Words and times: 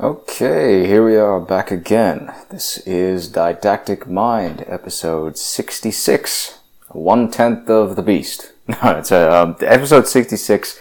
Okay, 0.00 0.86
here 0.86 1.04
we 1.04 1.16
are 1.16 1.40
back 1.40 1.72
again. 1.72 2.32
This 2.50 2.78
is 2.86 3.26
Didactic 3.26 4.06
Mind, 4.06 4.64
episode 4.68 5.36
66. 5.36 6.60
One 6.90 7.28
tenth 7.32 7.68
of 7.68 7.96
the 7.96 8.02
beast. 8.02 8.52
No, 8.68 8.78
it's 8.96 9.10
a, 9.10 9.28
um, 9.28 9.56
episode 9.60 10.06
66, 10.06 10.78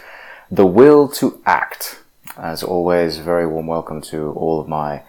The 0.52 0.68
Will 0.68 1.08
to 1.14 1.42
Act. 1.48 2.00
As 2.38 2.62
always, 2.62 3.18
very 3.18 3.48
warm 3.48 3.66
welcome 3.66 4.04
to 4.04 4.34
all 4.34 4.62
of 4.62 4.68
my 4.68 5.02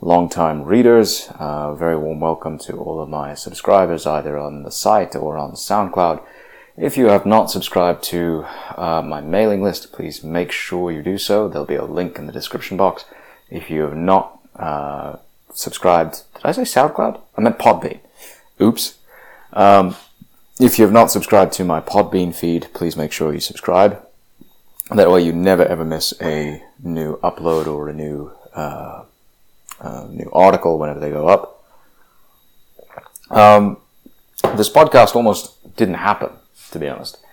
long-time 0.00 0.62
readers. 0.62 1.28
Uh, 1.38 1.74
very 1.74 1.98
warm 1.98 2.20
welcome 2.20 2.56
to 2.60 2.78
all 2.78 2.98
of 2.98 3.10
my 3.10 3.34
subscribers, 3.34 4.06
either 4.06 4.38
on 4.38 4.62
the 4.62 4.70
site 4.70 5.14
or 5.14 5.36
on 5.36 5.52
SoundCloud. 5.52 6.22
If 6.78 6.96
you 6.96 7.08
have 7.08 7.26
not 7.26 7.50
subscribed 7.50 8.04
to 8.04 8.46
uh, 8.74 9.02
my 9.02 9.20
mailing 9.20 9.62
list, 9.62 9.92
please 9.92 10.24
make 10.24 10.50
sure 10.50 10.90
you 10.90 11.02
do 11.02 11.18
so. 11.18 11.46
There'll 11.46 11.66
be 11.66 11.74
a 11.74 11.84
link 11.84 12.18
in 12.18 12.24
the 12.24 12.32
description 12.32 12.78
box. 12.78 13.04
If 13.50 13.70
you 13.70 13.82
have 13.82 13.96
not 13.96 14.40
uh, 14.56 15.16
subscribed, 15.52 16.22
did 16.34 16.44
I 16.44 16.52
say 16.52 16.62
SoundCloud? 16.62 17.20
I 17.36 17.40
meant 17.40 17.58
Podbean. 17.58 18.00
Oops. 18.60 18.98
Um, 19.52 19.96
if 20.60 20.78
you 20.78 20.84
have 20.84 20.92
not 20.92 21.10
subscribed 21.10 21.52
to 21.54 21.64
my 21.64 21.80
Podbean 21.80 22.34
feed, 22.34 22.68
please 22.74 22.96
make 22.96 23.12
sure 23.12 23.32
you 23.32 23.40
subscribe. 23.40 24.04
That 24.90 25.10
way 25.10 25.22
you 25.22 25.32
never 25.32 25.64
ever 25.64 25.84
miss 25.84 26.12
a 26.20 26.62
new 26.82 27.16
upload 27.18 27.66
or 27.66 27.88
a 27.88 27.92
new 27.92 28.32
uh, 28.54 29.04
uh, 29.80 30.06
new 30.10 30.30
article 30.32 30.78
whenever 30.78 31.00
they 31.00 31.10
go 31.10 31.28
up. 31.28 31.64
Um, 33.30 33.78
this 34.56 34.68
podcast 34.68 35.16
almost 35.16 35.76
didn't 35.76 35.94
happen, 35.94 36.30
to 36.70 36.78
be 36.78 36.88
honest. 36.88 37.23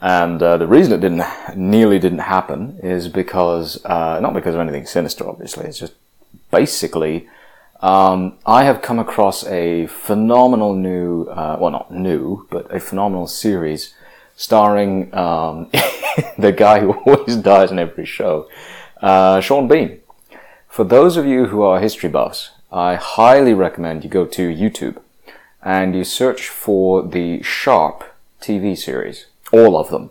And 0.00 0.42
uh, 0.42 0.58
the 0.58 0.66
reason 0.66 0.92
it 0.92 1.00
didn't 1.00 1.24
nearly 1.56 1.98
didn't 1.98 2.18
happen 2.18 2.78
is 2.82 3.08
because 3.08 3.82
uh, 3.84 4.20
not 4.20 4.34
because 4.34 4.54
of 4.54 4.60
anything 4.60 4.86
sinister, 4.86 5.28
obviously. 5.28 5.66
It's 5.66 5.78
just 5.78 5.94
basically 6.50 7.28
um, 7.80 8.38
I 8.46 8.64
have 8.64 8.80
come 8.80 8.98
across 8.98 9.44
a 9.46 9.86
phenomenal 9.86 10.74
new, 10.74 11.24
uh, 11.24 11.58
well, 11.60 11.70
not 11.70 11.92
new, 11.92 12.46
but 12.50 12.74
a 12.74 12.80
phenomenal 12.80 13.26
series 13.26 13.94
starring 14.34 15.14
um, 15.14 15.70
the 16.38 16.52
guy 16.52 16.80
who 16.80 16.92
always 16.92 17.36
dies 17.36 17.70
in 17.70 17.78
every 17.78 18.06
show, 18.06 18.48
uh, 19.02 19.40
Sean 19.40 19.68
Bean. 19.68 20.00
For 20.68 20.84
those 20.84 21.16
of 21.16 21.26
you 21.26 21.46
who 21.46 21.62
are 21.62 21.80
history 21.80 22.08
buffs, 22.08 22.50
I 22.72 22.94
highly 22.94 23.54
recommend 23.54 24.04
you 24.04 24.10
go 24.10 24.26
to 24.26 24.48
YouTube 24.48 25.00
and 25.62 25.94
you 25.94 26.04
search 26.04 26.48
for 26.48 27.02
the 27.02 27.42
Sharpe 27.42 28.04
TV 28.40 28.76
series 28.76 29.26
all 29.52 29.78
of 29.78 29.90
them. 29.90 30.10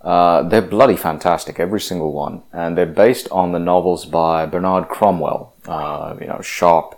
Uh, 0.00 0.42
they're 0.44 0.62
bloody 0.62 0.96
fantastic, 0.96 1.58
every 1.58 1.80
single 1.80 2.12
one, 2.12 2.42
and 2.52 2.78
they're 2.78 2.86
based 2.86 3.28
on 3.30 3.52
the 3.52 3.58
novels 3.58 4.04
by 4.04 4.46
Bernard 4.46 4.88
Cornwell. 4.88 5.54
Uh, 5.66 6.16
you 6.20 6.26
know, 6.26 6.40
Sharpe, 6.40 6.94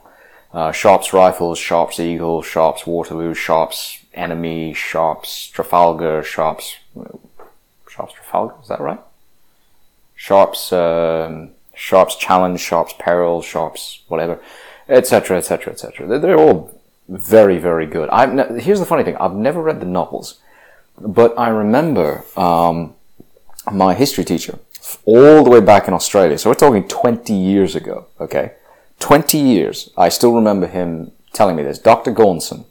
uh, 0.52 0.70
Sharpe's 0.70 1.12
Rifles, 1.12 1.58
Sharpe's 1.58 1.98
Eagle, 1.98 2.42
Sharpe's 2.42 2.86
Waterloo, 2.86 3.34
Sharpe's 3.34 4.04
Enemy, 4.12 4.74
Sharpe's 4.74 5.48
Trafalgar, 5.48 6.22
Sharpe's 6.22 6.76
Sharpe's 7.88 8.14
Trafalgar. 8.14 8.54
Is 8.62 8.68
that 8.68 8.80
right? 8.80 9.00
Sharpe's 10.14 10.70
um, 10.72 11.52
Sharpe's 11.74 12.16
Challenge, 12.16 12.60
Sharpe's 12.60 12.92
Peril, 12.98 13.40
Sharpe's 13.40 14.02
whatever, 14.08 14.40
etc., 14.88 15.38
etc., 15.38 15.72
etc. 15.72 16.18
They're 16.18 16.38
all 16.38 16.78
very, 17.08 17.58
very 17.58 17.86
good. 17.86 18.10
I've 18.10 18.34
ne- 18.34 18.60
here's 18.60 18.80
the 18.80 18.86
funny 18.86 19.04
thing: 19.04 19.16
I've 19.16 19.34
never 19.34 19.62
read 19.62 19.80
the 19.80 19.86
novels. 19.86 20.38
But 20.98 21.38
I 21.38 21.48
remember 21.48 22.24
um, 22.36 22.94
my 23.70 23.94
history 23.94 24.24
teacher 24.24 24.58
all 25.04 25.44
the 25.44 25.50
way 25.50 25.60
back 25.60 25.88
in 25.88 25.94
Australia. 25.94 26.38
So 26.38 26.50
we're 26.50 26.54
talking 26.54 26.86
20 26.88 27.32
years 27.32 27.74
ago, 27.74 28.06
okay? 28.20 28.52
20 28.98 29.38
years. 29.38 29.90
I 29.96 30.08
still 30.08 30.34
remember 30.34 30.66
him 30.66 31.12
telling 31.32 31.56
me 31.56 31.62
this. 31.62 31.78
Dr. 31.78 32.12
Gaunson. 32.12 32.64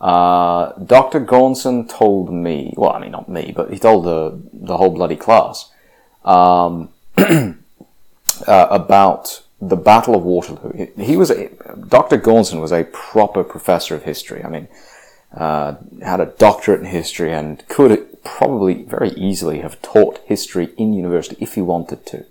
Uh, 0.00 0.72
Dr. 0.78 1.20
Gaunson 1.20 1.88
told 1.88 2.32
me, 2.32 2.72
well, 2.76 2.92
I 2.92 3.00
mean, 3.00 3.12
not 3.12 3.28
me, 3.28 3.52
but 3.54 3.72
he 3.72 3.78
told 3.78 4.04
the, 4.04 4.40
the 4.52 4.76
whole 4.76 4.90
bloody 4.90 5.16
class 5.16 5.70
um, 6.24 6.88
uh, 7.16 7.54
about 8.46 9.42
the 9.60 9.76
Battle 9.76 10.14
of 10.14 10.22
Waterloo. 10.22 10.86
He, 10.96 11.16
was 11.16 11.30
a, 11.30 11.50
Dr. 11.88 12.18
Gaunson 12.18 12.60
was 12.60 12.72
a 12.72 12.84
proper 12.84 13.44
professor 13.44 13.94
of 13.94 14.04
history. 14.04 14.42
I 14.42 14.48
mean, 14.48 14.68
uh, 15.34 15.76
had 16.02 16.20
a 16.20 16.26
doctorate 16.26 16.80
in 16.80 16.86
history 16.86 17.32
and 17.32 17.66
could 17.68 18.22
probably 18.24 18.82
very 18.82 19.10
easily 19.10 19.60
have 19.60 19.80
taught 19.82 20.20
history 20.26 20.70
in 20.76 20.92
university 20.92 21.36
if 21.40 21.54
he 21.54 21.60
wanted 21.62 22.04
to. 22.06 22.24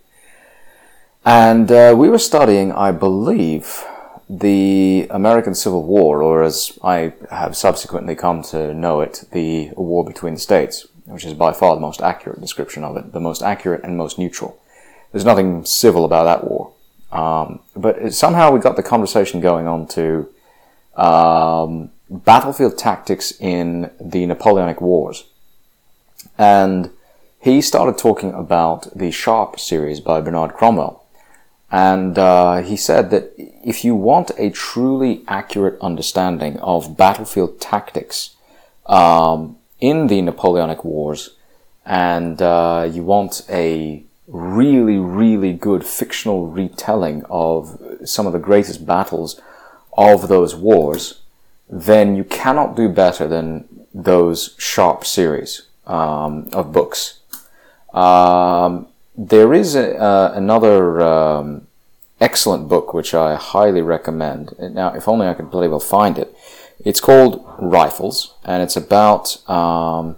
And 1.25 1.71
uh, 1.71 1.95
we 1.97 2.09
were 2.09 2.19
studying, 2.19 2.71
I 2.71 2.91
believe, 2.91 3.83
the 4.29 5.07
American 5.09 5.55
Civil 5.55 5.83
War, 5.83 6.21
or 6.21 6.43
as 6.43 6.77
I 6.83 7.13
have 7.31 7.57
subsequently 7.57 8.15
come 8.15 8.43
to 8.43 8.73
know 8.73 9.01
it, 9.01 9.25
the 9.31 9.71
war 9.75 10.05
between 10.05 10.35
the 10.35 10.39
states, 10.39 10.87
which 11.05 11.25
is 11.25 11.33
by 11.33 11.51
far 11.51 11.75
the 11.75 11.81
most 11.81 12.01
accurate 12.01 12.41
description 12.41 12.83
of 12.83 12.95
it, 12.95 13.11
the 13.11 13.19
most 13.19 13.41
accurate 13.41 13.83
and 13.83 13.97
most 13.97 14.19
neutral. 14.19 14.61
There's 15.11 15.25
nothing 15.25 15.65
civil 15.65 16.05
about 16.05 16.25
that 16.25 16.47
war. 16.47 16.71
Um, 17.11 17.61
but 17.75 18.13
somehow 18.13 18.51
we 18.51 18.59
got 18.59 18.75
the 18.75 18.83
conversation 18.83 19.41
going 19.41 19.67
on 19.67 19.87
to 19.87 20.29
um, 20.95 21.89
battlefield 22.09 22.77
tactics 22.77 23.31
in 23.39 23.91
the 23.99 24.25
Napoleonic 24.25 24.81
Wars. 24.81 25.25
And 26.37 26.91
he 27.39 27.61
started 27.61 27.97
talking 27.97 28.33
about 28.33 28.97
the 28.97 29.11
Sharpe 29.11 29.59
series 29.59 29.99
by 29.99 30.21
Bernard 30.21 30.53
Cornwell. 30.53 31.05
And 31.71 32.17
uh, 32.17 32.61
he 32.61 32.75
said 32.75 33.11
that 33.11 33.33
if 33.37 33.85
you 33.85 33.95
want 33.95 34.31
a 34.37 34.49
truly 34.49 35.23
accurate 35.27 35.79
understanding 35.81 36.57
of 36.59 36.97
battlefield 36.97 37.61
tactics 37.61 38.35
um, 38.87 39.57
in 39.79 40.07
the 40.07 40.21
Napoleonic 40.21 40.83
Wars, 40.83 41.35
and 41.85 42.41
uh, 42.41 42.89
you 42.91 43.03
want 43.03 43.45
a 43.49 44.03
really, 44.27 44.97
really 44.97 45.53
good 45.53 45.85
fictional 45.85 46.47
retelling 46.47 47.23
of 47.29 47.79
some 48.03 48.27
of 48.27 48.33
the 48.33 48.39
greatest 48.39 48.85
battles 48.85 49.39
of 49.97 50.27
those 50.27 50.55
wars, 50.55 51.21
then 51.69 52.15
you 52.15 52.23
cannot 52.23 52.75
do 52.75 52.89
better 52.89 53.27
than 53.27 53.67
those 53.93 54.55
Sharpe 54.57 55.05
series 55.05 55.63
um, 55.85 56.49
of 56.53 56.71
books. 56.73 57.19
Um, 57.93 58.87
there 59.15 59.53
is 59.53 59.75
a, 59.75 59.97
uh, 59.97 60.31
another 60.35 61.01
um, 61.01 61.67
excellent 62.19 62.67
book 62.67 62.93
which 62.93 63.13
I 63.13 63.35
highly 63.35 63.81
recommend. 63.81 64.53
Now, 64.59 64.93
if 64.93 65.07
only 65.07 65.27
I 65.27 65.33
could 65.33 65.51
bloody 65.51 65.67
well 65.67 65.79
find 65.79 66.17
it. 66.17 66.35
It's 66.85 67.01
called 67.01 67.45
Rifles, 67.59 68.33
and 68.45 68.63
it's 68.63 68.77
about 68.77 69.37
um, 69.49 70.15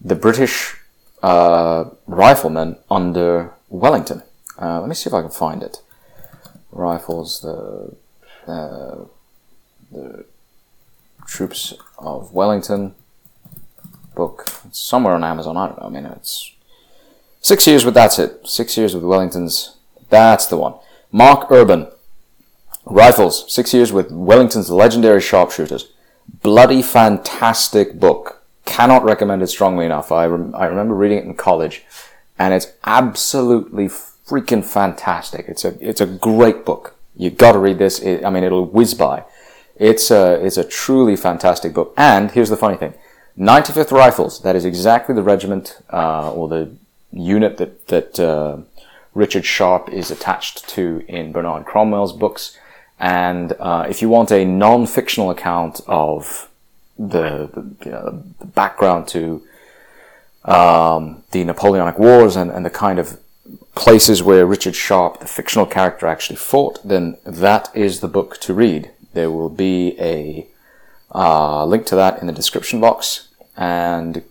the 0.00 0.14
British 0.14 0.76
uh, 1.22 1.84
riflemen 2.06 2.76
under 2.90 3.52
Wellington. 3.68 4.22
Uh, 4.60 4.80
let 4.80 4.88
me 4.88 4.94
see 4.94 5.08
if 5.08 5.14
I 5.14 5.20
can 5.20 5.30
find 5.30 5.62
it. 5.62 5.82
Rifles, 6.70 7.40
the 7.42 7.94
uh, 8.50 9.04
the 9.90 10.24
Troops 11.32 11.72
of 11.96 12.34
Wellington 12.34 12.94
book. 14.14 14.46
It's 14.66 14.78
somewhere 14.78 15.14
on 15.14 15.24
Amazon. 15.24 15.56
I 15.56 15.68
don't 15.68 15.80
know. 15.80 15.86
I 15.86 15.88
mean, 15.88 16.04
it's 16.04 16.52
six 17.40 17.66
years 17.66 17.86
with 17.86 17.94
that's 17.94 18.18
it. 18.18 18.46
Six 18.46 18.76
years 18.76 18.94
with 18.94 19.02
Wellington's. 19.02 19.76
That's 20.10 20.44
the 20.44 20.58
one. 20.58 20.74
Mark 21.10 21.50
Urban. 21.50 21.88
Rifles. 22.84 23.50
Six 23.50 23.72
years 23.72 23.94
with 23.94 24.12
Wellington's 24.12 24.70
legendary 24.70 25.22
sharpshooters. 25.22 25.90
Bloody 26.42 26.82
fantastic 26.82 27.98
book. 27.98 28.42
Cannot 28.66 29.02
recommend 29.02 29.42
it 29.42 29.46
strongly 29.46 29.86
enough. 29.86 30.12
I, 30.12 30.26
rem- 30.26 30.54
I 30.54 30.66
remember 30.66 30.94
reading 30.94 31.16
it 31.16 31.24
in 31.24 31.34
college, 31.34 31.82
and 32.38 32.52
it's 32.52 32.66
absolutely 32.84 33.86
freaking 33.86 34.62
fantastic. 34.62 35.46
It's 35.48 35.64
a 35.64 35.78
it's 35.80 36.02
a 36.02 36.06
great 36.06 36.66
book. 36.66 36.94
You 37.16 37.30
got 37.30 37.52
to 37.52 37.58
read 37.58 37.78
this. 37.78 38.00
It, 38.00 38.22
I 38.22 38.28
mean, 38.28 38.44
it'll 38.44 38.66
whiz 38.66 38.92
by. 38.92 39.24
It's 39.82 40.12
a, 40.12 40.34
it's 40.34 40.56
a 40.56 40.62
truly 40.62 41.16
fantastic 41.16 41.74
book. 41.74 41.92
And 41.96 42.30
here's 42.30 42.50
the 42.50 42.56
funny 42.56 42.76
thing. 42.76 42.94
95th 43.36 43.90
Rifles, 43.90 44.40
that 44.42 44.54
is 44.54 44.64
exactly 44.64 45.12
the 45.12 45.24
regiment, 45.24 45.82
uh, 45.92 46.32
or 46.32 46.46
the 46.46 46.70
unit 47.10 47.56
that, 47.56 47.88
that, 47.88 48.20
uh, 48.20 48.58
Richard 49.12 49.44
Sharpe 49.44 49.88
is 49.88 50.12
attached 50.12 50.68
to 50.68 51.04
in 51.08 51.32
Bernard 51.32 51.66
Cornwell's 51.66 52.12
books. 52.12 52.56
And, 53.00 53.54
uh, 53.58 53.86
if 53.90 54.00
you 54.00 54.08
want 54.08 54.30
a 54.30 54.44
non-fictional 54.44 55.30
account 55.30 55.80
of 55.88 56.48
the, 56.96 57.50
the, 57.52 58.22
the 58.38 58.46
background 58.46 59.08
to, 59.08 59.42
um, 60.44 61.24
the 61.32 61.42
Napoleonic 61.42 61.98
Wars 61.98 62.36
and, 62.36 62.52
and 62.52 62.64
the 62.64 62.70
kind 62.70 63.00
of 63.00 63.18
places 63.74 64.22
where 64.22 64.46
Richard 64.46 64.76
Sharpe, 64.76 65.18
the 65.18 65.26
fictional 65.26 65.66
character, 65.66 66.06
actually 66.06 66.36
fought, 66.36 66.78
then 66.86 67.18
that 67.24 67.68
is 67.74 67.98
the 67.98 68.06
book 68.06 68.38
to 68.42 68.54
read. 68.54 68.91
There 69.12 69.30
will 69.30 69.48
be 69.48 69.96
a 70.00 70.46
uh, 71.14 71.64
link 71.64 71.86
to 71.86 71.96
that 71.96 72.20
in 72.20 72.26
the 72.26 72.32
description 72.32 72.80
box. 72.80 73.28
And 73.56 74.22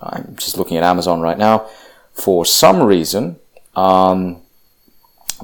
I'm 0.00 0.36
just 0.36 0.56
looking 0.56 0.76
at 0.76 0.84
Amazon 0.84 1.20
right 1.20 1.38
now. 1.38 1.68
For 2.12 2.44
some 2.44 2.82
reason, 2.82 3.36
um, 3.74 4.42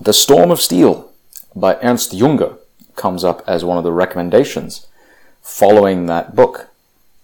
The 0.01 0.13
Storm 0.13 0.51
of 0.51 0.61
Steel 0.61 1.13
by 1.55 1.77
Ernst 1.83 2.13
Junger 2.13 2.59
comes 2.95 3.25
up 3.25 3.43
as 3.47 3.65
one 3.65 3.79
of 3.79 3.85
the 3.85 3.93
recommendations 3.93 4.87
following 5.43 6.07
that 6.07 6.35
book. 6.35 6.69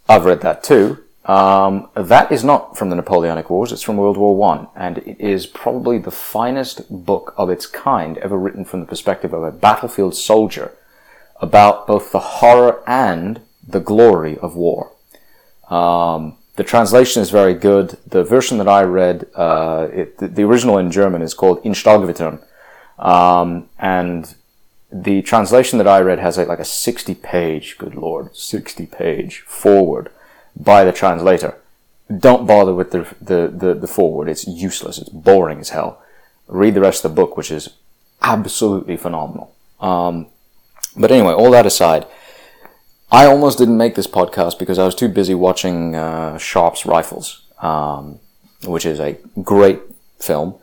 I've 0.08 0.24
read 0.24 0.40
that 0.42 0.62
too. 0.62 1.02
Um, 1.24 1.88
that 1.94 2.32
is 2.32 2.42
not 2.42 2.76
from 2.76 2.90
the 2.90 2.96
Napoleonic 2.96 3.48
Wars, 3.48 3.70
it's 3.70 3.82
from 3.82 3.96
World 3.96 4.16
War 4.16 4.36
One, 4.36 4.66
and 4.74 4.98
it 4.98 5.20
is 5.20 5.46
probably 5.46 5.98
the 5.98 6.10
finest 6.10 7.04
book 7.06 7.32
of 7.36 7.48
its 7.48 7.64
kind 7.64 8.18
ever 8.18 8.36
written 8.36 8.64
from 8.64 8.80
the 8.80 8.86
perspective 8.86 9.32
of 9.32 9.44
a 9.44 9.52
battlefield 9.52 10.16
soldier 10.16 10.72
about 11.42 11.86
both 11.86 12.12
the 12.12 12.20
horror 12.20 12.82
and 12.86 13.40
the 13.66 13.80
glory 13.80 14.38
of 14.38 14.56
war. 14.56 14.92
Um, 15.68 16.36
the 16.56 16.64
translation 16.64 17.20
is 17.20 17.30
very 17.30 17.54
good. 17.54 17.98
The 18.06 18.22
version 18.22 18.58
that 18.58 18.68
I 18.68 18.82
read, 18.82 19.28
uh, 19.34 19.88
it, 19.92 20.18
the, 20.18 20.28
the, 20.28 20.44
original 20.44 20.78
in 20.78 20.90
German 20.90 21.22
is 21.22 21.34
called 21.34 21.60
In 21.64 21.72
Stahlgewittern, 21.72 22.42
um, 22.98 23.68
and 23.78 24.34
the 24.92 25.22
translation 25.22 25.78
that 25.78 25.88
I 25.88 26.00
read 26.00 26.18
has 26.18 26.36
like, 26.36 26.48
like 26.48 26.58
a 26.58 26.64
60 26.64 27.14
page, 27.16 27.78
good 27.78 27.94
lord, 27.94 28.36
60 28.36 28.86
page 28.86 29.40
foreword 29.40 30.10
by 30.54 30.84
the 30.84 30.92
translator. 30.92 31.56
Don't 32.14 32.46
bother 32.46 32.74
with 32.74 32.90
the, 32.90 33.08
the, 33.20 33.48
the, 33.48 33.74
the 33.74 33.86
foreword. 33.86 34.28
It's 34.28 34.46
useless. 34.46 34.98
It's 34.98 35.08
boring 35.08 35.60
as 35.60 35.70
hell. 35.70 36.02
Read 36.46 36.74
the 36.74 36.82
rest 36.82 37.04
of 37.04 37.10
the 37.10 37.14
book, 37.14 37.38
which 37.38 37.50
is 37.50 37.70
absolutely 38.20 38.98
phenomenal. 38.98 39.54
Um, 39.80 40.26
but 40.96 41.10
anyway, 41.10 41.32
all 41.32 41.50
that 41.50 41.66
aside, 41.66 42.06
I 43.10 43.26
almost 43.26 43.58
didn't 43.58 43.76
make 43.76 43.94
this 43.94 44.06
podcast 44.06 44.58
because 44.58 44.78
I 44.78 44.84
was 44.84 44.94
too 44.94 45.08
busy 45.08 45.34
watching 45.34 45.94
uh, 45.94 46.38
Sharpe's 46.38 46.86
Rifles, 46.86 47.42
um, 47.60 48.18
which 48.64 48.86
is 48.86 49.00
a 49.00 49.18
great 49.42 49.80
film. 50.18 50.54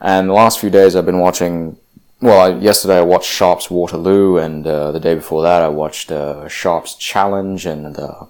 And 0.00 0.28
the 0.28 0.34
last 0.34 0.58
few 0.58 0.70
days 0.70 0.94
I've 0.94 1.06
been 1.06 1.20
watching 1.20 1.78
well, 2.24 2.40
I, 2.40 2.58
yesterday 2.58 2.98
I 2.98 3.02
watched 3.02 3.28
Sharpe's 3.28 3.70
Waterloo, 3.70 4.38
and 4.38 4.66
uh, 4.66 4.92
the 4.92 4.98
day 4.98 5.14
before 5.14 5.42
that 5.42 5.60
I 5.60 5.68
watched 5.68 6.10
uh, 6.10 6.48
Sharpe's 6.48 6.94
Challenge, 6.94 7.66
and 7.66 7.98
uh, 7.98 8.24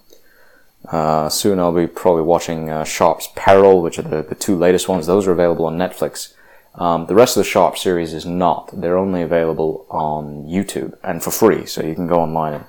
uh 0.89 1.29
soon 1.29 1.61
I'll 1.61 1.73
be 1.73 1.87
probably 1.87 2.23
watching 2.23 2.71
uh, 2.71 2.83
Sharpe's 2.83 3.29
Peril, 3.37 3.83
which 3.83 3.99
are 4.01 4.03
the, 4.03 4.23
the 4.23 4.35
two 4.35 4.57
latest 4.57 4.89
ones. 4.89 5.07
Those 5.07 5.29
are 5.29 5.33
available 5.33 5.67
on 5.67 5.79
Netflix. 5.79 6.35
Um, 6.77 7.07
the 7.07 7.15
rest 7.15 7.37
of 7.37 7.45
the 7.45 7.49
Sharpe 7.49 7.79
series 7.79 8.13
is 8.13 8.27
not. 8.27 8.71
They're 8.73 8.99
only 8.99 9.23
available 9.23 9.87
on 9.91 10.47
YouTube 10.47 10.99
and 11.05 11.23
for 11.23 11.31
free, 11.31 11.67
so 11.67 11.85
you 11.85 11.95
can 11.95 12.07
go 12.07 12.21
online 12.21 12.55
and, 12.55 12.65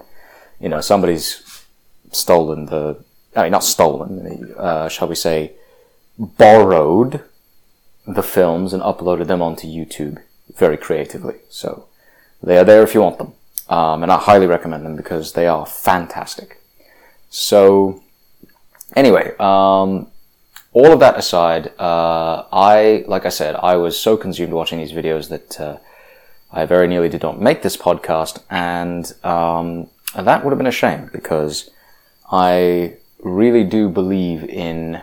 you 0.60 0.70
know, 0.70 0.82
somebody's 0.82 1.64
stolen 2.12 2.68
the, 2.68 3.04
I 3.36 3.44
mean, 3.44 3.52
not 3.52 3.64
stolen, 3.64 4.54
uh, 4.58 4.90
shall 4.90 5.08
we 5.08 5.16
say, 5.16 5.54
borrowed 6.18 7.24
the 8.08 8.24
films 8.24 8.74
and 8.74 8.84
uploaded 8.84 9.28
them 9.28 9.42
onto 9.42 9.68
YouTube 9.68 10.22
very 10.56 10.78
creatively. 10.78 11.36
So 11.50 11.88
they 12.44 12.58
are 12.58 12.64
there 12.64 12.84
if 12.84 12.94
you 12.94 13.02
want 13.02 13.18
them. 13.18 13.34
Um, 13.68 14.04
and 14.04 14.12
I 14.12 14.20
highly 14.20 14.46
recommend 14.46 14.86
them 14.86 14.96
because 14.96 15.34
they 15.34 15.48
are 15.48 15.66
fantastic. 15.66 16.62
So 17.30 18.04
anyway, 18.96 19.34
um, 19.40 20.12
all 20.76 20.92
of 20.92 21.00
that 21.00 21.18
aside, 21.18 21.72
uh, 21.80 22.44
I, 22.52 23.06
like 23.08 23.26
I 23.26 23.30
said, 23.30 23.56
I 23.56 23.78
was 23.78 23.98
so 23.98 24.18
consumed 24.18 24.52
watching 24.52 24.78
these 24.78 24.92
videos 24.92 25.30
that 25.30 25.60
uh, 25.60 25.78
I 26.52 26.66
very 26.66 26.86
nearly 26.86 27.08
did 27.08 27.24
not 27.24 27.40
make 27.40 27.62
this 27.62 27.78
podcast, 27.78 28.44
and 28.50 29.10
um, 29.24 29.88
that 30.22 30.44
would 30.44 30.52
have 30.52 30.58
been 30.58 30.68
a 30.68 30.72
shame 30.72 31.10
because 31.14 31.70
I 32.30 32.98
really 33.20 33.64
do 33.64 33.88
believe 33.88 34.44
in 34.44 35.02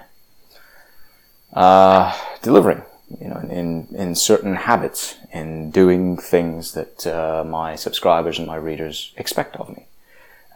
uh, 1.55 2.19
delivering 2.43 2.83
you 3.19 3.29
know, 3.29 3.41
in, 3.51 3.89
in 3.95 4.15
certain 4.15 4.55
habits, 4.55 5.17
in 5.33 5.71
doing 5.71 6.19
things 6.19 6.73
that 6.73 7.07
uh, 7.07 7.45
my 7.47 7.77
subscribers 7.77 8.39
and 8.39 8.47
my 8.47 8.57
readers 8.57 9.15
expect 9.17 9.57
of 9.57 9.71
me. 9.71 9.87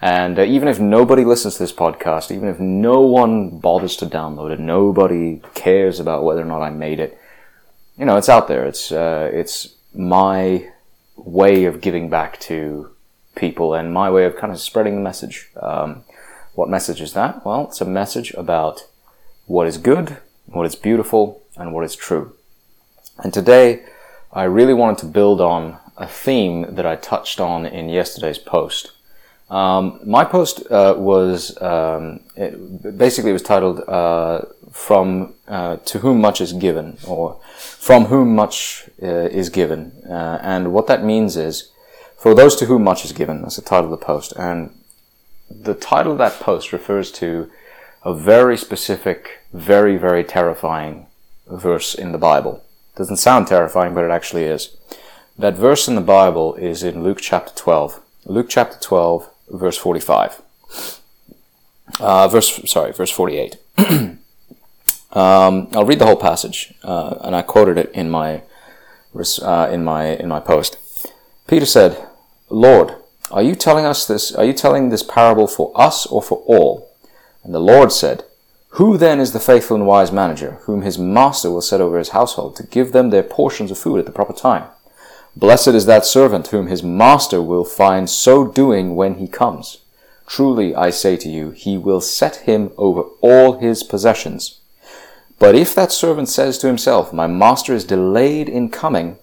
And 0.01 0.39
uh, 0.39 0.43
even 0.43 0.69
if 0.69 0.79
nobody 0.79 1.25
listens 1.25 1.55
to 1.55 1.63
this 1.63 1.73
podcast, 1.73 2.31
even 2.31 2.49
if 2.49 2.61
no 2.61 3.01
one 3.01 3.59
bothers 3.59 3.97
to 3.97 4.07
download 4.07 4.53
it, 4.53 4.61
nobody 4.61 5.41
cares 5.55 5.99
about 6.01 6.25
whether 6.25 6.43
or 6.43 6.47
not 6.47 6.63
I 6.63 6.71
made 6.71 7.01
it, 7.01 7.19
you 7.97 8.05
know, 8.05 8.17
it's 8.17 8.29
out 8.29 8.47
there. 8.47 8.65
It's 8.67 8.93
uh, 8.93 9.31
it's 9.33 9.75
my 9.95 10.69
way 11.17 11.65
of 11.65 11.81
giving 11.81 12.11
back 12.11 12.39
to 12.41 12.91
people 13.35 13.75
and 13.75 13.93
my 13.93 14.11
way 14.11 14.25
of 14.25 14.37
kind 14.37 14.53
of 14.53 14.61
spreading 14.61 14.97
the 14.97 15.01
message. 15.01 15.49
Um, 15.61 16.05
what 16.55 16.69
message 16.69 17.01
is 17.01 17.15
that? 17.15 17.45
Well, 17.45 17.69
it's 17.69 17.81
a 17.81 17.87
message 17.87 18.33
about 18.35 18.87
what 19.47 19.67
is 19.67 19.79
good, 19.79 20.19
what 20.47 20.67
is 20.67 20.75
beautiful, 20.75 21.43
and 21.57 21.73
what 21.73 21.85
is 21.85 21.97
true. 21.97 22.35
And 23.19 23.33
today, 23.33 23.85
I 24.33 24.45
really 24.45 24.75
wanted 24.75 24.99
to 24.99 25.07
build 25.07 25.41
on 25.41 25.79
a 25.97 26.07
theme 26.07 26.75
that 26.75 26.87
I 26.87 26.97
touched 26.97 27.41
on 27.41 27.65
in 27.65 27.89
yesterday's 27.89 28.39
post. 28.39 28.93
Um, 29.49 30.01
my 30.05 30.25
post 30.25 30.69
uh, 30.71 30.95
was 30.97 31.61
um, 31.63 32.21
it, 32.35 32.99
basically 32.99 33.31
it 33.31 33.35
was 33.35 33.43
titled 33.43 33.81
uh, 33.89 34.43
"From 34.73 35.35
uh, 35.47 35.77
to 35.77 36.01
whom 36.01 36.21
much 36.21 36.41
is 36.41 36.53
given" 36.53 36.99
or 37.07 37.39
"From 37.57 38.07
whom 38.07 38.35
much 38.35 38.89
uh, 39.01 39.07
is 39.07 39.49
given," 39.49 39.93
uh, 40.09 40.39
and 40.43 40.73
what 40.73 40.89
that 40.89 41.05
means 41.05 41.37
is 41.37 41.71
for 42.17 42.35
those 42.35 42.57
to 42.57 42.67
whom 42.67 42.83
much 42.83 43.05
is 43.05 43.13
given. 43.13 43.43
That's 43.43 43.57
the 43.57 43.63
title 43.63 43.93
of 43.93 44.01
the 44.01 44.05
post, 44.05 44.33
and 44.37 44.75
the 45.49 45.75
title 45.75 46.13
of 46.13 46.19
that 46.19 46.41
post 46.41 46.73
refers 46.73 47.13
to 47.13 47.49
a 48.05 48.13
very 48.13 48.57
specific, 48.57 49.43
very 49.53 49.97
very 49.97 50.25
terrifying 50.25 51.07
verse 51.47 51.95
in 51.95 52.11
the 52.11 52.19
Bible. 52.19 52.65
It 52.95 52.99
Doesn't 52.99 53.19
sound 53.19 53.47
terrifying, 53.47 53.95
but 53.95 54.05
it 54.05 54.11
actually 54.11 54.45
is. 54.45 54.77
That 55.39 55.55
verse 55.55 55.87
in 55.87 55.95
the 55.95 56.01
Bible 56.01 56.57
is 56.57 56.83
in 56.83 57.05
Luke 57.05 57.19
chapter 57.21 57.53
12. 57.55 58.01
Luke 58.25 58.47
chapter 58.49 58.77
12, 58.81 59.31
verse 59.51 59.77
45. 59.77 60.43
Uh, 62.01 62.29
verse, 62.29 62.61
sorry, 62.71 62.93
verse 62.93 63.11
48. 63.11 63.57
um, 63.79 64.19
I'll 65.13 65.85
read 65.85 65.99
the 65.99 66.07
whole 66.07 66.17
passage, 66.17 66.75
uh, 66.83 67.17
and 67.23 67.35
I 67.35 67.43
quoted 67.43 67.79
it 67.79 67.93
in 67.93 68.11
my, 68.11 68.43
uh, 69.43 69.69
in 69.71 69.85
my, 69.85 70.07
in 70.07 70.29
my 70.29 70.41
post. 70.41 70.79
Peter 71.47 71.67
said, 71.67 72.07
Lord, 72.51 72.95
are 73.31 73.43
you 73.43 73.55
telling 73.55 73.85
us 73.85 74.07
this, 74.07 74.33
are 74.35 74.45
you 74.45 74.53
telling 74.53 74.89
this 74.89 75.03
parable 75.03 75.47
for 75.47 75.73
us 75.75 76.07
or 76.07 76.23
for 76.23 76.39
all? 76.47 76.93
And 77.43 77.55
the 77.55 77.61
Lord 77.61 77.93
said, 77.93 78.25
who 78.71 78.99
then 78.99 79.21
is 79.21 79.33
the 79.33 79.41
faithful 79.41 79.77
and 79.77 79.87
wise 79.87 80.13
manager, 80.13 80.59
whom 80.65 80.83
his 80.83 80.99
master 80.99 81.51
will 81.51 81.63
set 81.63 81.81
over 81.81 81.99
his 81.99 82.11
household, 82.11 82.57
to 82.57 82.63
give 82.63 82.93
them 82.93 83.09
their 83.09 83.23
portions 83.23 83.71
of 83.71 83.79
food 83.79 83.99
at 83.99 84.05
the 84.05 84.13
proper 84.13 84.35
time? 84.35 84.65
Blessed 85.37 85.69
is 85.69 85.85
that 85.85 86.07
servant 86.07 86.47
whom 86.47 86.67
his 86.67 86.83
master 86.83 87.43
will 87.43 87.65
find 87.65 88.09
so 88.09 88.47
doing 88.47 88.97
when 88.97 89.17
he 89.17 89.29
comes. 89.29 89.83
Truly, 90.27 90.75
I 90.75 90.89
say 90.89 91.19
to 91.19 91.29
you, 91.29 91.51
he 91.51 91.77
will 91.77 92.01
set 92.01 92.37
him 92.37 92.73
over 92.79 93.03
all 93.21 93.59
his 93.59 93.83
possessions. 93.83 94.61
But 95.39 95.55
if 95.55 95.75
that 95.75 95.93
servant 95.93 96.31
says 96.31 96.57
to 96.59 96.67
himself, 96.67 97.13
My 97.13 97.27
master 97.27 97.75
is 97.75 97.85
delayed 97.85 98.49
in 98.49 98.71
coming, 98.71 99.19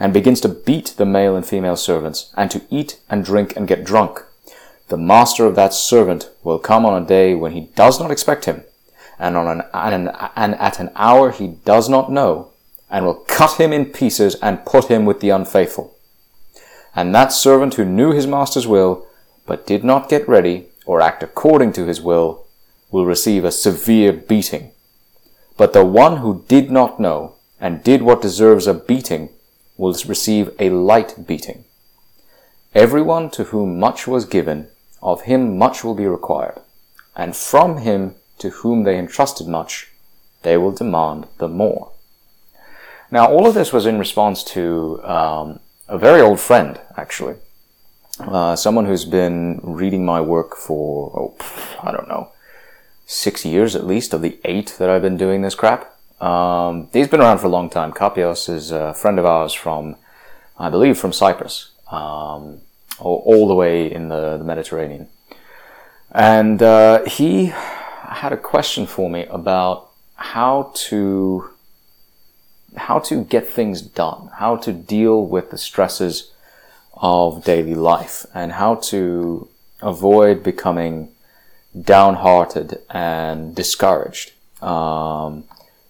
and 0.00 0.14
begins 0.14 0.40
to 0.40 0.48
beat 0.48 0.94
the 0.96 1.04
male 1.04 1.36
and 1.36 1.44
female 1.44 1.76
servants, 1.76 2.32
and 2.34 2.50
to 2.50 2.62
eat 2.70 2.98
and 3.10 3.22
drink 3.22 3.54
and 3.54 3.68
get 3.68 3.84
drunk, 3.84 4.24
the 4.88 4.96
master 4.96 5.44
of 5.44 5.54
that 5.56 5.74
servant 5.74 6.30
will 6.42 6.58
come 6.58 6.86
on 6.86 7.02
a 7.02 7.06
day 7.06 7.34
when 7.34 7.52
he 7.52 7.68
does 7.76 8.00
not 8.00 8.10
expect 8.10 8.46
him, 8.46 8.64
and 9.18 9.36
on 9.36 9.46
an, 9.46 9.62
and, 9.74 10.10
and 10.34 10.54
at 10.54 10.80
an 10.80 10.90
hour 10.96 11.30
he 11.30 11.48
does 11.48 11.90
not 11.90 12.10
know, 12.10 12.52
and 12.90 13.04
will 13.04 13.14
cut 13.14 13.60
him 13.60 13.72
in 13.72 13.86
pieces 13.86 14.34
and 14.36 14.64
put 14.64 14.86
him 14.86 15.04
with 15.04 15.20
the 15.20 15.30
unfaithful. 15.30 15.96
And 16.94 17.14
that 17.14 17.32
servant 17.32 17.74
who 17.74 17.84
knew 17.84 18.12
his 18.12 18.26
master's 18.26 18.66
will, 18.66 19.06
but 19.46 19.66
did 19.66 19.84
not 19.84 20.08
get 20.08 20.28
ready 20.28 20.68
or 20.86 21.00
act 21.00 21.22
according 21.22 21.72
to 21.74 21.86
his 21.86 22.00
will, 22.00 22.46
will 22.90 23.04
receive 23.04 23.44
a 23.44 23.52
severe 23.52 24.12
beating. 24.12 24.72
But 25.56 25.72
the 25.72 25.84
one 25.84 26.18
who 26.18 26.44
did 26.48 26.70
not 26.70 26.98
know 26.98 27.34
and 27.60 27.82
did 27.82 28.02
what 28.02 28.22
deserves 28.22 28.66
a 28.66 28.74
beating 28.74 29.30
will 29.76 29.94
receive 30.06 30.50
a 30.58 30.70
light 30.70 31.26
beating. 31.26 31.64
Everyone 32.74 33.30
to 33.30 33.44
whom 33.44 33.78
much 33.78 34.06
was 34.06 34.24
given, 34.24 34.68
of 35.02 35.22
him 35.22 35.58
much 35.58 35.84
will 35.84 35.94
be 35.94 36.06
required, 36.06 36.60
and 37.16 37.36
from 37.36 37.78
him 37.78 38.14
to 38.38 38.50
whom 38.50 38.84
they 38.84 38.98
entrusted 38.98 39.46
much, 39.46 39.88
they 40.42 40.56
will 40.56 40.72
demand 40.72 41.26
the 41.38 41.48
more. 41.48 41.92
Now, 43.10 43.26
all 43.26 43.46
of 43.46 43.54
this 43.54 43.72
was 43.72 43.86
in 43.86 43.98
response 43.98 44.44
to 44.44 45.02
um, 45.04 45.60
a 45.88 45.98
very 45.98 46.20
old 46.20 46.40
friend, 46.40 46.78
actually. 46.96 47.36
Uh, 48.20 48.56
someone 48.56 48.84
who's 48.84 49.04
been 49.04 49.60
reading 49.62 50.04
my 50.04 50.20
work 50.20 50.56
for, 50.56 51.12
oh, 51.40 51.78
I 51.82 51.92
don't 51.92 52.08
know, 52.08 52.32
six 53.06 53.44
years 53.44 53.74
at 53.74 53.86
least 53.86 54.12
of 54.12 54.20
the 54.20 54.38
eight 54.44 54.76
that 54.78 54.90
I've 54.90 55.02
been 55.02 55.16
doing 55.16 55.42
this 55.42 55.54
crap. 55.54 55.94
Um, 56.20 56.88
he's 56.92 57.08
been 57.08 57.20
around 57.20 57.38
for 57.38 57.46
a 57.46 57.50
long 57.50 57.70
time. 57.70 57.92
Kapios 57.92 58.48
is 58.48 58.70
a 58.70 58.92
friend 58.92 59.18
of 59.18 59.24
ours 59.24 59.54
from, 59.54 59.96
I 60.58 60.68
believe, 60.68 60.98
from 60.98 61.12
Cyprus, 61.12 61.70
um, 61.90 62.60
all, 62.98 63.22
all, 63.24 63.48
the 63.48 63.54
way 63.54 63.90
in 63.90 64.08
the, 64.08 64.36
the 64.36 64.44
Mediterranean. 64.44 65.08
And 66.10 66.60
uh, 66.60 67.04
he 67.04 67.46
had 67.46 68.32
a 68.32 68.36
question 68.36 68.86
for 68.86 69.08
me 69.08 69.26
about 69.26 69.90
how 70.16 70.72
to 70.74 71.50
how 72.78 72.98
to 73.00 73.24
get 73.24 73.46
things 73.46 73.82
done, 73.82 74.30
how 74.38 74.56
to 74.56 74.72
deal 74.72 75.24
with 75.24 75.50
the 75.50 75.58
stresses 75.58 76.32
of 76.94 77.44
daily 77.44 77.74
life, 77.74 78.26
and 78.34 78.52
how 78.52 78.76
to 78.76 79.48
avoid 79.80 80.42
becoming 80.42 81.10
downhearted 81.78 82.78
and 82.90 83.54
discouraged, 83.54 84.32
um, 84.62 85.44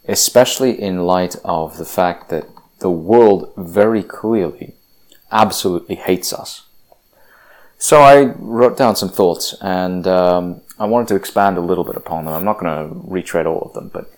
especially 0.06 0.80
in 0.80 1.06
light 1.06 1.36
of 1.44 1.78
the 1.78 1.84
fact 1.84 2.28
that 2.28 2.46
the 2.80 2.90
world 2.90 3.52
very 3.56 4.02
clearly 4.02 4.74
absolutely 5.30 5.96
hates 5.96 6.32
us. 6.32 6.62
So 7.78 8.02
I 8.02 8.22
wrote 8.38 8.76
down 8.76 8.96
some 8.96 9.08
thoughts 9.08 9.54
and 9.60 10.06
um, 10.06 10.62
I 10.78 10.86
wanted 10.86 11.08
to 11.08 11.16
expand 11.16 11.56
a 11.56 11.60
little 11.60 11.84
bit 11.84 11.96
upon 11.96 12.24
them. 12.24 12.34
I'm 12.34 12.44
not 12.44 12.58
going 12.58 12.90
to 12.90 13.00
retread 13.04 13.46
all 13.46 13.62
of 13.62 13.72
them, 13.72 13.90
but 13.92 14.10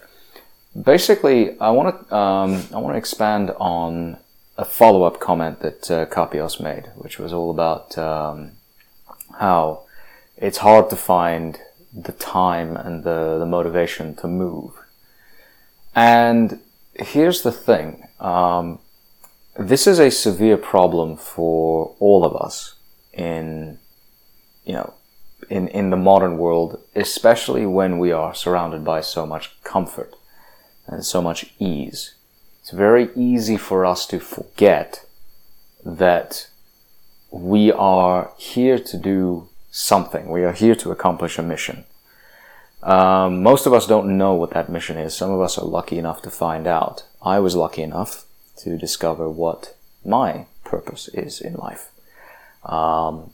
basically, 0.82 1.58
I 1.60 1.70
want 1.70 2.08
to 2.08 2.14
um, 2.14 2.62
I 2.72 2.78
want 2.78 2.94
to 2.94 2.98
expand 2.98 3.50
on 3.58 4.18
a 4.56 4.64
follow 4.64 5.04
up 5.04 5.20
comment 5.20 5.60
that 5.60 5.90
uh, 5.90 6.06
made, 6.60 6.90
which 6.96 7.18
was 7.18 7.32
all 7.32 7.50
about 7.50 7.96
um, 7.96 8.52
how 9.38 9.84
it's 10.36 10.58
hard 10.58 10.90
to 10.90 10.96
find 10.96 11.58
the 11.92 12.12
time 12.12 12.76
and 12.76 13.04
the, 13.04 13.38
the 13.38 13.46
motivation 13.46 14.14
to 14.16 14.28
move. 14.28 14.72
And 15.94 16.60
here's 16.94 17.42
the 17.42 17.52
thing. 17.52 18.06
Um, 18.20 18.78
this 19.58 19.86
is 19.86 19.98
a 19.98 20.10
severe 20.10 20.56
problem 20.56 21.16
for 21.16 21.96
all 21.98 22.24
of 22.24 22.36
us 22.36 22.74
in, 23.12 23.78
you 24.64 24.74
know, 24.74 24.94
in, 25.48 25.68
in 25.68 25.90
the 25.90 25.96
modern 25.96 26.38
world, 26.38 26.80
especially 26.94 27.66
when 27.66 27.98
we 27.98 28.12
are 28.12 28.34
surrounded 28.34 28.84
by 28.84 29.00
so 29.00 29.26
much 29.26 29.60
comfort 29.62 30.14
and 30.90 31.04
so 31.04 31.22
much 31.22 31.46
ease. 31.58 32.14
It's 32.60 32.70
very 32.70 33.08
easy 33.16 33.56
for 33.56 33.86
us 33.86 34.06
to 34.06 34.20
forget 34.20 35.06
that 35.84 36.48
we 37.30 37.72
are 37.72 38.32
here 38.36 38.78
to 38.78 38.96
do 38.98 39.48
something. 39.70 40.28
We 40.28 40.44
are 40.44 40.52
here 40.52 40.74
to 40.74 40.90
accomplish 40.90 41.38
a 41.38 41.42
mission. 41.42 41.84
Um, 42.82 43.42
most 43.42 43.66
of 43.66 43.72
us 43.72 43.86
don't 43.86 44.18
know 44.18 44.34
what 44.34 44.50
that 44.50 44.68
mission 44.68 44.96
is. 44.96 45.14
Some 45.14 45.30
of 45.30 45.40
us 45.40 45.56
are 45.58 45.64
lucky 45.64 45.98
enough 45.98 46.22
to 46.22 46.30
find 46.30 46.66
out. 46.66 47.04
I 47.22 47.38
was 47.38 47.54
lucky 47.54 47.82
enough 47.82 48.24
to 48.58 48.76
discover 48.76 49.28
what 49.28 49.76
my 50.04 50.46
purpose 50.64 51.08
is 51.08 51.40
in 51.40 51.54
life. 51.54 51.90
Um, 52.64 53.32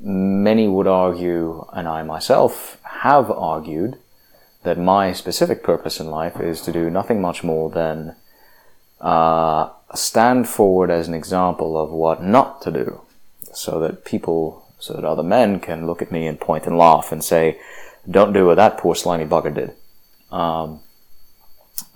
many 0.00 0.68
would 0.68 0.86
argue, 0.86 1.66
and 1.72 1.88
I 1.88 2.02
myself 2.02 2.80
have 2.82 3.30
argued, 3.30 3.98
that 4.66 4.76
my 4.76 5.12
specific 5.12 5.62
purpose 5.62 6.00
in 6.00 6.10
life 6.10 6.40
is 6.40 6.60
to 6.60 6.72
do 6.72 6.90
nothing 6.90 7.20
much 7.20 7.44
more 7.44 7.70
than 7.70 8.16
uh, 9.00 9.70
stand 9.94 10.48
forward 10.48 10.90
as 10.90 11.06
an 11.06 11.14
example 11.14 11.80
of 11.80 11.90
what 11.92 12.20
not 12.20 12.60
to 12.62 12.72
do, 12.72 13.00
so 13.54 13.78
that 13.78 14.04
people, 14.04 14.66
so 14.80 14.94
that 14.94 15.04
other 15.04 15.22
men 15.22 15.60
can 15.60 15.86
look 15.86 16.02
at 16.02 16.10
me 16.10 16.26
and 16.26 16.40
point 16.40 16.66
and 16.66 16.76
laugh 16.76 17.12
and 17.12 17.22
say, 17.22 17.60
"Don't 18.10 18.32
do 18.32 18.46
what 18.46 18.56
that 18.56 18.76
poor 18.76 18.96
slimy 18.96 19.24
bugger 19.24 19.54
did." 19.54 19.70
Um, 20.32 20.80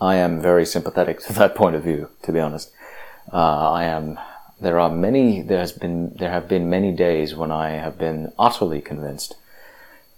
I 0.00 0.14
am 0.14 0.40
very 0.40 0.64
sympathetic 0.64 1.18
to 1.26 1.32
that 1.32 1.56
point 1.56 1.74
of 1.74 1.82
view, 1.82 2.08
to 2.22 2.30
be 2.30 2.38
honest. 2.38 2.70
Uh, 3.32 3.72
I 3.72 3.82
am. 3.82 4.16
There 4.60 4.78
are 4.78 4.90
many. 4.90 5.42
There 5.42 5.58
has 5.58 5.72
been. 5.72 6.14
There 6.14 6.30
have 6.30 6.46
been 6.46 6.70
many 6.70 6.92
days 6.92 7.34
when 7.34 7.50
I 7.50 7.70
have 7.70 7.98
been 7.98 8.32
utterly 8.38 8.80
convinced 8.80 9.34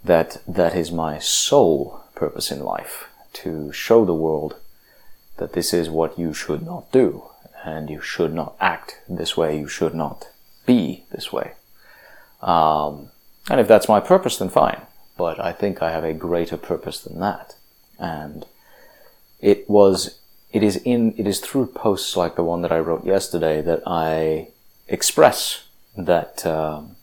that 0.04 0.42
that 0.46 0.74
is 0.74 0.92
my 0.92 1.18
sole 1.18 2.01
purpose 2.24 2.52
in 2.54 2.60
life 2.76 2.94
to 3.32 3.72
show 3.72 4.04
the 4.04 4.22
world 4.26 4.52
that 5.38 5.54
this 5.54 5.74
is 5.74 5.96
what 5.98 6.18
you 6.22 6.32
should 6.32 6.62
not 6.62 6.84
do, 6.92 7.06
and 7.64 7.90
you 7.90 8.00
should 8.00 8.32
not 8.32 8.54
act 8.60 9.00
this 9.08 9.36
way. 9.36 9.58
You 9.58 9.66
should 9.66 9.94
not 9.94 10.28
be 10.64 11.04
this 11.10 11.32
way. 11.32 11.48
Um, 12.40 13.10
and 13.50 13.58
if 13.60 13.66
that's 13.66 13.88
my 13.94 14.00
purpose, 14.00 14.36
then 14.36 14.50
fine. 14.50 14.82
But 15.16 15.40
I 15.40 15.52
think 15.52 15.82
I 15.82 15.90
have 15.90 16.04
a 16.04 16.22
greater 16.28 16.56
purpose 16.56 17.00
than 17.00 17.18
that, 17.20 17.56
and 17.98 18.46
it 19.40 19.68
was 19.68 20.20
it 20.52 20.62
is 20.62 20.76
in 20.92 21.14
it 21.16 21.26
is 21.26 21.40
through 21.40 21.66
posts 21.66 22.16
like 22.16 22.34
the 22.36 22.48
one 22.52 22.62
that 22.62 22.72
I 22.72 22.78
wrote 22.86 23.04
yesterday 23.04 23.62
that 23.62 23.82
I 23.86 24.48
express 24.86 25.64
that 25.96 26.46
um, 26.46 26.96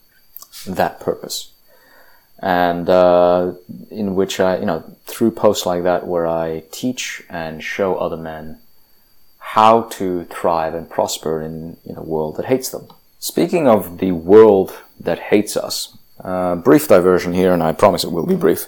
that 0.65 0.99
purpose, 0.99 1.51
and 2.41 2.89
uh, 2.89 3.53
in 3.91 4.15
which 4.15 4.39
I 4.39 4.58
you 4.58 4.65
know 4.65 4.84
through 5.05 5.31
posts 5.31 5.65
like 5.65 5.84
that 5.84 6.08
where 6.08 6.27
I 6.27 6.63
teach 6.72 7.24
and 7.29 7.63
show 7.63 7.96
other 7.96 8.17
men 8.17 8.60
how 9.39 9.84
to 9.84 10.25
thrive 10.25 10.75
and 10.75 10.89
prosper 10.89 11.41
in, 11.41 11.77
in 11.84 11.98
a 11.98 12.03
world 12.03 12.38
that 12.38 12.46
hates 12.46 12.69
them. 12.69 12.88
Speaking 13.17 13.67
of 13.67 13.98
the 13.98 14.12
world 14.12 14.77
that 15.00 15.17
hates 15.17 15.58
us, 15.58 15.98
uh, 16.24 16.55
brief 16.55 16.88
diversion 16.88 17.34
here, 17.34 17.51
and 17.51 17.63
I 17.63 17.72
promise 17.72 18.03
it 18.03 18.12
will 18.12 18.27
be 18.27 18.36
brief. 18.36 18.67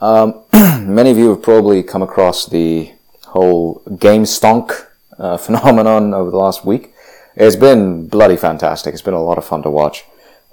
Um, 0.00 0.44
many 0.52 1.10
of 1.10 1.18
you 1.18 1.28
have 1.30 1.42
probably 1.42 1.82
come 1.82 2.02
across 2.02 2.46
the 2.46 2.92
whole 3.26 3.82
game 3.98 4.22
stonk 4.22 4.86
uh, 5.18 5.36
phenomenon 5.46 6.14
over 6.14 6.30
the 6.30 6.38
last 6.38 6.64
week. 6.64 6.94
It's 7.36 7.56
been 7.56 8.08
bloody 8.08 8.36
fantastic. 8.36 8.94
It's 8.94 9.02
been 9.02 9.14
a 9.14 9.22
lot 9.22 9.38
of 9.38 9.44
fun 9.44 9.62
to 9.62 9.70
watch. 9.70 10.04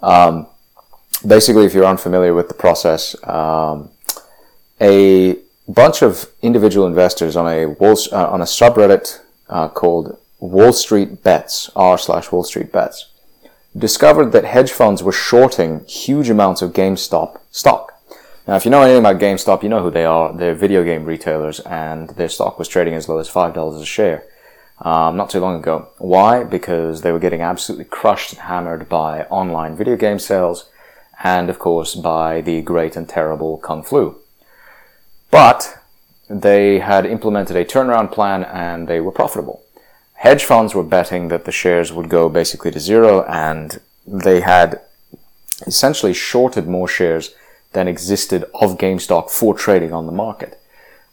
Um, 0.04 0.48
basically, 1.28 1.66
if 1.66 1.74
you're 1.74 1.86
unfamiliar 1.86 2.34
with 2.34 2.48
the 2.48 2.54
process, 2.54 3.16
um, 3.28 3.90
a 4.80 5.38
bunch 5.68 6.02
of 6.02 6.30
individual 6.42 6.88
investors 6.88 7.36
on 7.36 7.48
a 7.48 7.66
Wall, 7.66 7.98
uh, 8.12 8.28
on 8.30 8.42
a 8.42 8.46
subreddit 8.46 9.22
uh, 9.50 9.68
called 9.68 10.18
Wall 10.40 10.74
Street 10.74 11.24
Bets 11.24 11.70
r 11.76 11.98
slash 11.98 12.32
Wall 12.32 12.44
Street 12.44 12.72
Bets 12.72 13.10
discovered 13.78 14.32
that 14.32 14.46
hedge 14.46 14.72
funds 14.72 15.04
were 15.04 15.12
shorting 15.12 15.84
huge 15.86 16.30
amounts 16.30 16.62
of 16.62 16.72
GameStop 16.72 17.40
stock. 17.52 17.92
Now, 18.48 18.56
if 18.56 18.64
you 18.64 18.72
know 18.72 18.82
anything 18.82 19.00
about 19.00 19.20
GameStop, 19.20 19.64
you 19.64 19.70
know 19.70 19.82
who 19.82 19.92
they 19.92 20.06
are. 20.06 20.32
They're 20.32 20.56
video 20.56 20.84
game 20.84 21.06
retailers, 21.06 21.60
and 21.62 22.10
their 22.12 22.30
stock 22.30 22.60
was 22.60 22.68
trading 22.68 22.94
as 22.94 23.10
low 23.10 23.18
as 23.18 23.28
five 23.28 23.54
dollars 23.54 23.82
a 23.82 23.86
share 23.86 24.24
um, 24.82 25.18
not 25.18 25.30
too 25.30 25.40
long 25.40 25.56
ago. 25.56 25.90
Why? 25.98 26.44
Because 26.44 27.02
they 27.02 27.12
were 27.12 27.20
getting 27.20 27.42
absolutely 27.42 27.86
crushed 27.86 28.34
and 28.34 28.42
hammered 28.42 28.88
by 28.88 29.24
online 29.24 29.76
video 29.76 29.96
game 29.96 30.20
sales, 30.20 30.70
and 31.24 31.50
of 31.50 31.60
course 31.60 31.96
by 31.96 32.42
the 32.42 32.62
great 32.62 32.96
and 32.96 33.08
terrible 33.08 33.58
Kung 33.58 33.84
Flu. 33.84 34.18
But 35.32 35.78
they 36.30 36.80
had 36.80 37.06
implemented 37.06 37.56
a 37.56 37.66
turnaround 37.66 38.12
plan, 38.12 38.44
and 38.44 38.88
they 38.88 39.00
were 39.00 39.12
profitable. 39.12 39.62
Hedge 40.16 40.44
funds 40.44 40.74
were 40.74 40.84
betting 40.84 41.28
that 41.28 41.46
the 41.46 41.52
shares 41.52 41.92
would 41.92 42.10
go 42.10 42.30
basically 42.30 42.72
to 42.72 42.80
zero, 42.80 43.24
and 43.24 43.80
they 44.08 44.42
had 44.42 44.82
essentially 45.68 46.14
shorted 46.14 46.68
more 46.68 46.88
shares 46.88 47.36
than 47.74 47.88
existed 47.88 48.44
of 48.56 48.78
GameStop 48.78 49.30
for 49.30 49.54
trading 49.54 49.94
on 49.94 50.06
the 50.06 50.12
market. 50.12 50.60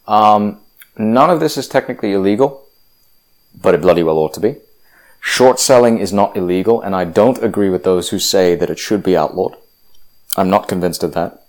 Um, 0.07 0.59
none 0.97 1.29
of 1.29 1.39
this 1.39 1.57
is 1.57 1.67
technically 1.67 2.13
illegal, 2.13 2.65
but 3.59 3.75
it 3.75 3.81
bloody 3.81 4.03
well 4.03 4.17
ought 4.17 4.33
to 4.33 4.39
be. 4.39 4.55
Short 5.19 5.59
selling 5.59 5.99
is 5.99 6.11
not 6.11 6.35
illegal, 6.35 6.81
and 6.81 6.95
I 6.95 7.05
don't 7.05 7.43
agree 7.43 7.69
with 7.69 7.83
those 7.83 8.09
who 8.09 8.19
say 8.19 8.55
that 8.55 8.69
it 8.69 8.79
should 8.79 9.03
be 9.03 9.15
outlawed. 9.15 9.55
I'm 10.37 10.49
not 10.49 10.67
convinced 10.67 11.03
of 11.03 11.13
that. 11.13 11.43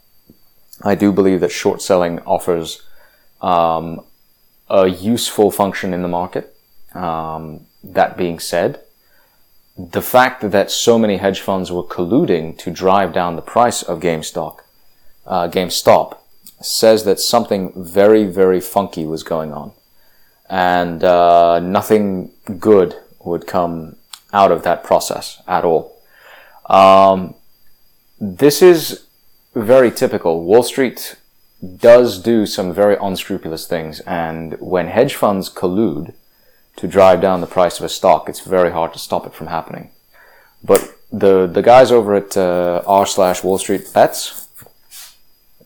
I 0.83 0.95
do 0.95 1.13
believe 1.13 1.41
that 1.41 1.53
short 1.53 1.81
selling 1.81 2.21
offers 2.21 2.83
um, 3.41 4.05
a 4.69 4.89
useful 4.89 5.51
function 5.51 5.95
in 5.95 6.03
the 6.03 6.09
market. 6.09 6.57
Um, 6.95 7.67
that 7.83 8.17
being 8.17 8.39
said, 8.39 8.81
the 9.77 10.03
fact 10.03 10.51
that 10.51 10.71
so 10.71 10.99
many 10.99 11.17
hedge 11.17 11.41
funds 11.41 11.73
were 11.73 11.83
colluding 11.83 12.57
to 12.59 12.71
drive 12.71 13.13
down 13.13 13.37
the 13.37 13.43
price 13.43 13.83
of 13.83 14.01
GameStop 14.01 14.61
uh, 15.27 15.49
GameStop, 15.49 16.19
says 16.61 17.05
that 17.05 17.21
something 17.21 17.73
very, 17.77 18.25
very 18.25 18.61
funky 18.61 19.05
was 19.05 19.23
going 19.23 19.53
on. 19.53 19.73
And 20.49 21.03
uh, 21.03 21.61
nothing 21.61 22.33
good 22.59 22.97
would 23.21 23.47
come 23.47 23.97
out 24.33 24.53
of 24.53 24.63
that 24.63 24.85
process 24.85 25.43
at 25.47 25.65
all. 25.65 25.99
Um, 26.67 27.35
this 28.21 28.63
is 28.63 29.07
very 29.55 29.91
typical. 29.91 30.43
Wall 30.43 30.63
Street 30.63 31.17
does 31.77 32.21
do 32.21 32.47
some 32.47 32.73
very 32.73 32.97
unscrupulous 33.01 33.67
things, 33.67 34.01
and 34.01 34.55
when 34.61 34.89
hedge 34.89 35.15
funds 35.15 35.49
collude 35.49 36.15
to 36.77 36.89
drive 36.89 37.21
down 37.21 37.41
the 37.41 37.47
price 37.47 37.79
of 37.79 37.85
a 37.85 37.89
stock, 37.89 38.29
it's 38.29 38.41
very 38.41 38.73
hard 38.73 38.93
to 38.93 38.99
stop 38.99 39.27
it 39.27 39.35
from 39.35 39.47
happening. 39.47 39.91
But 40.63 40.97
the 41.13 41.47
the 41.47 41.63
guys 41.63 41.93
over 41.93 42.15
at 42.15 42.37
uh, 42.37 42.83
r 42.87 43.07
slash 43.07 43.45
Wall 43.45 43.59
Street 43.59 43.91
Bets 43.93 44.49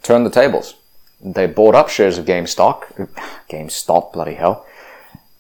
turned 0.03 0.27
the 0.27 0.31
tables. 0.31 0.75
They 1.21 1.47
bought 1.47 1.75
up 1.75 1.89
shares 1.89 2.19
of 2.19 2.27
GameStop, 2.27 3.09
GameStop, 3.51 4.13
bloody 4.13 4.35
hell, 4.35 4.67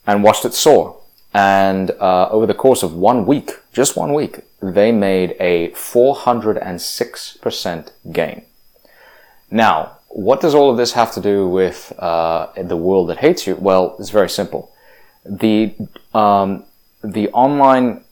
and 0.07 0.25
watched 0.25 0.45
it 0.45 0.55
soar. 0.55 0.97
And 1.33 1.91
uh, 1.93 2.29
over 2.31 2.47
the 2.47 2.55
course 2.55 2.83
of 2.83 2.95
one 2.95 3.27
week, 3.27 3.53
just 3.73 3.97
one 3.97 4.12
week, 4.12 4.41
they 4.61 4.93
made 4.93 5.37
a 5.38 5.71
406% 5.71 7.91
gain. 8.12 8.43
Now, 9.50 9.99
what 10.09 10.41
does 10.41 10.55
all 10.55 10.71
of 10.71 10.77
this 10.77 10.93
have 10.93 11.12
to 11.15 11.21
do 11.21 11.49
with 11.49 11.93
uh, 11.99 12.49
the 12.57 12.77
world 12.77 13.09
that 13.09 13.19
hates 13.19 13.47
you? 13.47 13.57
Well, 13.57 13.97
it's 13.99 14.11
very 14.11 14.29
simple. 14.29 14.73
the 15.25 15.75
um, 16.15 16.65
the 17.03 17.29
online 17.29 18.03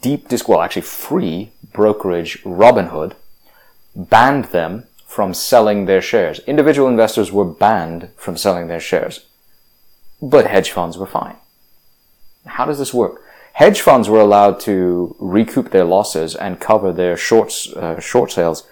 deep 0.00 0.28
disc, 0.28 0.48
well, 0.48 0.62
actually 0.62 0.82
free 0.82 1.50
brokerage 1.72 2.42
Robinhood 2.44 3.14
banned 3.94 4.46
them 4.46 4.84
from 5.06 5.34
selling 5.34 5.86
their 5.86 6.00
shares. 6.00 6.38
Individual 6.40 6.88
investors 6.88 7.32
were 7.32 7.44
banned 7.44 8.08
from 8.16 8.36
selling 8.36 8.68
their 8.68 8.80
shares, 8.80 9.26
but 10.22 10.46
hedge 10.46 10.70
funds 10.70 10.96
were 10.96 11.06
fine. 11.06 11.36
How 12.46 12.64
does 12.64 12.78
this 12.78 12.94
work? 12.94 13.22
Hedge 13.54 13.80
funds 13.80 14.08
were 14.08 14.20
allowed 14.20 14.60
to 14.60 15.16
recoup 15.18 15.70
their 15.70 15.84
losses 15.84 16.34
and 16.34 16.60
cover 16.60 16.92
their 16.92 17.16
shorts, 17.16 17.72
uh, 17.74 18.00
short 18.00 18.32
sales. 18.32 18.66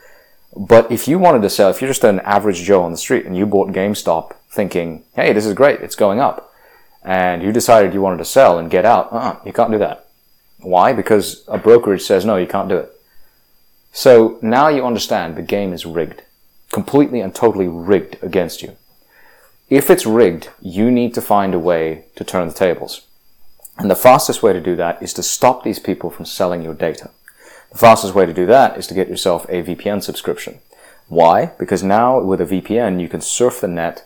But 0.56 0.90
if 0.90 1.06
you 1.06 1.18
wanted 1.18 1.42
to 1.42 1.50
sell, 1.50 1.70
if 1.70 1.80
you're 1.80 1.90
just 1.90 2.04
an 2.04 2.20
average 2.20 2.62
Joe 2.62 2.82
on 2.82 2.92
the 2.92 2.96
street 2.96 3.26
and 3.26 3.36
you 3.36 3.44
bought 3.44 3.68
GameStop 3.68 4.34
thinking, 4.50 5.04
hey, 5.14 5.32
this 5.32 5.44
is 5.44 5.54
great, 5.54 5.80
it's 5.80 5.94
going 5.94 6.20
up, 6.20 6.52
and 7.02 7.42
you 7.42 7.52
decided 7.52 7.92
you 7.92 8.00
wanted 8.00 8.18
to 8.18 8.24
sell 8.24 8.58
and 8.58 8.70
get 8.70 8.84
out, 8.84 9.12
uh-uh, 9.12 9.40
you 9.44 9.52
can't 9.52 9.70
do 9.70 9.78
that. 9.78 10.06
Why? 10.60 10.92
Because 10.92 11.44
a 11.48 11.58
brokerage 11.58 12.02
says, 12.02 12.24
no, 12.24 12.36
you 12.36 12.46
can't 12.46 12.68
do 12.68 12.78
it. 12.78 12.92
So 13.92 14.38
now 14.42 14.68
you 14.68 14.86
understand 14.86 15.36
the 15.36 15.42
game 15.42 15.72
is 15.72 15.86
rigged. 15.86 16.22
Completely 16.72 17.20
and 17.20 17.34
totally 17.34 17.68
rigged 17.68 18.22
against 18.22 18.62
you. 18.62 18.76
If 19.70 19.90
it's 19.90 20.06
rigged, 20.06 20.48
you 20.60 20.90
need 20.90 21.14
to 21.14 21.20
find 21.20 21.54
a 21.54 21.58
way 21.58 22.06
to 22.16 22.24
turn 22.24 22.48
the 22.48 22.54
tables. 22.54 23.02
And 23.78 23.90
the 23.90 23.96
fastest 23.96 24.42
way 24.42 24.52
to 24.52 24.60
do 24.60 24.74
that 24.76 25.00
is 25.02 25.12
to 25.14 25.22
stop 25.22 25.62
these 25.62 25.78
people 25.78 26.10
from 26.10 26.24
selling 26.24 26.62
your 26.62 26.74
data. 26.74 27.10
The 27.70 27.78
fastest 27.78 28.14
way 28.14 28.26
to 28.26 28.32
do 28.32 28.44
that 28.46 28.76
is 28.76 28.86
to 28.88 28.94
get 28.94 29.08
yourself 29.08 29.46
a 29.48 29.62
VPN 29.62 30.02
subscription. 30.02 30.58
Why? 31.06 31.52
Because 31.58 31.82
now 31.82 32.20
with 32.20 32.40
a 32.40 32.44
VPN, 32.44 33.00
you 33.00 33.08
can 33.08 33.20
surf 33.20 33.60
the 33.60 33.68
net 33.68 34.04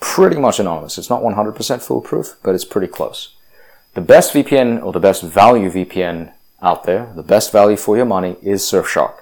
pretty 0.00 0.36
much 0.36 0.58
anonymous. 0.58 0.98
It's 0.98 1.10
not 1.10 1.22
100% 1.22 1.82
foolproof, 1.82 2.36
but 2.42 2.54
it's 2.54 2.64
pretty 2.64 2.88
close. 2.88 3.34
The 3.94 4.00
best 4.00 4.32
VPN 4.32 4.82
or 4.82 4.92
the 4.92 5.00
best 5.00 5.22
value 5.22 5.70
VPN 5.70 6.32
out 6.62 6.84
there, 6.84 7.12
the 7.14 7.22
best 7.22 7.52
value 7.52 7.76
for 7.76 7.96
your 7.96 8.06
money 8.06 8.36
is 8.40 8.62
Surfshark. 8.62 9.20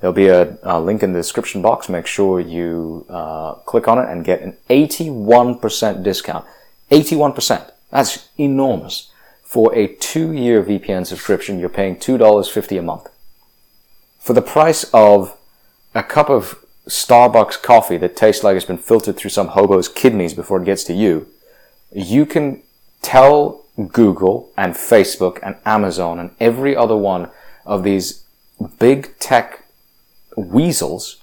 There'll 0.00 0.14
be 0.14 0.28
a, 0.28 0.58
a 0.62 0.80
link 0.80 1.02
in 1.02 1.12
the 1.12 1.18
description 1.18 1.62
box. 1.62 1.88
Make 1.88 2.06
sure 2.06 2.38
you 2.38 3.06
uh, 3.08 3.54
click 3.66 3.88
on 3.88 3.98
it 3.98 4.08
and 4.08 4.24
get 4.24 4.42
an 4.42 4.56
81% 4.70 6.02
discount. 6.02 6.46
81%. 6.90 7.70
That's 7.90 8.28
enormous. 8.38 9.10
For 9.54 9.72
a 9.72 9.86
two-year 9.86 10.64
VPN 10.64 11.06
subscription, 11.06 11.60
you're 11.60 11.68
paying 11.68 11.94
$2.50 11.94 12.76
a 12.76 12.82
month. 12.82 13.08
For 14.18 14.32
the 14.32 14.42
price 14.42 14.90
of 14.92 15.36
a 15.94 16.02
cup 16.02 16.28
of 16.28 16.64
Starbucks 16.88 17.62
coffee 17.62 17.96
that 17.98 18.16
tastes 18.16 18.42
like 18.42 18.56
it's 18.56 18.64
been 18.64 18.78
filtered 18.78 19.16
through 19.16 19.30
some 19.30 19.46
hobo's 19.46 19.88
kidneys 19.88 20.34
before 20.34 20.60
it 20.60 20.64
gets 20.64 20.82
to 20.82 20.92
you, 20.92 21.28
you 21.92 22.26
can 22.26 22.64
tell 23.00 23.64
Google 23.92 24.50
and 24.56 24.74
Facebook 24.74 25.38
and 25.40 25.54
Amazon 25.64 26.18
and 26.18 26.32
every 26.40 26.74
other 26.74 26.96
one 26.96 27.30
of 27.64 27.84
these 27.84 28.24
big 28.80 29.16
tech 29.20 29.66
weasels 30.36 31.22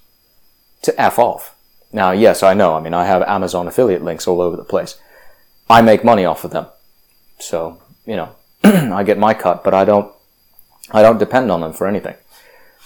to 0.83 0.97
F 0.97 1.19
off. 1.19 1.53
Now, 1.91 2.11
yes, 2.11 2.43
I 2.43 2.53
know. 2.53 2.75
I 2.75 2.79
mean, 2.79 2.93
I 2.93 3.03
have 3.03 3.23
Amazon 3.23 3.67
affiliate 3.67 4.05
links 4.05 4.25
all 4.25 4.39
over 4.39 4.55
the 4.55 4.63
place. 4.63 4.97
I 5.69 5.81
make 5.81 6.05
money 6.05 6.23
off 6.23 6.45
of 6.45 6.51
them. 6.51 6.67
So, 7.37 7.80
you 8.05 8.15
know, 8.15 8.35
I 8.63 9.03
get 9.03 9.17
my 9.17 9.33
cut, 9.33 9.63
but 9.63 9.73
I 9.73 9.85
don't, 9.85 10.11
I 10.91 11.01
don't 11.01 11.17
depend 11.17 11.51
on 11.51 11.61
them 11.61 11.73
for 11.73 11.87
anything. 11.87 12.15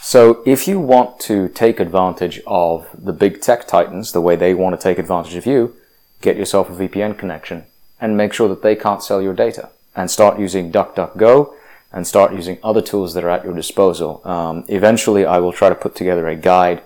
So 0.01 0.43
if 0.45 0.67
you 0.67 0.79
want 0.79 1.19
to 1.21 1.49
take 1.49 1.79
advantage 1.79 2.39
of 2.45 2.87
the 2.93 3.13
big 3.13 3.41
tech 3.41 3.67
titans 3.67 4.11
the 4.11 4.21
way 4.21 4.35
they 4.35 4.53
want 4.53 4.79
to 4.79 4.83
take 4.83 4.99
advantage 4.99 5.35
of 5.35 5.45
you, 5.45 5.75
get 6.21 6.37
yourself 6.37 6.69
a 6.69 6.73
VPN 6.73 7.17
connection 7.17 7.65
and 7.99 8.15
make 8.15 8.33
sure 8.33 8.47
that 8.47 8.61
they 8.61 8.75
can't 8.75 9.01
sell 9.01 9.21
your 9.21 9.33
data 9.33 9.69
and 9.95 10.11
start 10.11 10.39
using 10.39 10.71
DuckDuckGo 10.71 11.53
and 11.91 12.05
start 12.05 12.33
using 12.33 12.59
other 12.61 12.81
tools 12.81 13.13
that 13.13 13.23
are 13.23 13.29
at 13.29 13.45
your 13.45 13.53
disposal. 13.53 14.21
Um, 14.25 14.65
eventually, 14.67 15.25
I 15.25 15.39
will 15.39 15.53
try 15.53 15.69
to 15.69 15.75
put 15.75 15.95
together 15.95 16.27
a 16.27 16.35
guide 16.35 16.83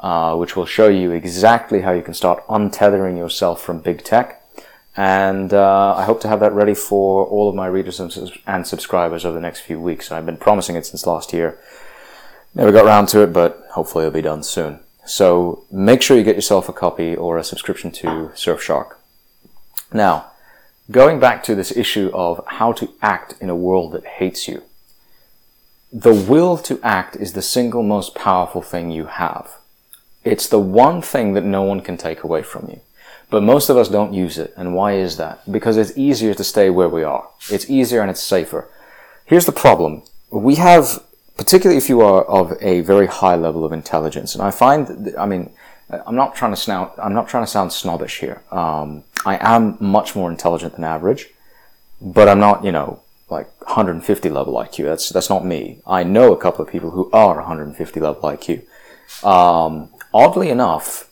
uh, 0.00 0.36
which 0.36 0.54
will 0.54 0.66
show 0.66 0.88
you 0.88 1.10
exactly 1.10 1.80
how 1.80 1.92
you 1.92 2.02
can 2.02 2.14
start 2.14 2.46
untethering 2.46 3.16
yourself 3.16 3.60
from 3.60 3.80
big 3.80 4.04
tech. 4.04 4.43
And 4.96 5.52
uh, 5.52 5.94
I 5.96 6.04
hope 6.04 6.20
to 6.20 6.28
have 6.28 6.40
that 6.40 6.52
ready 6.52 6.74
for 6.74 7.26
all 7.26 7.48
of 7.48 7.54
my 7.54 7.66
readers 7.66 7.98
and, 7.98 8.66
subscribers 8.66 9.24
over 9.24 9.34
the 9.34 9.40
next 9.40 9.60
few 9.60 9.80
weeks. 9.80 10.12
I've 10.12 10.26
been 10.26 10.36
promising 10.36 10.76
it 10.76 10.86
since 10.86 11.06
last 11.06 11.32
year. 11.32 11.58
Never 12.54 12.70
got 12.70 12.86
around 12.86 13.06
to 13.08 13.22
it, 13.22 13.32
but 13.32 13.66
hopefully 13.72 14.04
it'll 14.04 14.14
be 14.14 14.22
done 14.22 14.44
soon. 14.44 14.78
So 15.04 15.64
make 15.70 16.00
sure 16.00 16.16
you 16.16 16.22
get 16.22 16.36
yourself 16.36 16.68
a 16.68 16.72
copy 16.72 17.16
or 17.16 17.36
a 17.36 17.44
subscription 17.44 17.90
to 17.92 18.06
Surfshark. 18.34 18.94
Now, 19.92 20.30
going 20.90 21.18
back 21.18 21.42
to 21.44 21.54
this 21.54 21.76
issue 21.76 22.10
of 22.14 22.44
how 22.46 22.72
to 22.72 22.90
act 23.02 23.34
in 23.40 23.50
a 23.50 23.56
world 23.56 23.92
that 23.92 24.06
hates 24.06 24.46
you. 24.46 24.62
The 25.92 26.14
will 26.14 26.58
to 26.58 26.80
act 26.82 27.16
is 27.16 27.32
the 27.32 27.42
single 27.42 27.82
most 27.82 28.14
powerful 28.14 28.62
thing 28.62 28.90
you 28.90 29.06
have. 29.06 29.58
It's 30.24 30.48
the 30.48 30.58
one 30.58 31.02
thing 31.02 31.34
that 31.34 31.44
no 31.44 31.62
one 31.62 31.80
can 31.80 31.96
take 31.96 32.24
away 32.24 32.42
from 32.42 32.68
you. 32.68 32.80
But 33.34 33.42
most 33.42 33.68
of 33.68 33.76
us 33.76 33.88
don't 33.88 34.14
use 34.14 34.38
it. 34.38 34.54
And 34.56 34.76
why 34.76 34.92
is 34.92 35.16
that? 35.16 35.50
Because 35.50 35.76
it's 35.76 35.98
easier 35.98 36.34
to 36.34 36.44
stay 36.44 36.70
where 36.70 36.88
we 36.88 37.02
are. 37.02 37.28
It's 37.50 37.68
easier 37.68 38.00
and 38.00 38.08
it's 38.08 38.22
safer. 38.22 38.70
Here's 39.24 39.44
the 39.44 39.50
problem. 39.50 40.04
We 40.30 40.54
have, 40.54 41.02
particularly 41.36 41.76
if 41.76 41.88
you 41.88 42.00
are 42.00 42.22
of 42.26 42.52
a 42.60 42.82
very 42.82 43.08
high 43.08 43.34
level 43.34 43.64
of 43.64 43.72
intelligence, 43.72 44.36
and 44.36 44.42
I 44.44 44.52
find, 44.52 45.12
I 45.18 45.26
mean, 45.26 45.50
I'm 45.90 46.14
not 46.14 46.36
trying 46.36 46.52
to 46.52 46.56
sound, 46.56 46.92
I'm 46.96 47.12
not 47.12 47.26
trying 47.26 47.42
to 47.42 47.50
sound 47.50 47.72
snobbish 47.72 48.20
here. 48.20 48.40
Um, 48.52 49.02
I 49.26 49.36
am 49.40 49.78
much 49.80 50.14
more 50.14 50.30
intelligent 50.30 50.76
than 50.76 50.84
average, 50.84 51.30
but 52.00 52.28
I'm 52.28 52.38
not, 52.38 52.64
you 52.64 52.70
know, 52.70 53.02
like 53.30 53.48
150 53.62 54.28
level 54.28 54.54
IQ. 54.54 54.84
That's 54.84 55.08
that's 55.08 55.28
not 55.28 55.44
me. 55.44 55.80
I 55.88 56.04
know 56.04 56.32
a 56.32 56.40
couple 56.40 56.64
of 56.64 56.70
people 56.70 56.92
who 56.92 57.10
are 57.12 57.34
150 57.34 57.98
level 57.98 58.22
IQ. 58.22 58.62
Um, 59.26 59.88
oddly 60.12 60.50
enough, 60.50 61.10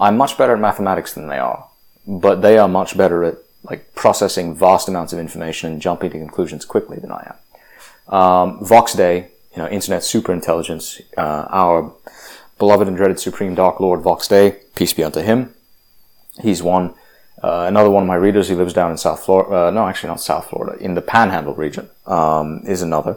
I'm 0.00 0.16
much 0.16 0.38
better 0.38 0.54
at 0.54 0.60
mathematics 0.60 1.12
than 1.12 1.28
they 1.28 1.38
are, 1.38 1.68
but 2.06 2.40
they 2.42 2.56
are 2.58 2.68
much 2.68 2.96
better 2.96 3.22
at 3.22 3.36
like 3.62 3.94
processing 3.94 4.54
vast 4.54 4.88
amounts 4.88 5.12
of 5.12 5.18
information 5.18 5.70
and 5.70 5.82
jumping 5.82 6.10
to 6.10 6.18
conclusions 6.18 6.64
quickly 6.64 6.98
than 6.98 7.12
I 7.12 7.34
am. 8.08 8.14
Um, 8.14 8.64
Vox 8.64 8.94
Day, 8.94 9.28
you 9.54 9.62
know, 9.62 9.68
internet 9.68 10.02
super 10.02 10.32
intelligence, 10.32 11.00
uh, 11.18 11.46
our 11.50 11.92
beloved 12.58 12.88
and 12.88 12.96
dreaded 12.96 13.20
Supreme 13.20 13.54
Dark 13.54 13.78
Lord 13.78 14.00
Vox 14.00 14.26
Day, 14.26 14.56
peace 14.74 14.94
be 14.94 15.04
unto 15.04 15.20
him. 15.20 15.54
He's 16.40 16.62
one. 16.62 16.94
Uh, 17.42 17.64
another 17.68 17.90
one 17.90 18.02
of 18.02 18.08
my 18.08 18.16
readers, 18.16 18.48
he 18.48 18.54
lives 18.54 18.72
down 18.72 18.90
in 18.90 18.98
South 18.98 19.24
Florida. 19.24 19.68
Uh, 19.68 19.70
no, 19.70 19.86
actually 19.86 20.08
not 20.08 20.20
South 20.20 20.48
Florida, 20.48 20.82
in 20.82 20.94
the 20.94 21.02
Panhandle 21.02 21.54
region, 21.54 21.88
um, 22.06 22.62
is 22.66 22.82
another. 22.82 23.16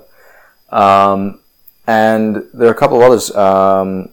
Um, 0.70 1.40
and 1.88 2.48
there 2.54 2.70
are 2.70 2.72
a 2.72 2.76
couple 2.76 2.98
of 2.98 3.04
others. 3.04 3.36
Um, 3.36 4.10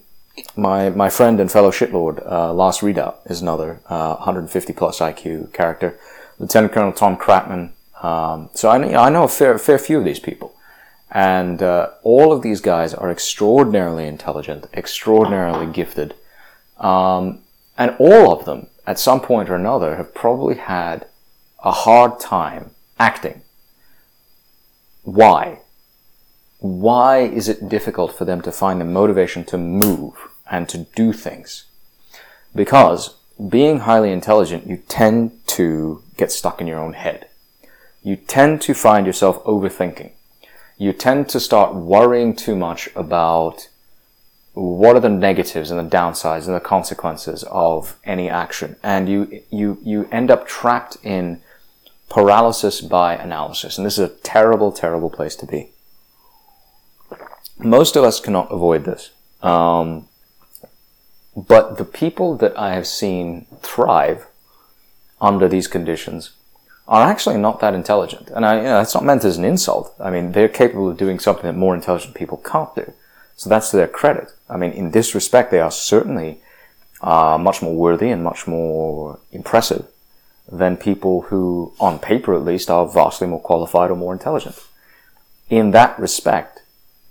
my 0.57 0.91
my 0.91 1.09
friend 1.09 1.41
and 1.41 1.51
fellow 1.51 1.71
shitlord, 1.71 2.25
uh, 2.31 2.53
Last 2.53 2.83
Redoubt, 2.83 3.21
is 3.27 3.43
another 3.43 3.81
150 3.87 4.73
uh, 4.73 4.77
plus 4.77 4.99
IQ 4.99 5.53
character. 5.53 5.99
Lieutenant 6.39 6.73
Colonel 6.73 6.93
Tom 6.93 7.17
Kratman. 7.17 7.73
Um, 8.03 8.49
so 8.55 8.71
I, 8.71 8.79
you 8.79 8.93
know, 8.93 9.01
I 9.01 9.11
know 9.11 9.25
a 9.25 9.29
fair 9.29 9.59
fair 9.59 9.79
few 9.79 9.99
of 9.99 10.05
these 10.05 10.21
people, 10.21 10.55
and 11.11 11.63
uh, 11.63 11.91
all 12.03 12.33
of 12.33 12.43
these 12.43 12.61
guys 12.61 12.95
are 12.95 13.11
extraordinarily 13.11 14.07
intelligent, 14.07 14.67
extraordinarily 14.73 15.71
gifted, 15.71 16.15
um, 16.79 17.43
and 17.77 17.95
all 17.99 18.33
of 18.33 18.47
them 18.47 18.69
at 18.87 18.99
some 18.99 19.21
point 19.21 19.51
or 19.51 19.55
another 19.55 19.97
have 19.97 20.15
probably 20.15 20.57
had 20.57 21.07
a 21.63 21.71
hard 21.71 22.19
time 22.19 22.71
acting. 22.99 23.43
Why? 25.03 25.61
Why 26.59 27.21
is 27.21 27.49
it 27.49 27.69
difficult 27.69 28.17
for 28.17 28.25
them 28.25 28.41
to 28.43 28.53
find 28.53 28.81
the 28.81 28.85
motivation 28.85 29.45
to 29.45 29.59
move 29.59 30.30
and 30.51 30.69
to 30.69 30.79
do 30.79 31.13
things? 31.13 31.65
Because 32.55 33.17
being 33.49 33.81
highly 33.81 34.13
intelligent, 34.13 34.67
you 34.67 34.77
tend 34.89 35.33
to 35.47 36.03
get 36.17 36.33
stuck 36.33 36.61
in 36.61 36.67
your 36.67 36.79
own 36.79 36.93
head. 36.93 37.29
You 38.03 38.17
tend 38.17 38.61
to 38.63 38.75
find 38.75 39.07
yourself 39.07 39.43
overthinking. 39.45 40.13
You 40.77 40.93
tend 40.93 41.29
to 41.31 41.41
start 41.41 41.75
worrying 41.75 42.35
too 42.35 42.57
much 42.57 42.89
about 42.95 43.69
what 44.55 44.97
are 44.97 45.01
the 45.01 45.09
negatives 45.09 45.71
and 45.71 45.79
the 45.79 45.97
downsides 45.97 46.47
and 46.47 46.55
the 46.55 46.61
consequences 46.61 47.45
of 47.51 47.97
any 48.05 48.29
action 48.29 48.77
and 48.83 49.09
you 49.09 49.43
you 49.51 49.79
you 49.83 50.09
end 50.11 50.31
up 50.31 50.47
trapped 50.47 50.97
in 51.05 51.41
paralysis 52.09 52.81
by 52.81 53.15
analysis 53.15 53.79
and 53.79 53.87
this 53.87 53.97
is 53.97 54.11
a 54.11 54.15
terrible 54.17 54.73
terrible 54.73 55.09
place 55.09 55.37
to 55.37 55.47
be 55.47 55.71
most 57.59 57.95
of 57.95 58.03
us 58.03 58.19
cannot 58.19 58.51
avoid 58.51 58.85
this 58.85 59.11
um, 59.43 60.09
but 61.49 61.79
the 61.79 61.85
people 61.85 62.37
that 62.37 62.57
i 62.59 62.75
have 62.75 62.87
seen 62.87 63.47
thrive 63.61 64.27
under 65.21 65.49
these 65.49 65.69
conditions 65.69 66.31
are 66.89 67.09
actually 67.09 67.37
not 67.37 67.61
that 67.61 67.75
intelligent 67.75 68.31
and 68.31 68.45
i 68.45 68.57
you 68.57 68.63
know, 68.63 68.79
that's 68.79 68.95
not 68.95 69.05
meant 69.05 69.25
as 69.25 69.37
an 69.37 69.45
insult 69.45 69.95
i 70.01 70.11
mean 70.11 70.33
they're 70.33 70.49
capable 70.49 70.89
of 70.91 70.97
doing 70.97 71.19
something 71.19 71.45
that 71.45 71.57
more 71.57 71.75
intelligent 71.75 72.15
people 72.15 72.39
can't 72.39 72.75
do 72.75 72.93
so 73.41 73.49
that's 73.49 73.71
to 73.71 73.79
their 73.79 73.89
credit. 73.89 74.35
I 74.51 74.59
mean, 74.59 74.73
in 74.73 74.91
this 74.91 75.15
respect, 75.15 75.51
they 75.51 75.61
are 75.61 75.71
certainly 75.71 76.41
uh, 77.01 77.39
much 77.41 77.63
more 77.63 77.75
worthy 77.75 78.11
and 78.11 78.23
much 78.23 78.47
more 78.47 79.19
impressive 79.33 79.87
than 80.53 80.77
people 80.77 81.23
who, 81.23 81.73
on 81.81 82.01
paper 82.01 82.35
at 82.35 82.45
least, 82.45 82.69
are 82.69 82.87
vastly 82.87 83.27
more 83.27 83.41
qualified 83.41 83.91
or 83.91 83.97
more 83.97 84.13
intelligent. 84.13 84.63
In 85.49 85.71
that 85.71 85.99
respect, 85.99 86.61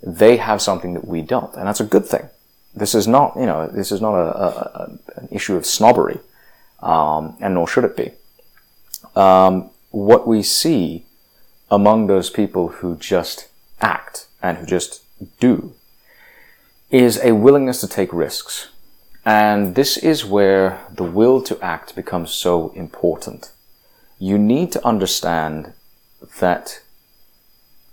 they 0.04 0.38
have 0.38 0.62
something 0.62 0.94
that 0.94 1.08
we 1.08 1.24
don't, 1.24 1.56
and 1.56 1.65
that's 1.65 1.80
a 1.80 1.84
good 1.84 2.06
thing. 2.06 2.30
This 2.76 2.94
is 2.96 3.08
not, 3.08 3.36
you 3.36 3.46
know, 3.46 3.68
this 3.68 3.92
is 3.92 4.02
not 4.02 4.14
a, 4.14 4.38
a, 4.38 4.48
a 4.48 5.00
an 5.20 5.28
issue 5.32 5.56
of 5.56 5.66
snobbery, 5.66 6.20
um, 6.82 7.36
and 7.40 7.56
nor 7.56 7.68
should 7.68 7.84
it 7.84 7.98
be. 7.98 8.12
Um, 9.16 9.72
what 9.92 10.28
we 10.28 10.44
see 10.44 11.06
among 11.72 12.08
those 12.08 12.30
people 12.30 12.70
who 12.70 12.96
just 12.96 13.48
act 13.82 14.28
and 14.42 14.58
who 14.58 14.66
just 14.66 15.04
do 15.40 15.74
is 16.90 17.20
a 17.24 17.34
willingness 17.34 17.82
to 17.82 17.88
take 17.88 18.14
risks. 18.14 18.70
And 19.26 19.76
this 19.76 19.98
is 19.98 20.26
where 20.26 20.80
the 20.92 21.04
will 21.04 21.42
to 21.44 21.60
act 21.62 21.96
becomes 21.96 22.32
so 22.32 22.70
important. 22.70 23.52
You 24.18 24.38
need 24.38 24.72
to 24.72 24.86
understand 24.86 25.74
that 26.40 26.82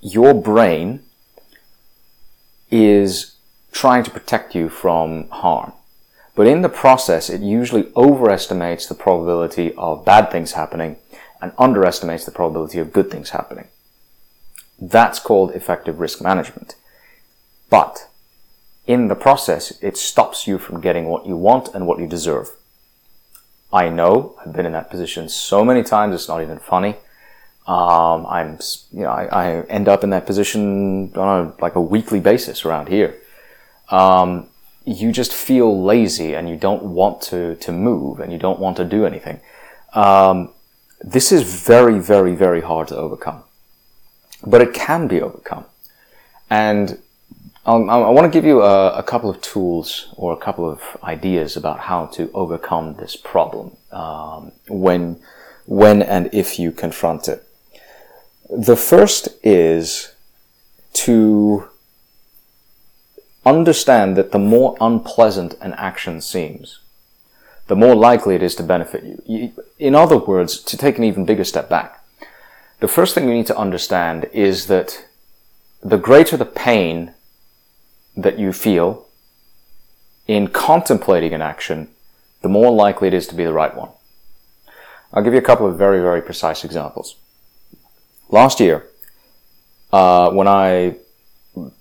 your 0.00 0.34
brain 0.34 1.02
is 2.70 3.35
trying 3.76 4.02
to 4.04 4.10
protect 4.10 4.54
you 4.54 4.68
from 4.68 5.28
harm. 5.28 5.72
But 6.34 6.46
in 6.46 6.62
the 6.62 6.68
process, 6.68 7.28
it 7.30 7.40
usually 7.40 7.90
overestimates 7.94 8.86
the 8.86 8.94
probability 8.94 9.74
of 9.74 10.04
bad 10.04 10.30
things 10.30 10.52
happening 10.52 10.96
and 11.40 11.52
underestimates 11.58 12.24
the 12.24 12.30
probability 12.30 12.78
of 12.78 12.92
good 12.92 13.10
things 13.10 13.30
happening. 13.30 13.68
That's 14.80 15.18
called 15.18 15.52
effective 15.52 16.00
risk 16.00 16.22
management. 16.22 16.74
But 17.70 18.08
in 18.86 19.08
the 19.08 19.14
process, 19.14 19.72
it 19.82 19.96
stops 19.96 20.46
you 20.46 20.58
from 20.58 20.80
getting 20.80 21.06
what 21.06 21.26
you 21.26 21.36
want 21.36 21.74
and 21.74 21.86
what 21.86 21.98
you 21.98 22.06
deserve. 22.06 22.50
I 23.72 23.88
know 23.88 24.36
I've 24.40 24.52
been 24.52 24.66
in 24.66 24.72
that 24.72 24.90
position 24.90 25.28
so 25.28 25.64
many 25.64 25.82
times, 25.82 26.14
it's 26.14 26.28
not 26.28 26.42
even 26.42 26.58
funny. 26.58 26.96
Um, 27.66 28.26
I'm, 28.26 28.58
you 28.92 29.02
know, 29.02 29.10
I, 29.10 29.24
I, 29.24 29.60
end 29.62 29.88
up 29.88 30.04
in 30.04 30.10
that 30.10 30.24
position 30.24 31.12
on 31.16 31.46
a, 31.46 31.52
like 31.60 31.74
a 31.74 31.80
weekly 31.80 32.20
basis 32.20 32.64
around 32.64 32.88
here. 32.88 33.16
Um, 33.88 34.48
you 34.84 35.10
just 35.10 35.32
feel 35.32 35.82
lazy 35.82 36.34
and 36.34 36.48
you 36.48 36.56
don't 36.56 36.82
want 36.82 37.20
to, 37.20 37.56
to 37.56 37.72
move 37.72 38.20
and 38.20 38.32
you 38.32 38.38
don't 38.38 38.60
want 38.60 38.76
to 38.76 38.84
do 38.84 39.04
anything. 39.04 39.40
Um, 39.94 40.52
this 41.00 41.32
is 41.32 41.42
very, 41.42 41.98
very, 41.98 42.34
very 42.34 42.60
hard 42.60 42.88
to 42.88 42.96
overcome. 42.96 43.42
But 44.46 44.60
it 44.60 44.72
can 44.74 45.08
be 45.08 45.20
overcome. 45.20 45.64
And 46.48 46.98
um, 47.66 47.90
I 47.90 47.96
want 47.96 48.30
to 48.32 48.36
give 48.36 48.44
you 48.44 48.62
a, 48.62 48.92
a, 48.98 49.02
couple 49.02 49.28
of 49.28 49.40
tools 49.40 50.14
or 50.16 50.32
a 50.32 50.36
couple 50.36 50.70
of 50.70 50.80
ideas 51.02 51.56
about 51.56 51.80
how 51.80 52.06
to 52.06 52.30
overcome 52.32 52.94
this 52.94 53.16
problem 53.16 53.76
um, 53.90 54.52
when, 54.68 55.20
when 55.64 56.00
and 56.00 56.30
if 56.32 56.60
you 56.60 56.70
confront 56.70 57.26
it. 57.26 57.42
The 58.48 58.76
first 58.76 59.30
is 59.42 60.14
to 60.92 61.68
understand 63.46 64.16
that 64.16 64.32
the 64.32 64.38
more 64.38 64.76
unpleasant 64.80 65.54
an 65.60 65.72
action 65.74 66.20
seems, 66.20 66.80
the 67.68 67.76
more 67.76 67.94
likely 67.94 68.34
it 68.34 68.42
is 68.42 68.54
to 68.56 68.62
benefit 68.62 69.22
you. 69.26 69.52
In 69.78 69.94
other 69.94 70.18
words, 70.18 70.60
to 70.60 70.76
take 70.76 70.98
an 70.98 71.04
even 71.04 71.24
bigger 71.24 71.44
step 71.44 71.68
back, 71.68 72.04
the 72.80 72.88
first 72.88 73.14
thing 73.14 73.28
you 73.28 73.34
need 73.34 73.46
to 73.46 73.56
understand 73.56 74.28
is 74.32 74.66
that 74.66 75.06
the 75.82 75.96
greater 75.96 76.36
the 76.36 76.44
pain 76.44 77.14
that 78.16 78.38
you 78.38 78.52
feel 78.52 79.06
in 80.26 80.48
contemplating 80.48 81.32
an 81.32 81.42
action, 81.42 81.88
the 82.42 82.48
more 82.48 82.72
likely 82.72 83.08
it 83.08 83.14
is 83.14 83.26
to 83.28 83.34
be 83.34 83.44
the 83.44 83.52
right 83.52 83.74
one. 83.76 83.90
I'll 85.12 85.22
give 85.22 85.32
you 85.32 85.38
a 85.38 85.42
couple 85.42 85.66
of 85.66 85.78
very, 85.78 86.00
very 86.00 86.20
precise 86.20 86.64
examples. 86.64 87.16
Last 88.28 88.58
year, 88.58 88.86
uh, 89.92 90.30
when 90.30 90.48
I 90.48 90.96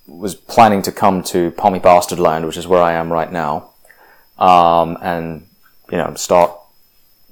was 0.07 0.35
planning 0.35 0.81
to 0.83 0.91
come 0.91 1.23
to 1.23 1.51
Pommy 1.51 1.79
Bastard 1.79 2.19
Land, 2.19 2.45
which 2.45 2.57
is 2.57 2.67
where 2.67 2.81
I 2.81 2.93
am 2.93 3.11
right 3.11 3.31
now, 3.31 3.71
um, 4.37 4.97
and 5.01 5.47
you 5.91 5.97
know 5.97 6.13
start 6.15 6.51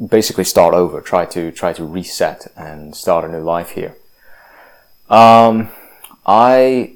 basically 0.05 0.43
start 0.43 0.73
over, 0.73 1.01
try 1.01 1.25
to 1.25 1.51
try 1.51 1.73
to 1.73 1.86
reset 1.86 2.47
and 2.55 2.95
start 2.95 3.25
a 3.25 3.31
new 3.31 3.41
life 3.43 3.71
here. 3.71 3.95
Um, 5.09 5.69
I 6.25 6.95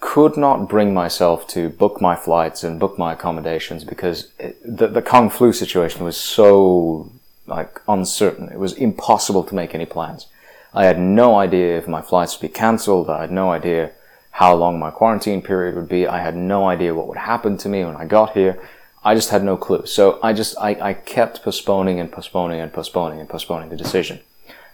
could 0.00 0.36
not 0.36 0.68
bring 0.68 0.92
myself 0.92 1.46
to 1.46 1.68
book 1.68 2.00
my 2.00 2.16
flights 2.16 2.64
and 2.64 2.80
book 2.80 2.98
my 2.98 3.12
accommodations 3.12 3.84
because 3.84 4.32
it, 4.38 4.58
the, 4.64 4.88
the 4.88 5.02
Kung 5.02 5.30
flu 5.30 5.52
situation 5.52 6.04
was 6.04 6.16
so 6.16 7.12
like 7.46 7.80
uncertain. 7.86 8.48
It 8.48 8.58
was 8.58 8.72
impossible 8.72 9.44
to 9.44 9.54
make 9.54 9.74
any 9.74 9.86
plans. 9.86 10.26
I 10.74 10.86
had 10.86 10.98
no 10.98 11.36
idea 11.36 11.76
if 11.76 11.86
my 11.86 12.00
flights 12.00 12.34
would 12.34 12.48
be 12.48 12.52
cancelled. 12.52 13.10
I 13.10 13.20
had 13.20 13.30
no 13.30 13.52
idea 13.52 13.92
how 14.32 14.54
long 14.54 14.78
my 14.78 14.90
quarantine 14.90 15.42
period 15.42 15.74
would 15.76 15.88
be. 15.88 16.06
I 16.06 16.18
had 16.18 16.34
no 16.34 16.66
idea 16.68 16.94
what 16.94 17.06
would 17.06 17.18
happen 17.18 17.56
to 17.58 17.68
me 17.68 17.84
when 17.84 17.96
I 17.96 18.04
got 18.04 18.32
here. 18.32 18.58
I 19.04 19.14
just 19.14 19.30
had 19.30 19.44
no 19.44 19.56
clue. 19.56 19.86
So 19.86 20.18
I 20.22 20.32
just, 20.32 20.56
I, 20.58 20.70
I 20.90 20.94
kept 20.94 21.42
postponing 21.42 22.00
and 22.00 22.10
postponing 22.10 22.60
and 22.60 22.72
postponing 22.72 23.20
and 23.20 23.28
postponing 23.28 23.68
the 23.68 23.76
decision. 23.76 24.20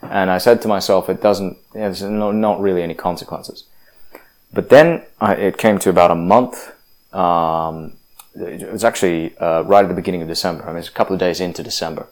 And 0.03 0.31
I 0.31 0.39
said 0.39 0.63
to 0.63 0.69
myself, 0.69 1.09
it 1.09 1.21
doesn't, 1.21 1.59
there's 1.73 2.03
no, 2.03 2.31
not 2.31 2.61
really 2.61 2.83
any 2.83 2.95
consequences. 2.95 3.65
But 4.53 4.69
then 4.71 5.05
I, 5.21 5.35
it 5.35 5.59
came 5.59 5.79
to 5.81 5.91
about 5.91 6.11
a 6.11 6.15
month. 6.15 6.73
Um, 7.13 7.95
it 8.35 8.71
was 8.71 8.85
actually 8.85 9.37
uh, 9.39 9.63
right 9.63 9.85
at 9.85 9.89
the 9.89 9.95
beginning 9.95 10.23
of 10.23 10.29
December. 10.29 10.65
I 10.65 10.69
mean, 10.69 10.79
it's 10.79 10.89
a 10.89 10.93
couple 10.93 11.15
of 11.15 11.21
days 11.21 11.41
into 11.41 11.63
December, 11.63 12.07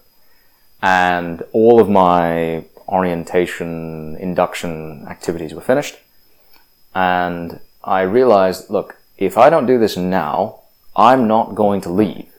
and 0.82 1.42
all 1.52 1.80
of 1.80 1.88
my 1.88 2.64
orientation 2.88 4.16
induction 4.16 5.06
activities 5.08 5.54
were 5.54 5.60
finished. 5.60 5.96
And 6.96 7.60
I 7.84 8.00
realized, 8.00 8.70
look, 8.70 8.96
if 9.18 9.36
I 9.36 9.50
don't 9.50 9.66
do 9.66 9.78
this 9.78 9.98
now, 9.98 10.62
I'm 10.96 11.28
not 11.28 11.54
going 11.54 11.82
to 11.82 11.90
leave. 11.90 12.32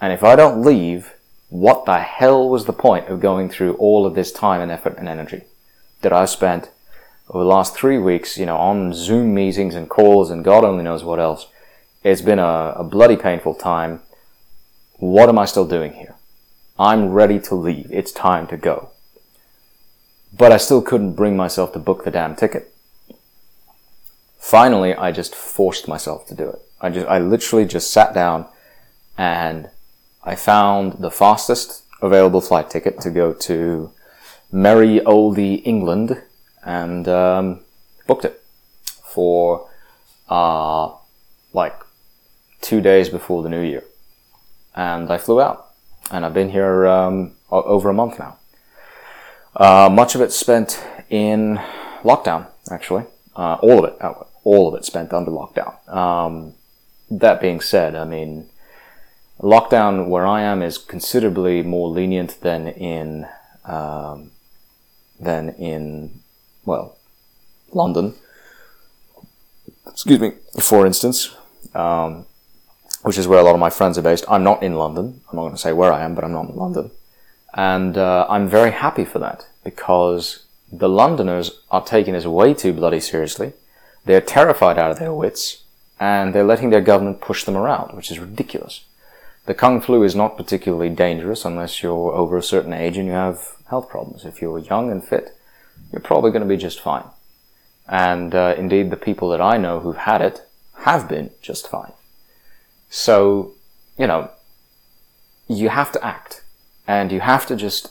And 0.00 0.12
if 0.12 0.22
I 0.22 0.36
don't 0.36 0.62
leave, 0.62 1.14
what 1.48 1.84
the 1.84 1.98
hell 1.98 2.48
was 2.48 2.66
the 2.66 2.72
point 2.72 3.08
of 3.08 3.18
going 3.18 3.50
through 3.50 3.74
all 3.74 4.06
of 4.06 4.14
this 4.14 4.30
time 4.30 4.60
and 4.60 4.70
effort 4.70 4.98
and 4.98 5.08
energy 5.08 5.42
that 6.02 6.12
I 6.12 6.26
spent 6.26 6.70
over 7.28 7.42
the 7.42 7.50
last 7.50 7.74
three 7.74 7.98
weeks, 7.98 8.38
you 8.38 8.46
know, 8.46 8.56
on 8.56 8.92
Zoom 8.92 9.34
meetings 9.34 9.74
and 9.74 9.90
calls 9.90 10.30
and 10.30 10.44
God 10.44 10.62
only 10.62 10.84
knows 10.84 11.02
what 11.02 11.18
else. 11.18 11.48
It's 12.04 12.22
been 12.22 12.38
a, 12.38 12.74
a 12.76 12.84
bloody 12.84 13.16
painful 13.16 13.54
time. 13.56 14.02
What 14.98 15.28
am 15.28 15.40
I 15.40 15.44
still 15.44 15.66
doing 15.66 15.94
here? 15.94 16.14
I'm 16.78 17.08
ready 17.08 17.40
to 17.40 17.56
leave. 17.56 17.90
It's 17.90 18.12
time 18.12 18.46
to 18.46 18.56
go. 18.56 18.90
But 20.32 20.52
I 20.52 20.56
still 20.56 20.82
couldn't 20.82 21.14
bring 21.14 21.36
myself 21.36 21.72
to 21.72 21.80
book 21.80 22.04
the 22.04 22.12
damn 22.12 22.36
ticket. 22.36 22.72
Finally, 24.38 24.94
I 24.94 25.12
just 25.12 25.34
forced 25.34 25.88
myself 25.88 26.26
to 26.28 26.34
do 26.34 26.48
it. 26.48 26.62
I 26.80 26.90
just, 26.90 27.06
I 27.08 27.18
literally 27.18 27.66
just 27.66 27.92
sat 27.92 28.14
down 28.14 28.46
and 29.16 29.68
I 30.22 30.36
found 30.36 30.94
the 31.00 31.10
fastest 31.10 31.84
available 32.00 32.40
flight 32.40 32.70
ticket 32.70 33.00
to 33.00 33.10
go 33.10 33.32
to 33.32 33.90
merry 34.52 35.00
oldie 35.00 35.62
England 35.64 36.22
and 36.64 37.08
um, 37.08 37.60
booked 38.06 38.24
it 38.24 38.42
for 39.04 39.68
uh, 40.28 40.92
like 41.52 41.74
two 42.60 42.80
days 42.80 43.08
before 43.08 43.42
the 43.42 43.48
new 43.48 43.62
year. 43.62 43.84
And 44.74 45.10
I 45.10 45.18
flew 45.18 45.40
out, 45.40 45.70
and 46.10 46.24
I've 46.24 46.34
been 46.34 46.50
here 46.50 46.86
um, 46.86 47.34
over 47.50 47.88
a 47.90 47.94
month 47.94 48.18
now. 48.18 48.36
Uh, 49.56 49.88
much 49.90 50.14
of 50.14 50.20
it 50.20 50.30
spent 50.30 50.84
in 51.10 51.60
lockdown, 52.02 52.46
actually. 52.70 53.04
Uh, 53.34 53.54
all 53.60 53.84
of 53.84 53.84
it, 53.84 54.27
all 54.48 54.66
of 54.66 54.74
it 54.74 54.84
spent 54.84 55.12
under 55.12 55.30
lockdown. 55.30 55.72
Um, 55.94 56.54
that 57.10 57.38
being 57.40 57.60
said, 57.60 57.94
I 57.94 58.04
mean, 58.04 58.48
lockdown 59.40 60.08
where 60.08 60.26
I 60.26 60.40
am 60.40 60.62
is 60.62 60.78
considerably 60.78 61.62
more 61.62 61.88
lenient 61.88 62.40
than 62.40 62.68
in 62.68 63.26
um, 63.66 64.30
than 65.20 65.50
in 65.50 66.20
well, 66.64 66.96
London, 67.72 68.14
excuse 69.86 70.20
me, 70.20 70.32
for 70.60 70.86
instance, 70.86 71.34
um, 71.74 72.24
which 73.02 73.18
is 73.18 73.28
where 73.28 73.40
a 73.40 73.42
lot 73.42 73.54
of 73.54 73.60
my 73.60 73.70
friends 73.70 73.98
are 73.98 74.02
based. 74.10 74.24
I'm 74.30 74.44
not 74.44 74.62
in 74.62 74.74
London. 74.74 75.20
I'm 75.28 75.36
not 75.36 75.42
going 75.42 75.54
to 75.54 75.60
say 75.66 75.74
where 75.74 75.92
I 75.92 76.02
am, 76.04 76.14
but 76.14 76.24
I'm 76.24 76.32
not 76.32 76.48
in 76.48 76.56
London. 76.56 76.90
And 77.54 77.98
uh, 77.98 78.26
I'm 78.30 78.48
very 78.48 78.70
happy 78.70 79.04
for 79.04 79.18
that 79.18 79.46
because 79.64 80.44
the 80.72 80.88
Londoners 80.88 81.60
are 81.70 81.84
taking 81.84 82.14
this 82.14 82.24
way 82.24 82.54
too 82.54 82.72
bloody 82.72 83.00
seriously. 83.00 83.52
They're 84.08 84.22
terrified 84.22 84.78
out 84.78 84.90
of 84.90 84.98
their 84.98 85.12
wits 85.12 85.64
and 86.00 86.34
they're 86.34 86.42
letting 86.42 86.70
their 86.70 86.80
government 86.80 87.20
push 87.20 87.44
them 87.44 87.58
around, 87.58 87.94
which 87.94 88.10
is 88.10 88.18
ridiculous. 88.18 88.86
The 89.44 89.52
Kung 89.52 89.82
flu 89.82 90.02
is 90.02 90.14
not 90.14 90.38
particularly 90.38 90.88
dangerous 90.88 91.44
unless 91.44 91.82
you're 91.82 92.14
over 92.14 92.38
a 92.38 92.42
certain 92.42 92.72
age 92.72 92.96
and 92.96 93.06
you 93.06 93.12
have 93.12 93.56
health 93.68 93.90
problems. 93.90 94.24
If 94.24 94.40
you're 94.40 94.60
young 94.60 94.90
and 94.90 95.04
fit, 95.04 95.36
you're 95.92 96.00
probably 96.00 96.30
going 96.30 96.40
to 96.40 96.48
be 96.48 96.56
just 96.56 96.80
fine. 96.80 97.04
And 97.86 98.34
uh, 98.34 98.54
indeed, 98.56 98.90
the 98.90 98.96
people 98.96 99.28
that 99.28 99.42
I 99.42 99.58
know 99.58 99.80
who've 99.80 99.94
had 99.94 100.22
it 100.22 100.40
have 100.84 101.06
been 101.06 101.28
just 101.42 101.68
fine. 101.68 101.92
So, 102.88 103.52
you 103.98 104.06
know, 104.06 104.30
you 105.48 105.68
have 105.68 105.92
to 105.92 106.02
act 106.02 106.42
and 106.86 107.12
you 107.12 107.20
have 107.20 107.44
to 107.48 107.56
just 107.56 107.90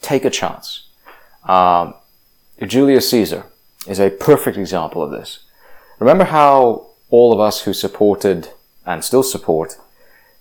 take 0.00 0.24
a 0.24 0.30
chance. 0.30 0.88
Um, 1.46 1.92
Julius 2.66 3.10
Caesar 3.10 3.44
is 3.86 3.98
a 3.98 4.10
perfect 4.10 4.56
example 4.56 5.02
of 5.02 5.10
this. 5.10 5.40
Remember 5.98 6.24
how 6.24 6.86
all 7.10 7.32
of 7.32 7.40
us 7.40 7.62
who 7.62 7.72
supported 7.72 8.48
and 8.86 9.04
still 9.04 9.22
support 9.22 9.76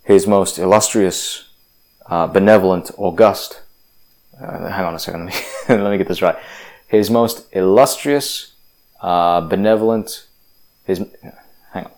his 0.04 0.26
most 0.28 0.58
illustrious, 0.58 1.50
uh, 2.08 2.28
benevolent, 2.28 2.92
august, 2.98 3.62
uh, 4.42 4.70
hang 4.70 4.86
on 4.86 4.96
a 4.96 5.00
second, 5.00 5.26
let 5.70 5.70
me, 5.70 5.84
let 5.84 5.92
me 5.92 5.98
get 5.98 6.08
this 6.08 6.22
right. 6.22 6.36
His 6.88 7.10
most 7.10 7.46
illustrious, 7.54 8.54
uh, 9.02 9.42
benevolent, 9.42 10.28
his, 10.86 11.00
hang 11.74 11.86
on. 11.86 11.92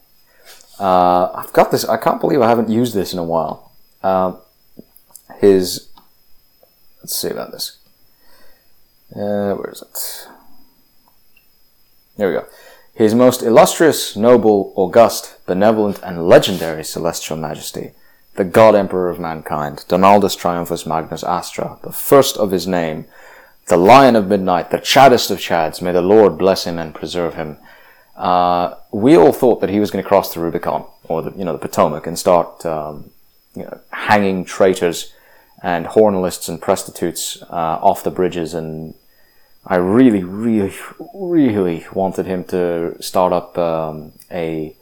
Uh, 0.79 1.31
I've 1.35 1.53
got 1.53 1.71
this, 1.71 1.85
I 1.85 1.97
can't 1.97 2.19
believe 2.19 2.41
I 2.41 2.49
haven't 2.49 2.69
used 2.69 2.93
this 2.93 3.13
in 3.13 3.19
a 3.19 3.23
while. 3.23 3.71
Uh, 4.01 4.33
his, 5.39 5.89
let's 7.01 7.15
see 7.15 7.29
about 7.29 7.51
this. 7.51 7.77
Uh, 9.15 9.53
where 9.53 9.69
is 9.71 9.81
it? 9.81 10.27
There 12.17 12.27
we 12.27 12.35
go. 12.35 12.47
His 12.93 13.15
most 13.15 13.41
illustrious, 13.41 14.15
noble, 14.15 14.71
august, 14.75 15.35
benevolent, 15.47 15.99
and 16.03 16.27
legendary 16.27 16.83
celestial 16.83 17.37
majesty, 17.37 17.91
the 18.35 18.43
God 18.43 18.75
Emperor 18.75 19.09
of 19.09 19.19
mankind, 19.19 19.83
Donaldus 19.87 20.35
Triumphus 20.35 20.85
Magnus 20.85 21.23
Astra, 21.23 21.79
the 21.81 21.91
first 21.91 22.37
of 22.37 22.51
his 22.51 22.67
name, 22.67 23.05
the 23.67 23.77
Lion 23.77 24.15
of 24.15 24.27
Midnight, 24.27 24.69
the 24.69 24.77
Chaddest 24.77 25.31
of 25.31 25.39
Chads, 25.39 25.81
may 25.81 25.91
the 25.91 26.01
Lord 26.01 26.37
bless 26.37 26.65
him 26.65 26.77
and 26.77 26.93
preserve 26.93 27.33
him. 27.33 27.57
Uh, 28.15 28.75
we 28.91 29.17
all 29.17 29.33
thought 29.33 29.59
that 29.61 29.71
he 29.71 29.79
was 29.79 29.89
going 29.89 30.03
to 30.03 30.07
cross 30.07 30.31
the 30.33 30.39
Rubicon, 30.39 30.85
or 31.05 31.23
the, 31.23 31.31
you 31.31 31.43
know, 31.43 31.53
the 31.53 31.57
Potomac, 31.57 32.05
and 32.05 32.19
start, 32.19 32.63
um, 32.63 33.09
you 33.55 33.63
know, 33.63 33.79
hanging 33.91 34.45
traitors 34.45 35.13
and 35.63 35.87
hornlists 35.87 36.47
and 36.47 36.61
prostitutes 36.61 37.41
uh, 37.49 37.79
off 37.81 38.03
the 38.03 38.11
bridges 38.11 38.53
and 38.53 38.93
I 39.65 39.77
really, 39.77 40.23
really, 40.23 40.73
really 41.13 41.85
wanted 41.93 42.25
him 42.25 42.43
to 42.45 43.01
start 43.01 43.31
up 43.31 43.57
um, 43.57 44.11
a, 44.29 44.75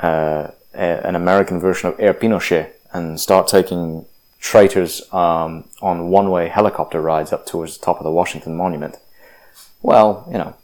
uh, 0.00 0.48
a, 0.74 1.06
an 1.06 1.16
American 1.16 1.58
version 1.58 1.88
of 1.88 1.98
Air 1.98 2.14
Pinochet 2.14 2.70
and 2.92 3.20
start 3.20 3.48
taking 3.48 4.06
traitors 4.38 5.02
um, 5.12 5.64
on 5.82 6.08
one-way 6.08 6.48
helicopter 6.48 7.00
rides 7.00 7.32
up 7.32 7.46
towards 7.46 7.76
the 7.76 7.84
top 7.84 7.98
of 7.98 8.04
the 8.04 8.12
Washington 8.12 8.56
Monument. 8.56 8.96
Well, 9.82 10.24
you 10.30 10.38
know, 10.38 10.54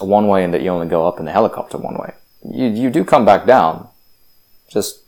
a 0.00 0.04
one-way 0.04 0.44
in 0.44 0.52
that 0.52 0.62
you 0.62 0.70
only 0.70 0.86
go 0.86 1.06
up 1.06 1.18
in 1.18 1.24
the 1.24 1.32
helicopter 1.32 1.78
one 1.78 1.98
way. 1.98 2.14
You 2.44 2.66
you 2.66 2.90
do 2.90 3.04
come 3.04 3.24
back 3.24 3.46
down, 3.46 3.88
just 4.68 5.00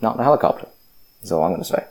not 0.00 0.14
in 0.14 0.20
a 0.20 0.24
helicopter. 0.24 0.68
That's 1.20 1.32
all 1.32 1.42
I'm 1.42 1.50
going 1.50 1.62
to 1.62 1.68
say. 1.68 1.84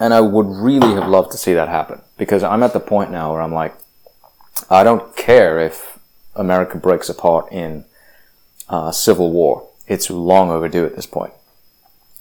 And 0.00 0.14
I 0.14 0.22
would 0.22 0.46
really 0.46 0.94
have 0.94 1.08
loved 1.08 1.30
to 1.32 1.38
see 1.38 1.52
that 1.52 1.68
happen 1.68 2.00
because 2.16 2.42
I'm 2.42 2.62
at 2.62 2.72
the 2.72 2.80
point 2.80 3.10
now 3.10 3.32
where 3.32 3.42
I'm 3.42 3.52
like, 3.52 3.76
I 4.70 4.82
don't 4.82 5.14
care 5.14 5.60
if 5.60 5.98
America 6.34 6.78
breaks 6.78 7.10
apart 7.10 7.52
in 7.52 7.84
uh, 8.70 8.92
civil 8.92 9.30
war. 9.30 9.68
It's 9.86 10.08
long 10.08 10.50
overdue 10.50 10.86
at 10.86 10.96
this 10.96 11.06
point. 11.06 11.34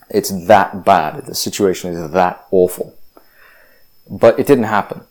It's 0.10 0.48
that 0.48 0.84
bad. 0.84 1.26
The 1.26 1.36
situation 1.36 1.92
is 1.92 2.12
that 2.12 2.46
awful. 2.52 2.98
But 4.10 4.38
it 4.38 4.46
didn't 4.48 4.66
happen. 4.66 5.02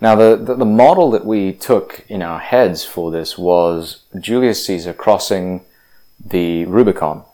Now, 0.00 0.16
the, 0.16 0.34
the, 0.36 0.56
the 0.56 0.64
model 0.64 1.12
that 1.12 1.24
we 1.24 1.52
took 1.52 2.04
in 2.08 2.22
our 2.22 2.40
heads 2.40 2.84
for 2.84 3.12
this 3.12 3.38
was 3.38 4.02
Julius 4.18 4.66
Caesar 4.66 4.92
crossing 4.92 5.60
the 6.18 6.64
Rubicon 6.64 7.24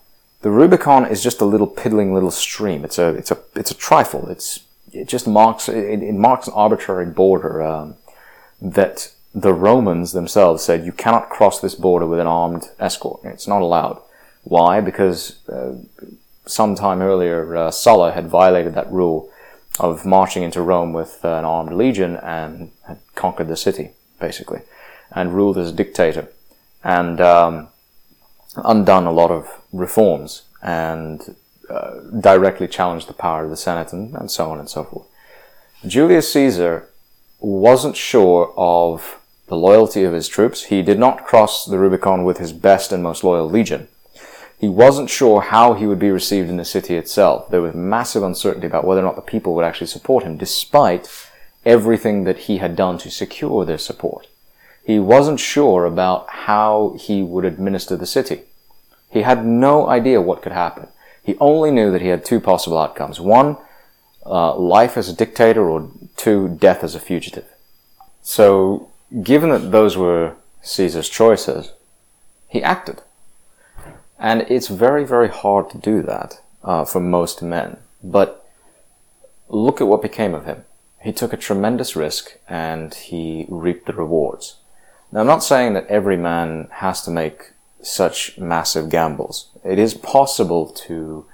the 0.42 0.50
Rubicon 0.50 1.06
is 1.06 1.22
just 1.22 1.40
a 1.40 1.44
little 1.44 1.66
piddling 1.66 2.14
little 2.14 2.30
stream. 2.30 2.84
It's 2.84 2.98
a 2.98 3.08
it's 3.10 3.30
a 3.30 3.38
it's 3.54 3.70
a 3.70 3.76
trifle. 3.76 4.28
It's 4.28 4.60
it 4.92 5.08
just 5.08 5.26
marks 5.26 5.68
it, 5.68 6.02
it 6.02 6.14
marks 6.14 6.46
an 6.46 6.54
arbitrary 6.54 7.06
border 7.06 7.62
um, 7.62 7.96
that 8.60 9.12
the 9.34 9.52
Romans 9.52 10.12
themselves 10.12 10.62
said 10.62 10.86
you 10.86 10.92
cannot 10.92 11.28
cross 11.28 11.60
this 11.60 11.74
border 11.74 12.06
with 12.06 12.20
an 12.20 12.26
armed 12.26 12.70
escort. 12.78 13.20
It's 13.24 13.48
not 13.48 13.62
allowed. 13.62 14.00
Why? 14.44 14.80
Because 14.80 15.46
uh, 15.48 15.74
sometime 16.46 17.02
earlier 17.02 17.56
uh, 17.56 17.70
Sulla 17.70 18.12
had 18.12 18.28
violated 18.28 18.74
that 18.74 18.90
rule 18.90 19.30
of 19.78 20.06
marching 20.06 20.42
into 20.42 20.62
Rome 20.62 20.92
with 20.92 21.20
uh, 21.24 21.34
an 21.34 21.44
armed 21.44 21.72
legion 21.72 22.16
and 22.16 22.70
had 22.86 22.98
conquered 23.14 23.48
the 23.48 23.56
city 23.56 23.90
basically 24.18 24.62
and 25.12 25.34
ruled 25.34 25.58
as 25.58 25.70
a 25.70 25.74
dictator 25.74 26.28
and 26.82 27.20
um, 27.20 27.68
undone 28.64 29.06
a 29.06 29.12
lot 29.12 29.30
of 29.30 29.60
reforms 29.72 30.42
and 30.62 31.34
uh, 31.70 32.00
directly 32.20 32.66
challenged 32.66 33.08
the 33.08 33.12
power 33.14 33.44
of 33.44 33.50
the 33.50 33.56
Senate 33.56 33.92
and, 33.92 34.14
and 34.14 34.30
so 34.30 34.50
on 34.50 34.58
and 34.58 34.70
so 34.70 34.84
forth. 34.84 35.06
Julius 35.86 36.32
Caesar 36.32 36.88
wasn't 37.40 37.96
sure 37.96 38.52
of 38.56 39.20
the 39.46 39.56
loyalty 39.56 40.04
of 40.04 40.12
his 40.12 40.28
troops. 40.28 40.64
He 40.64 40.82
did 40.82 40.98
not 40.98 41.24
cross 41.24 41.64
the 41.64 41.78
Rubicon 41.78 42.24
with 42.24 42.38
his 42.38 42.52
best 42.52 42.92
and 42.92 43.02
most 43.02 43.24
loyal 43.24 43.48
legion. 43.48 43.88
He 44.58 44.68
wasn't 44.68 45.08
sure 45.08 45.40
how 45.40 45.74
he 45.74 45.86
would 45.86 46.00
be 46.00 46.10
received 46.10 46.50
in 46.50 46.56
the 46.56 46.64
city 46.64 46.96
itself. 46.96 47.48
There 47.48 47.62
was 47.62 47.74
massive 47.74 48.24
uncertainty 48.24 48.66
about 48.66 48.84
whether 48.84 49.00
or 49.00 49.04
not 49.04 49.14
the 49.14 49.22
people 49.22 49.54
would 49.54 49.64
actually 49.64 49.86
support 49.86 50.24
him, 50.24 50.36
despite 50.36 51.08
everything 51.64 52.24
that 52.24 52.38
he 52.38 52.58
had 52.58 52.74
done 52.74 52.98
to 52.98 53.10
secure 53.10 53.64
their 53.64 53.78
support. 53.78 54.26
He 54.82 54.98
wasn't 54.98 55.38
sure 55.38 55.84
about 55.84 56.28
how 56.30 56.96
he 56.98 57.22
would 57.22 57.44
administer 57.44 57.96
the 57.96 58.06
city. 58.06 58.42
He 59.10 59.22
had 59.22 59.44
no 59.44 59.88
idea 59.88 60.20
what 60.20 60.42
could 60.42 60.52
happen. 60.52 60.88
He 61.22 61.36
only 61.40 61.70
knew 61.70 61.90
that 61.92 62.02
he 62.02 62.08
had 62.08 62.24
two 62.24 62.40
possible 62.40 62.78
outcomes. 62.78 63.20
One, 63.20 63.56
uh, 64.24 64.56
life 64.56 64.96
as 64.96 65.08
a 65.08 65.16
dictator, 65.16 65.68
or 65.68 65.90
two, 66.16 66.48
death 66.48 66.84
as 66.84 66.94
a 66.94 67.00
fugitive. 67.00 67.46
So, 68.22 68.90
given 69.22 69.50
that 69.50 69.70
those 69.70 69.96
were 69.96 70.36
Caesar's 70.62 71.08
choices, 71.08 71.72
he 72.48 72.62
acted. 72.62 73.02
And 74.18 74.42
it's 74.48 74.68
very, 74.68 75.04
very 75.04 75.28
hard 75.28 75.70
to 75.70 75.78
do 75.78 76.02
that 76.02 76.40
uh, 76.64 76.84
for 76.84 77.00
most 77.00 77.42
men. 77.42 77.78
But 78.02 78.46
look 79.48 79.80
at 79.80 79.86
what 79.86 80.02
became 80.02 80.34
of 80.34 80.44
him. 80.44 80.64
He 81.00 81.12
took 81.12 81.32
a 81.32 81.36
tremendous 81.36 81.94
risk 81.94 82.38
and 82.48 82.92
he 82.92 83.46
reaped 83.48 83.86
the 83.86 83.92
rewards. 83.92 84.56
Now, 85.12 85.20
I'm 85.20 85.26
not 85.26 85.44
saying 85.44 85.74
that 85.74 85.86
every 85.86 86.16
man 86.16 86.68
has 86.70 87.02
to 87.02 87.10
make 87.10 87.52
such 87.82 88.38
massive 88.38 88.88
gambles. 88.90 89.48
It 89.64 89.78
is 89.78 89.94
possible 89.94 90.66
to 90.86 91.26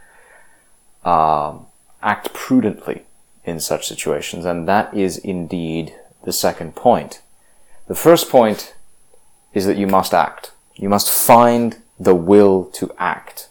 uh, 1.04 1.58
act 2.02 2.32
prudently 2.32 3.04
in 3.44 3.60
such 3.60 3.86
situations, 3.86 4.44
and 4.44 4.68
that 4.68 4.94
is 4.94 5.18
indeed 5.18 5.94
the 6.24 6.32
second 6.32 6.74
point. 6.74 7.20
The 7.86 7.94
first 7.94 8.30
point 8.30 8.74
is 9.52 9.66
that 9.66 9.76
you 9.76 9.86
must 9.86 10.14
act. 10.14 10.52
You 10.74 10.88
must 10.88 11.10
find 11.10 11.76
the 11.98 12.14
will 12.14 12.64
to 12.74 12.92
act. 12.98 13.48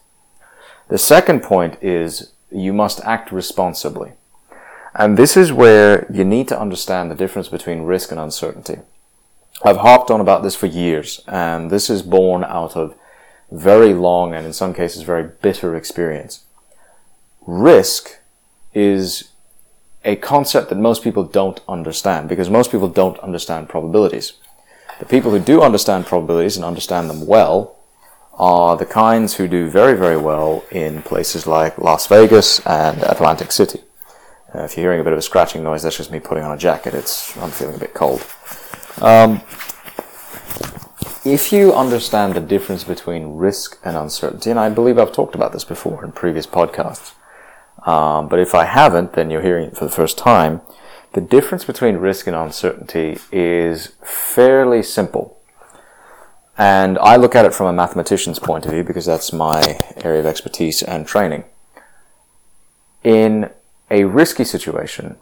The 0.89 0.97
second 0.97 1.43
point 1.43 1.82
is 1.82 2.34
you 2.51 2.73
must 2.73 2.99
act 3.01 3.32
responsibly. 3.32 4.13
And 4.95 5.17
this 5.17 5.36
is 5.36 5.51
where 5.51 6.06
you 6.12 6.23
need 6.23 6.47
to 6.49 6.60
understand 6.60 7.10
the 7.10 7.15
difference 7.15 7.47
between 7.47 7.82
risk 7.82 8.12
and 8.12 8.19
uncertainty. 8.19 8.79
I've 9.65 9.78
harped 9.78 10.12
on 10.12 10.19
about 10.19 10.43
this 10.43 10.56
for 10.56 10.67
years, 10.67 11.21
and 11.28 11.71
this 11.71 11.89
is 11.89 12.02
born 12.02 12.43
out 12.43 12.76
of 12.76 12.95
very 13.52 13.93
long 13.93 14.34
and 14.34 14.45
in 14.45 14.54
some 14.54 14.73
cases 14.73 15.04
very 15.04 15.23
bitter 15.41 15.76
experience. 15.76 16.43
Risk 17.45 18.19
is 18.73 19.30
a 20.04 20.15
concept 20.15 20.69
that 20.69 20.76
most 20.76 21.04
people 21.04 21.23
don't 21.23 21.62
understand 21.67 22.28
because 22.28 22.49
most 22.49 22.71
people 22.71 22.89
don't 22.89 23.17
understand 23.19 23.69
probabilities. 23.69 24.34
The 24.99 25.06
people 25.06 25.32
who 25.32 25.39
do 25.39 25.62
understand 25.62 26.06
probabilities 26.06 26.56
and 26.56 26.65
understand 26.65 27.10
them 27.10 27.26
well 27.26 27.78
are 28.34 28.76
the 28.76 28.86
kinds 28.86 29.36
who 29.36 29.47
do 29.47 29.69
very, 29.69 29.95
very 29.95 30.17
well 30.17 30.63
in 30.71 31.04
places 31.04 31.45
like 31.45 31.78
Las 31.78 32.08
Vegas 32.08 32.60
and 32.65 33.02
Atlantic 33.04 33.52
City. 33.52 33.82
Uh, 34.54 34.63
if 34.63 34.76
you're 34.76 34.86
hearing 34.86 35.02
a 35.02 35.04
bit 35.04 35.13
of 35.13 35.19
a 35.19 35.23
scratching 35.23 35.63
noise, 35.63 35.84
that's 35.84 35.97
just 35.97 36.12
me 36.12 36.19
putting 36.19 36.43
on 36.43 36.52
a 36.52 36.58
jacket. 36.58 36.93
It's 36.93 37.36
I'm 37.38 37.52
feeling 37.52 37.76
a 37.76 37.80
bit 37.80 37.93
cold. 37.93 38.26
Um, 39.01 39.41
if 41.25 41.51
you 41.51 41.73
understand 41.73 42.34
the 42.34 42.41
difference 42.41 42.84
between 42.84 43.36
risk 43.36 43.79
and 43.84 43.95
uncertainty, 43.95 44.49
and 44.49 44.60
I 44.60 44.69
believe 44.69 44.97
I've 44.97 45.13
talked 45.13 45.36
about 45.36 45.53
this 45.53 45.63
before 45.63 46.03
in 46.03 46.12
previous 46.12 46.45
podcasts, 46.45 47.13
um, 47.88 48.27
but 48.27 48.39
if 48.39 48.53
I 48.53 48.65
haven't, 48.65 49.13
then 49.13 49.29
you're 49.29 49.41
hearing 49.41 49.67
it 49.67 49.77
for 49.77 49.86
the 49.86 49.91
first 49.91 50.17
time. 50.17 50.62
The 51.13 51.21
difference 51.21 51.63
between 51.63 51.97
risk 51.97 52.27
and 52.27 52.36
uncertainty 52.36 53.19
is 53.32 53.93
fairly 54.03 54.84
simple. 54.84 55.39
And 56.58 56.97
I 56.99 57.15
look 57.15 57.36
at 57.36 57.45
it 57.45 57.53
from 57.53 57.67
a 57.67 57.73
mathematician's 57.73 58.39
point 58.39 58.65
of 58.65 58.71
view 58.71 58.84
because 58.84 59.06
that's 59.06 59.34
my 59.34 59.79
area 59.97 60.19
of 60.19 60.25
expertise 60.25 60.84
and 60.84 61.08
training. 61.08 61.45
In 63.03 63.49
a 63.89 64.06
risky 64.06 64.43
situation, 64.43 65.17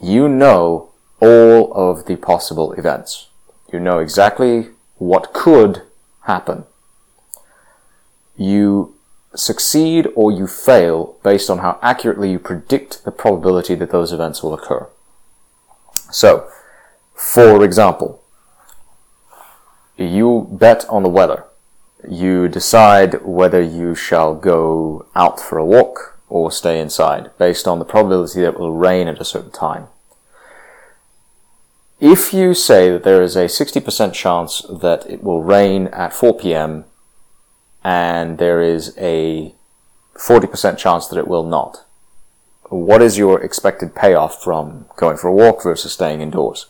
you 0.00 0.28
know 0.28 0.90
all 1.20 1.72
of 1.72 2.06
the 2.06 2.16
possible 2.16 2.72
events. 2.72 3.28
You 3.72 3.80
know 3.80 3.98
exactly 3.98 4.68
what 4.96 5.32
could 5.32 5.82
happen. 6.22 6.64
You 8.36 8.94
succeed 9.34 10.08
or 10.14 10.32
you 10.32 10.46
fail 10.46 11.16
based 11.22 11.50
on 11.50 11.58
how 11.58 11.78
accurately 11.82 12.30
you 12.30 12.38
predict 12.38 13.04
the 13.04 13.10
probability 13.10 13.74
that 13.74 13.90
those 13.90 14.12
events 14.12 14.42
will 14.42 14.54
occur. 14.54 14.88
So, 16.10 16.48
for 17.14 17.64
example, 17.64 18.22
you 19.96 20.48
bet 20.50 20.86
on 20.88 21.02
the 21.02 21.08
weather. 21.08 21.44
You 22.08 22.48
decide 22.48 23.22
whether 23.24 23.60
you 23.60 23.94
shall 23.94 24.34
go 24.34 25.06
out 25.14 25.40
for 25.40 25.58
a 25.58 25.66
walk 25.66 26.20
or 26.28 26.52
stay 26.52 26.80
inside 26.80 27.30
based 27.38 27.66
on 27.66 27.78
the 27.78 27.84
probability 27.84 28.40
that 28.40 28.54
it 28.54 28.60
will 28.60 28.72
rain 28.72 29.08
at 29.08 29.20
a 29.20 29.24
certain 29.24 29.50
time. 29.50 29.88
If 32.00 32.32
you 32.32 32.54
say 32.54 32.90
that 32.90 33.02
there 33.02 33.22
is 33.22 33.34
a 33.34 33.46
60% 33.46 34.12
chance 34.12 34.62
that 34.70 35.04
it 35.10 35.24
will 35.24 35.42
rain 35.42 35.88
at 35.88 36.12
4 36.12 36.38
p.m. 36.38 36.84
and 37.82 38.38
there 38.38 38.62
is 38.62 38.94
a 38.98 39.52
40% 40.14 40.78
chance 40.78 41.08
that 41.08 41.18
it 41.18 41.26
will 41.26 41.42
not, 41.42 41.84
what 42.68 43.02
is 43.02 43.18
your 43.18 43.42
expected 43.42 43.96
payoff 43.96 44.40
from 44.40 44.86
going 44.96 45.16
for 45.16 45.26
a 45.26 45.32
walk 45.32 45.64
versus 45.64 45.92
staying 45.92 46.20
indoors? 46.20 46.66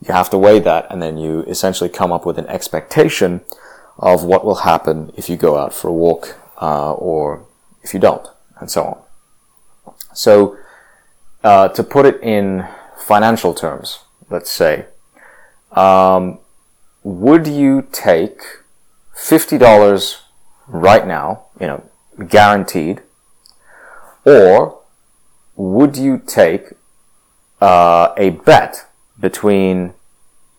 You 0.00 0.14
have 0.14 0.30
to 0.30 0.38
weigh 0.38 0.60
that 0.60 0.86
and 0.90 1.02
then 1.02 1.18
you 1.18 1.42
essentially 1.42 1.90
come 1.90 2.10
up 2.10 2.24
with 2.24 2.38
an 2.38 2.46
expectation 2.46 3.42
of 3.98 4.24
what 4.24 4.44
will 4.44 4.56
happen 4.56 5.12
if 5.16 5.28
you 5.28 5.36
go 5.36 5.58
out 5.58 5.74
for 5.74 5.88
a 5.88 5.92
walk 5.92 6.38
uh, 6.62 6.94
or 6.94 7.44
if 7.82 7.92
you 7.92 8.00
don't, 8.00 8.26
and 8.58 8.70
so 8.70 8.84
on. 8.84 9.94
So, 10.14 10.56
uh, 11.44 11.68
to 11.68 11.82
put 11.82 12.06
it 12.06 12.22
in 12.22 12.66
financial 12.96 13.52
terms, 13.52 14.00
let's 14.30 14.50
say, 14.50 14.86
um, 15.72 16.38
would 17.02 17.46
you 17.46 17.86
take 17.92 18.40
$50 19.16 20.20
right 20.66 21.06
now, 21.06 21.46
you 21.60 21.66
know, 21.66 21.84
guaranteed, 22.28 23.02
or 24.24 24.80
would 25.54 25.96
you 25.96 26.18
take 26.18 26.72
uh, 27.60 28.12
a 28.16 28.30
bet 28.30 28.86
between 29.18 29.94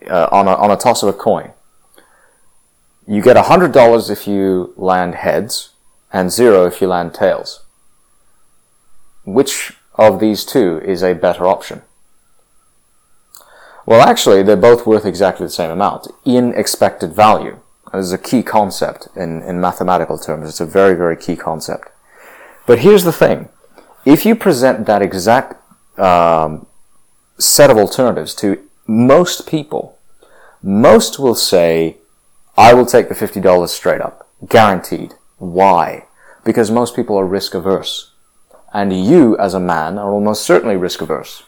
uh, 0.10 0.28
on 0.32 0.48
a 0.48 0.56
on 0.56 0.72
a 0.72 0.78
toss 0.78 1.04
of 1.04 1.10
a 1.10 1.14
coin? 1.14 1.52
You 3.06 3.22
get 3.22 3.38
hundred 3.38 3.72
dollars 3.72 4.10
if 4.10 4.28
you 4.28 4.74
land 4.76 5.16
heads, 5.16 5.72
and 6.12 6.32
zero 6.32 6.66
if 6.66 6.82
you 6.82 6.88
land 6.88 7.14
tails. 7.14 7.66
Which 9.26 9.74
of 9.96 10.20
these 10.20 10.46
two 10.46 10.82
is 10.84 11.04
a 11.04 11.14
better 11.14 11.46
option? 11.46 11.82
Well, 13.88 14.02
actually, 14.02 14.44
they're 14.44 14.58
both 14.58 14.86
worth 14.86 15.06
exactly 15.06 15.46
the 15.46 15.50
same 15.50 15.72
amount 15.72 16.08
in 16.26 16.54
expected 16.54 17.14
value. 17.14 17.62
This 17.94 18.08
is 18.08 18.12
a 18.12 18.18
key 18.18 18.44
concept 18.44 19.08
in, 19.16 19.42
in 19.42 19.62
mathematical 19.62 20.18
terms. 20.18 20.50
It's 20.50 20.60
a 20.60 20.66
very, 20.66 20.94
very 20.94 21.16
key 21.16 21.38
concept. 21.38 21.88
But 22.66 22.80
here's 22.80 23.06
the 23.06 23.14
thing. 23.14 23.48
If 24.04 24.26
you 24.26 24.36
present 24.36 24.88
that 24.88 25.02
exact 25.02 25.56
um, 25.98 26.68
set 27.38 27.70
of 27.70 27.78
alternatives 27.78 28.36
to 28.36 28.62
most 28.88 29.48
people, 29.48 29.98
most 30.62 31.18
will 31.18 31.34
say, 31.34 31.96
I 32.58 32.74
will 32.74 32.86
take 32.86 33.08
the 33.08 33.16
$50 33.16 33.70
straight 33.70 34.02
up. 34.02 34.30
Guaranteed. 34.50 35.14
Why? 35.38 36.08
Because 36.44 36.70
most 36.70 36.94
people 36.94 37.16
are 37.16 37.26
risk 37.26 37.54
averse. 37.54 38.12
And 38.74 38.92
you, 39.06 39.38
as 39.38 39.54
a 39.54 39.62
man, 39.62 39.98
are 39.98 40.12
almost 40.12 40.44
certainly 40.44 40.76
risk 40.76 41.02
averse. 41.02 41.44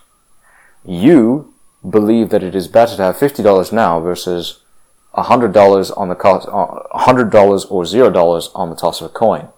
You 0.86 1.54
believe 1.88 2.30
that 2.30 2.44
it 2.44 2.56
is 2.56 2.68
better 2.68 2.96
to 2.98 3.04
have 3.04 3.18
$50 3.18 3.72
now 3.72 4.00
versus 4.00 4.60
$100 5.16 5.98
on 5.98 6.10
the 6.10 6.16
cost, 6.16 6.48
$100 6.48 7.72
or 7.72 7.84
$0 7.84 8.50
on 8.56 8.70
the 8.70 8.76
toss 8.76 9.02
of 9.02 9.10
a 9.10 9.14
coin. 9.14 9.50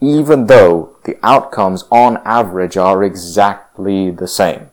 Even 0.00 0.46
though 0.46 0.96
the 1.04 1.16
outcomes 1.22 1.84
on 1.90 2.20
average 2.24 2.76
are 2.76 3.04
exactly 3.04 4.10
the 4.10 4.26
same. 4.26 4.70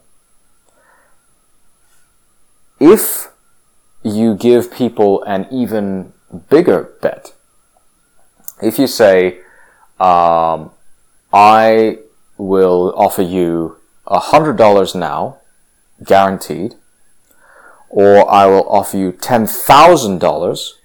If 2.80 3.30
you 4.02 4.36
give 4.36 4.72
people 4.72 5.22
an 5.24 5.48
even 5.52 6.14
bigger 6.50 6.96
bet, 7.02 7.34
if 8.62 8.80
you 8.80 8.88
say, 8.88 9.40
um, 10.00 10.72
I 11.34 12.00
will 12.38 12.94
offer 12.96 13.22
you 13.22 13.78
$100 14.08 14.96
now 14.96 15.39
guaranteed, 16.04 16.76
or 17.90 18.30
I 18.30 18.46
will 18.46 18.68
offer 18.70 18.98
you 18.98 19.12
ten 19.12 19.48
thousand 19.48 20.16
uh, 20.16 20.20
dollars 20.20 20.78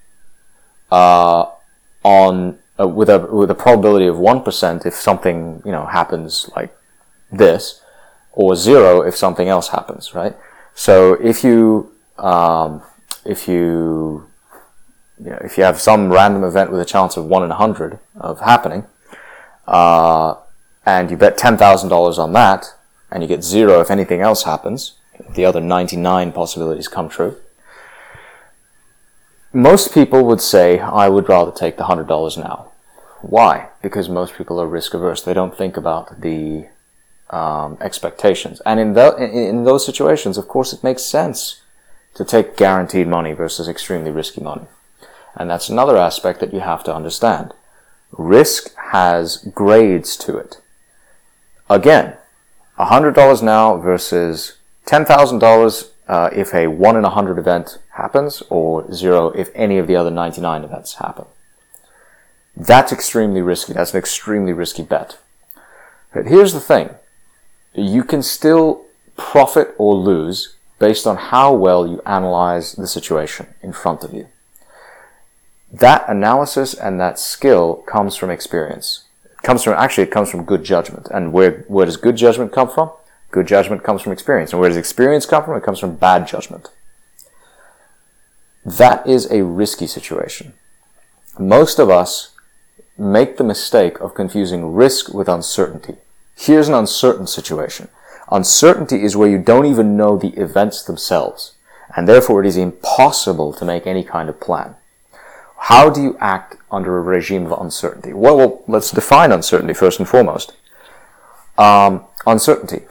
on 0.90 2.58
uh, 2.78 2.88
with 2.88 3.08
a 3.08 3.18
with 3.18 3.50
a 3.50 3.54
probability 3.54 4.06
of 4.06 4.18
one 4.18 4.42
percent 4.42 4.86
if 4.86 4.94
something 4.94 5.62
you 5.64 5.72
know 5.72 5.86
happens 5.86 6.50
like 6.56 6.76
this, 7.30 7.80
or 8.32 8.56
zero 8.56 9.02
if 9.02 9.16
something 9.16 9.48
else 9.48 9.68
happens, 9.68 10.14
right? 10.14 10.36
So 10.74 11.14
if 11.14 11.44
you 11.44 11.92
um, 12.18 12.82
if 13.24 13.48
you 13.48 14.28
you 15.22 15.30
know, 15.30 15.38
if 15.44 15.56
you 15.56 15.64
have 15.64 15.80
some 15.80 16.12
random 16.12 16.42
event 16.44 16.70
with 16.72 16.80
a 16.80 16.84
chance 16.84 17.16
of 17.16 17.26
one 17.26 17.44
in 17.44 17.50
a 17.50 17.54
hundred 17.54 17.98
of 18.16 18.40
happening, 18.40 18.84
uh, 19.66 20.34
and 20.84 21.10
you 21.10 21.16
bet 21.16 21.38
ten 21.38 21.56
thousand 21.56 21.88
dollars 21.88 22.18
on 22.18 22.32
that, 22.32 22.74
and 23.10 23.22
you 23.22 23.28
get 23.28 23.44
zero 23.44 23.80
if 23.80 23.90
anything 23.90 24.20
else 24.20 24.42
happens, 24.42 24.92
the 25.34 25.44
other 25.44 25.60
99 25.60 26.32
possibilities 26.32 26.88
come 26.88 27.08
true. 27.08 27.36
Most 29.52 29.94
people 29.94 30.24
would 30.24 30.40
say, 30.40 30.80
I 30.80 31.08
would 31.08 31.28
rather 31.28 31.52
take 31.52 31.76
the 31.76 31.84
$100 31.84 32.38
now. 32.38 32.72
Why? 33.20 33.68
Because 33.82 34.08
most 34.08 34.34
people 34.34 34.60
are 34.60 34.66
risk 34.66 34.94
averse. 34.94 35.22
They 35.22 35.32
don't 35.32 35.56
think 35.56 35.76
about 35.76 36.20
the 36.20 36.66
um, 37.30 37.78
expectations. 37.80 38.60
And 38.66 38.80
in, 38.80 38.92
the, 38.94 39.16
in, 39.16 39.64
those 39.64 39.86
situations, 39.86 40.36
of 40.36 40.48
course, 40.48 40.72
it 40.72 40.84
makes 40.84 41.02
sense 41.02 41.62
to 42.14 42.24
take 42.24 42.56
guaranteed 42.56 43.08
money 43.08 43.32
versus 43.32 43.68
extremely 43.68 44.10
risky 44.10 44.40
money. 44.40 44.66
And 45.34 45.50
that's 45.50 45.68
another 45.68 45.96
aspect 45.96 46.40
that 46.40 46.52
you 46.52 46.60
have 46.60 46.84
to 46.84 46.94
understand. 46.94 47.54
Risk 48.12 48.74
has 48.92 49.38
grades 49.54 50.16
to 50.18 50.36
it. 50.36 50.60
Again, 51.70 52.16
$100 52.78 53.42
now 53.42 53.76
versus 53.78 54.58
$10,000 54.86 55.90
uh, 56.06 56.30
if 56.32 56.52
a 56.54 56.66
1 56.66 56.96
in 56.96 57.04
a 57.04 57.08
100 57.08 57.38
event 57.38 57.78
happens, 57.90 58.42
or 58.50 58.90
0 58.92 59.30
if 59.30 59.50
any 59.54 59.78
of 59.78 59.86
the 59.86 59.96
other 59.96 60.10
99 60.10 60.64
events 60.64 60.94
happen. 60.94 61.24
That's 62.56 62.92
extremely 62.92 63.40
risky. 63.40 63.72
That's 63.72 63.92
an 63.92 63.98
extremely 63.98 64.52
risky 64.52 64.82
bet. 64.82 65.18
But 66.12 66.26
here's 66.26 66.52
the 66.52 66.60
thing. 66.60 66.90
You 67.74 68.04
can 68.04 68.22
still 68.22 68.84
profit 69.16 69.74
or 69.78 69.94
lose 69.94 70.56
based 70.78 71.06
on 71.06 71.16
how 71.16 71.52
well 71.54 71.86
you 71.86 72.00
analyze 72.06 72.72
the 72.72 72.86
situation 72.86 73.46
in 73.62 73.72
front 73.72 74.04
of 74.04 74.12
you. 74.12 74.28
That 75.72 76.08
analysis 76.08 76.74
and 76.74 77.00
that 77.00 77.18
skill 77.18 77.76
comes 77.86 78.14
from 78.14 78.30
experience. 78.30 79.04
It 79.24 79.42
comes 79.42 79.64
from, 79.64 79.74
actually, 79.74 80.04
it 80.04 80.12
comes 80.12 80.30
from 80.30 80.44
good 80.44 80.62
judgment. 80.62 81.08
And 81.12 81.32
where, 81.32 81.64
where 81.66 81.86
does 81.86 81.96
good 81.96 82.16
judgment 82.16 82.52
come 82.52 82.70
from? 82.70 82.92
Good 83.34 83.48
judgment 83.48 83.82
comes 83.82 84.00
from 84.00 84.12
experience. 84.12 84.52
And 84.52 84.60
where 84.60 84.70
does 84.70 84.76
experience 84.76 85.26
come 85.26 85.44
from? 85.44 85.56
It 85.56 85.64
comes 85.64 85.80
from 85.80 85.96
bad 85.96 86.28
judgment. 86.28 86.70
That 88.64 89.04
is 89.08 89.28
a 89.28 89.42
risky 89.42 89.88
situation. 89.88 90.52
Most 91.36 91.80
of 91.80 91.90
us 91.90 92.30
make 92.96 93.36
the 93.36 93.42
mistake 93.42 94.00
of 94.00 94.14
confusing 94.14 94.72
risk 94.72 95.12
with 95.12 95.28
uncertainty. 95.28 95.96
Here's 96.36 96.68
an 96.68 96.76
uncertain 96.76 97.26
situation. 97.26 97.88
Uncertainty 98.30 99.02
is 99.02 99.16
where 99.16 99.28
you 99.28 99.38
don't 99.38 99.66
even 99.66 99.96
know 99.96 100.16
the 100.16 100.40
events 100.40 100.84
themselves, 100.84 101.56
and 101.96 102.08
therefore 102.08 102.44
it 102.44 102.46
is 102.46 102.56
impossible 102.56 103.52
to 103.54 103.64
make 103.64 103.84
any 103.84 104.04
kind 104.04 104.28
of 104.28 104.38
plan. 104.38 104.76
How 105.56 105.90
do 105.90 106.00
you 106.00 106.16
act 106.20 106.54
under 106.70 106.96
a 106.96 107.02
regime 107.02 107.46
of 107.46 107.60
uncertainty? 107.60 108.12
Well, 108.12 108.36
well 108.36 108.62
let's 108.68 108.92
define 108.92 109.32
uncertainty 109.32 109.74
first 109.74 109.98
and 109.98 110.08
foremost. 110.08 110.52
Um, 111.58 112.04
uncertainty. 112.24 112.82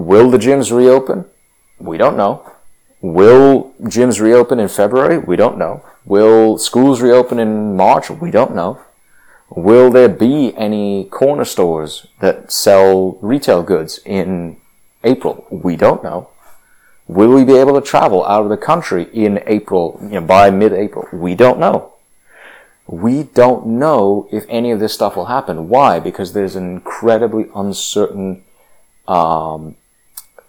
Will 0.00 0.30
the 0.30 0.38
gyms 0.38 0.74
reopen? 0.74 1.26
We 1.78 1.98
don't 1.98 2.16
know. 2.16 2.50
Will 3.02 3.74
gyms 3.82 4.20
reopen 4.20 4.58
in 4.58 4.68
February? 4.68 5.18
We 5.18 5.36
don't 5.36 5.58
know. 5.58 5.84
Will 6.04 6.58
schools 6.58 7.02
reopen 7.02 7.38
in 7.38 7.76
March? 7.76 8.10
We 8.10 8.30
don't 8.30 8.54
know. 8.54 8.80
Will 9.50 9.90
there 9.90 10.08
be 10.08 10.54
any 10.56 11.04
corner 11.04 11.44
stores 11.44 12.06
that 12.20 12.50
sell 12.50 13.18
retail 13.20 13.62
goods 13.62 14.00
in 14.06 14.56
April? 15.04 15.46
We 15.50 15.76
don't 15.76 16.02
know. 16.02 16.30
Will 17.06 17.34
we 17.34 17.44
be 17.44 17.56
able 17.56 17.74
to 17.78 17.86
travel 17.86 18.24
out 18.24 18.44
of 18.44 18.48
the 18.48 18.56
country 18.56 19.08
in 19.12 19.42
April, 19.46 19.98
you 20.02 20.20
know, 20.20 20.20
by 20.22 20.50
mid-April? 20.50 21.08
We 21.12 21.34
don't 21.34 21.58
know. 21.58 21.92
We 22.86 23.24
don't 23.24 23.66
know 23.66 24.28
if 24.32 24.44
any 24.48 24.70
of 24.70 24.80
this 24.80 24.94
stuff 24.94 25.16
will 25.16 25.26
happen. 25.26 25.68
Why? 25.68 26.00
Because 26.00 26.32
there's 26.32 26.56
an 26.56 26.70
incredibly 26.70 27.46
uncertain 27.54 28.44
um, 29.08 29.76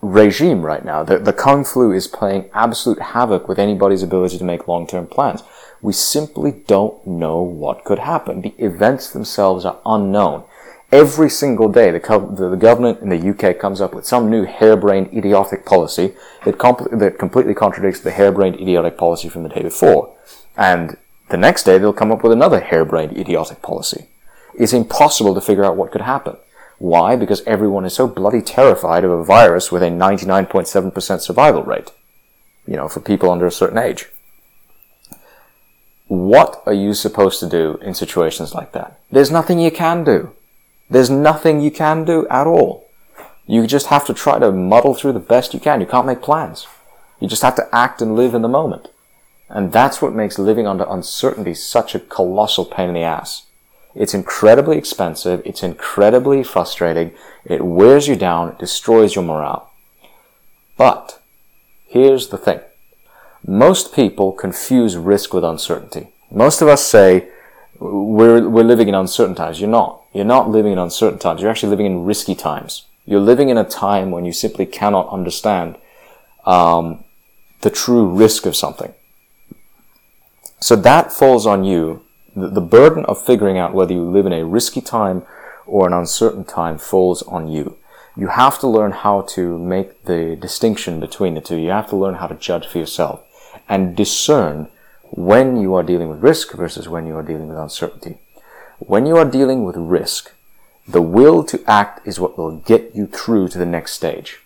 regime 0.02 0.66
right 0.66 0.84
now. 0.84 1.04
The, 1.04 1.20
the 1.20 1.34
Kung 1.34 1.64
flu 1.64 1.92
is 1.92 2.08
playing 2.08 2.50
absolute 2.54 3.00
havoc 3.00 3.48
with 3.48 3.60
anybody's 3.60 4.04
ability 4.04 4.38
to 4.38 4.44
make 4.44 4.68
long-term 4.68 5.08
plans. 5.08 5.44
We 5.82 5.94
simply 5.94 6.52
don't 6.52 7.06
know 7.06 7.42
what 7.42 7.84
could 7.84 8.00
happen. 8.00 8.42
The 8.42 8.54
events 8.58 9.12
themselves 9.12 9.66
are 9.66 9.80
unknown. 9.86 10.44
Every 10.92 11.30
single 11.30 11.70
day, 11.70 11.90
the, 11.90 12.00
the, 12.00 12.50
the 12.50 12.58
government 12.58 13.00
in 13.02 13.10
the 13.10 13.30
UK 13.30 13.58
comes 13.58 13.80
up 13.80 13.94
with 13.94 14.06
some 14.06 14.30
new 14.30 14.44
harebrained 14.44 15.16
idiotic 15.16 15.66
policy 15.66 16.14
that, 16.44 16.58
compl- 16.58 17.00
that 17.00 17.18
completely 17.18 17.54
contradicts 17.54 18.02
the 18.02 18.12
harebrained 18.12 18.60
idiotic 18.60 18.98
policy 18.98 19.30
from 19.30 19.44
the 19.44 19.50
day 19.50 19.62
before. 19.62 20.14
And 20.58 20.98
the 21.30 21.38
next 21.38 21.64
day, 21.64 21.78
they'll 21.78 21.94
come 21.94 22.12
up 22.12 22.24
with 22.24 22.34
another 22.34 22.60
harebrained 22.60 23.18
idiotic 23.18 23.62
policy. 23.62 24.08
It's 24.54 24.74
impossible 24.74 25.34
to 25.34 25.42
figure 25.42 25.64
out 25.64 25.78
what 25.78 25.92
could 25.92 26.02
happen. 26.02 26.36
Why? 26.82 27.16
Because 27.16 27.44
everyone 27.46 27.86
is 27.86 27.94
so 27.94 28.08
bloody 28.08 28.42
terrified 28.42 29.04
of 29.04 29.12
a 29.12 29.24
virus 29.24 29.72
with 29.72 29.84
a 29.84 29.90
99.7% 29.90 31.22
survival 31.22 31.62
rate. 31.62 31.92
You 32.66 32.76
know, 32.76 32.88
for 32.90 33.02
people 33.02 33.30
under 33.30 33.46
a 33.46 33.52
certain 33.52 33.78
age. 33.78 34.08
What 36.08 36.64
are 36.66 36.74
you 36.74 36.96
supposed 36.96 37.40
to 37.42 37.48
do 37.48 37.78
in 37.84 37.94
situations 37.94 38.56
like 38.56 38.72
that? 38.72 39.00
There's 39.12 39.30
nothing 39.30 39.60
you 39.60 39.70
can 39.70 40.04
do. 40.04 40.32
There's 40.90 41.12
nothing 41.12 41.62
you 41.62 41.70
can 41.70 42.04
do 42.04 42.28
at 42.30 42.48
all. 42.48 42.90
You 43.46 43.68
just 43.68 43.88
have 43.88 44.08
to 44.08 44.14
try 44.16 44.40
to 44.40 44.52
muddle 44.52 44.96
through 44.96 45.14
the 45.14 45.20
best 45.20 45.54
you 45.54 45.60
can. 45.60 45.82
You 45.82 45.88
can't 45.88 46.08
make 46.08 46.24
plans. 46.24 46.66
You 47.20 47.28
just 47.28 47.44
have 47.44 47.56
to 47.58 47.70
act 47.72 48.02
and 48.02 48.16
live 48.16 48.34
in 48.34 48.42
the 48.42 48.48
moment. 48.48 48.88
And 49.50 49.72
that's 49.72 50.02
what 50.02 50.16
makes 50.16 50.40
living 50.40 50.66
under 50.66 50.88
uncertainty 50.90 51.54
such 51.54 51.94
a 51.94 52.00
colossal 52.00 52.66
pain 52.66 52.90
in 52.90 52.96
the 52.96 53.04
ass. 53.04 53.46
It's 53.94 54.14
incredibly 54.14 54.78
expensive. 54.78 55.42
It's 55.46 55.64
incredibly 55.64 56.44
frustrating. 56.44 57.14
It 57.46 57.66
wears 57.66 58.08
you 58.08 58.16
down. 58.16 58.50
It 58.50 58.60
destroys 58.60 59.16
your 59.16 59.24
morale. 59.24 59.72
But 60.78 61.22
here's 61.88 62.30
the 62.30 62.38
thing. 62.38 62.62
Most 63.46 63.94
people 63.94 64.32
confuse 64.32 64.96
risk 64.96 65.34
with 65.34 65.44
uncertainty. 65.44 66.14
Most 66.32 66.62
of 66.62 66.68
us 66.68 66.86
say, 66.86 67.30
we're, 67.80 68.48
we're 68.48 68.64
living 68.64 68.88
in 68.88 68.96
uncertain 68.96 69.36
times. 69.36 69.60
You're 69.60 69.70
not. 69.70 70.04
You're 70.14 70.26
not 70.26 70.50
living 70.50 70.74
in 70.74 70.78
uncertain 70.78 71.20
times. 71.20 71.42
You're 71.42 71.50
actually 71.50 71.72
living 71.72 71.88
in 71.88 72.06
risky 72.06 72.36
times. 72.36 72.86
You're 73.06 73.20
living 73.20 73.50
in 73.50 73.58
a 73.58 73.64
time 73.64 74.12
when 74.12 74.26
you 74.26 74.32
simply 74.32 74.66
cannot 74.66 75.10
understand 75.10 75.78
um, 76.46 77.04
the 77.62 77.70
true 77.70 78.08
risk 78.08 78.46
of 78.46 78.56
something. 78.56 78.94
So 80.60 80.76
that 80.76 81.12
falls 81.12 81.48
on 81.48 81.64
you. 81.64 82.04
The, 82.36 82.62
burden 82.62 83.06
of 83.06 83.24
figuring 83.24 83.58
out 83.58 83.74
whether 83.74 83.94
you 83.94 84.04
live 84.04 84.26
in 84.26 84.34
a 84.34 84.46
risky 84.46 84.82
time 84.82 85.24
or 85.66 85.86
an 85.86 85.94
uncertain 85.94 86.46
time 86.46 86.78
falls 86.78 87.22
on 87.24 87.48
you. 87.50 87.78
You 88.16 88.28
have 88.28 88.60
to 88.60 88.68
learn 88.68 88.92
how 88.92 89.22
to 89.36 89.58
make 89.58 90.04
the 90.04 90.36
distinction 90.36 91.00
between 91.00 91.34
the 91.34 91.42
two. 91.42 91.58
You 91.58 91.70
have 91.70 91.90
to 91.90 91.96
learn 91.96 92.16
how 92.16 92.28
to 92.28 92.36
judge 92.36 92.68
for 92.68 92.78
yourself 92.78 93.24
and 93.68 93.96
discern 93.96 94.70
when 95.12 95.58
you 95.58 95.74
are 95.74 95.84
dealing 95.84 96.10
with 96.10 96.24
risk 96.24 96.54
versus 96.54 96.88
when 96.88 97.06
you 97.06 97.16
are 97.18 97.24
dealing 97.24 97.50
with 97.50 97.58
uncertainty. 97.58 98.18
When 98.80 99.06
you 99.06 99.18
are 99.18 99.26
dealing 99.26 99.64
with 99.64 99.76
risk, 99.76 100.34
the 100.88 101.02
will 101.02 101.44
to 101.46 101.62
act 101.68 102.06
is 102.08 102.20
what 102.20 102.38
will 102.38 102.58
get 102.58 102.96
you 102.96 103.08
through 103.08 103.50
to 103.50 103.58
the 103.58 103.66
next 103.66 103.92
stage. 103.94 104.40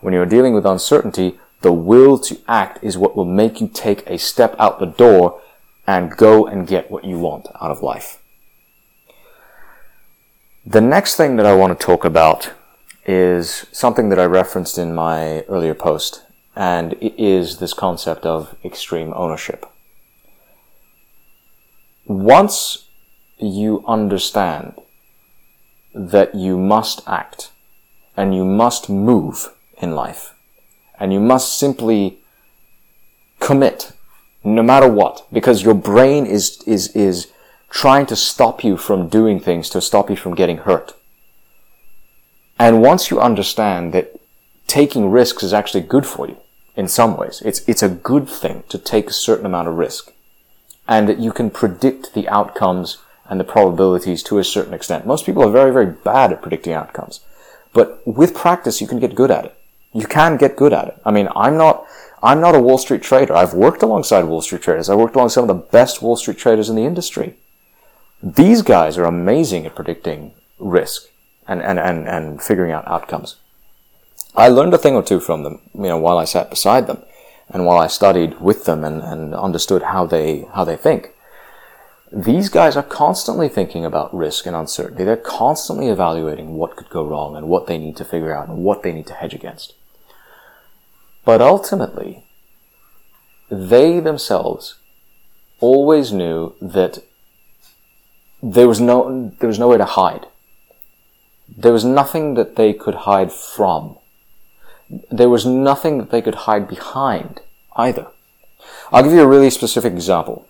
When 0.00 0.14
you 0.14 0.20
are 0.20 0.26
dealing 0.26 0.54
with 0.54 0.66
uncertainty, 0.66 1.38
the 1.62 1.72
will 1.72 2.18
to 2.18 2.38
act 2.48 2.82
is 2.82 2.98
what 2.98 3.16
will 3.16 3.24
make 3.24 3.60
you 3.60 3.68
take 3.68 4.06
a 4.06 4.18
step 4.18 4.54
out 4.58 4.78
the 4.78 4.86
door 4.86 5.40
and 5.92 6.16
go 6.16 6.46
and 6.46 6.66
get 6.74 6.90
what 6.90 7.04
you 7.04 7.18
want 7.18 7.46
out 7.60 7.70
of 7.70 7.82
life. 7.82 8.22
The 10.64 10.80
next 10.80 11.16
thing 11.16 11.36
that 11.36 11.46
I 11.46 11.54
want 11.54 11.70
to 11.72 11.86
talk 11.90 12.04
about 12.04 12.52
is 13.06 13.66
something 13.72 14.08
that 14.10 14.20
I 14.20 14.26
referenced 14.40 14.76
in 14.78 14.94
my 14.94 15.40
earlier 15.54 15.74
post, 15.74 16.22
and 16.54 16.92
it 16.94 17.14
is 17.18 17.58
this 17.58 17.74
concept 17.74 18.24
of 18.24 18.54
extreme 18.64 19.12
ownership 19.16 19.66
once 22.10 22.88
you 23.38 23.84
understand 23.86 24.74
that 25.94 26.34
you 26.34 26.58
must 26.58 27.00
act 27.06 27.52
and 28.16 28.34
you 28.34 28.44
must 28.44 28.90
move 28.90 29.54
in 29.80 29.94
life 29.94 30.34
and 30.98 31.12
you 31.12 31.20
must 31.20 31.56
simply 31.56 32.18
commit 33.38 33.92
no 34.42 34.62
matter 34.62 34.88
what 34.88 35.26
because 35.32 35.62
your 35.62 35.74
brain 35.74 36.26
is 36.26 36.62
is 36.66 36.88
is 36.96 37.28
trying 37.70 38.06
to 38.06 38.16
stop 38.16 38.64
you 38.64 38.76
from 38.76 39.08
doing 39.08 39.38
things 39.38 39.68
to 39.70 39.80
stop 39.80 40.10
you 40.10 40.16
from 40.16 40.34
getting 40.34 40.58
hurt 40.58 40.94
and 42.58 42.82
once 42.82 43.10
you 43.10 43.20
understand 43.20 43.92
that 43.92 44.18
taking 44.66 45.10
risks 45.10 45.42
is 45.42 45.52
actually 45.52 45.80
good 45.80 46.06
for 46.06 46.26
you 46.28 46.36
in 46.76 46.88
some 46.88 47.16
ways 47.16 47.42
it's 47.44 47.60
it's 47.68 47.82
a 47.82 47.88
good 47.88 48.28
thing 48.28 48.62
to 48.68 48.78
take 48.78 49.08
a 49.08 49.12
certain 49.12 49.46
amount 49.46 49.68
of 49.68 49.74
risk 49.74 50.12
and 50.88 51.08
that 51.08 51.20
you 51.20 51.32
can 51.32 51.50
predict 51.50 52.14
the 52.14 52.28
outcomes 52.28 52.98
and 53.30 53.38
the 53.38 53.44
probabilities 53.44 54.24
to 54.24 54.38
a 54.38 54.44
certain 54.44 54.74
extent. 54.74 55.06
Most 55.06 55.24
people 55.24 55.44
are 55.44 55.50
very, 55.50 55.72
very 55.72 55.86
bad 55.86 56.32
at 56.32 56.42
predicting 56.42 56.72
outcomes. 56.72 57.20
But 57.72 58.04
with 58.04 58.34
practice, 58.34 58.80
you 58.80 58.88
can 58.88 58.98
get 58.98 59.14
good 59.14 59.30
at 59.30 59.44
it. 59.44 59.54
You 59.92 60.06
can 60.06 60.36
get 60.36 60.56
good 60.56 60.72
at 60.72 60.88
it. 60.88 61.00
I 61.06 61.12
mean, 61.12 61.28
I'm 61.36 61.56
not, 61.56 61.86
I'm 62.22 62.40
not 62.40 62.54
a 62.54 62.60
Wall 62.60 62.76
Street 62.76 63.02
trader. 63.02 63.34
I've 63.34 63.54
worked 63.54 63.82
alongside 63.82 64.24
Wall 64.24 64.42
Street 64.42 64.62
traders. 64.62 64.90
I 64.90 64.94
worked 64.94 65.14
alongside 65.14 65.34
some 65.34 65.48
of 65.48 65.56
the 65.56 65.68
best 65.70 66.02
Wall 66.02 66.16
Street 66.16 66.36
traders 66.36 66.68
in 66.68 66.76
the 66.76 66.84
industry. 66.84 67.36
These 68.22 68.60
guys 68.62 68.98
are 68.98 69.04
amazing 69.04 69.64
at 69.64 69.74
predicting 69.74 70.34
risk 70.58 71.08
and, 71.48 71.62
and, 71.62 71.78
and, 71.78 72.06
and 72.06 72.42
figuring 72.42 72.72
out 72.72 72.86
outcomes. 72.86 73.36
I 74.36 74.48
learned 74.48 74.74
a 74.74 74.78
thing 74.78 74.94
or 74.94 75.02
two 75.02 75.18
from 75.18 75.42
them, 75.42 75.60
you 75.74 75.88
know, 75.88 75.96
while 75.96 76.18
I 76.18 76.24
sat 76.24 76.50
beside 76.50 76.86
them 76.86 77.02
and 77.48 77.64
while 77.64 77.78
I 77.78 77.86
studied 77.86 78.40
with 78.40 78.66
them 78.66 78.84
and, 78.84 79.02
and 79.02 79.34
understood 79.34 79.82
how 79.82 80.04
they, 80.04 80.46
how 80.54 80.64
they 80.64 80.76
think, 80.76 81.14
these 82.12 82.48
guys 82.48 82.76
are 82.76 82.82
constantly 82.82 83.48
thinking 83.48 83.84
about 83.84 84.14
risk 84.14 84.44
and 84.44 84.54
uncertainty. 84.54 85.04
They're 85.04 85.16
constantly 85.16 85.88
evaluating 85.88 86.54
what 86.54 86.76
could 86.76 86.90
go 86.90 87.06
wrong 87.06 87.36
and 87.36 87.48
what 87.48 87.66
they 87.66 87.78
need 87.78 87.96
to 87.96 88.04
figure 88.04 88.34
out 88.34 88.48
and 88.48 88.58
what 88.58 88.82
they 88.82 88.92
need 88.92 89.06
to 89.06 89.14
hedge 89.14 89.34
against. 89.34 89.74
But 91.24 91.40
ultimately, 91.40 92.24
they 93.50 94.00
themselves 94.00 94.76
always 95.60 96.12
knew 96.12 96.54
that 96.60 96.98
there 98.42 98.68
was 98.68 98.80
no, 98.80 99.32
there 99.38 99.48
was 99.48 99.58
nowhere 99.58 99.78
to 99.78 99.84
hide. 99.84 100.26
There 101.48 101.72
was 101.72 101.84
nothing 101.84 102.34
that 102.34 102.56
they 102.56 102.72
could 102.72 102.94
hide 102.94 103.32
from 103.32 103.96
there 105.10 105.28
was 105.28 105.46
nothing 105.46 105.98
that 105.98 106.10
they 106.10 106.22
could 106.22 106.34
hide 106.34 106.68
behind 106.68 107.40
either. 107.76 108.08
I'll 108.92 109.02
give 109.02 109.12
you 109.12 109.22
a 109.22 109.26
really 109.26 109.50
specific 109.50 109.92
example. 109.92 110.46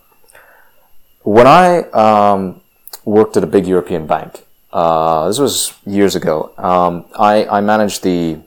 When 1.22 1.46
I 1.46 1.82
um, 1.90 2.62
worked 3.04 3.36
at 3.36 3.44
a 3.44 3.46
big 3.46 3.66
European 3.66 4.06
bank, 4.06 4.46
uh, 4.72 5.28
this 5.28 5.38
was 5.38 5.74
years 5.84 6.16
ago. 6.16 6.52
Um, 6.56 7.06
I, 7.18 7.44
I, 7.46 7.60
managed 7.60 8.02
the 8.04 8.38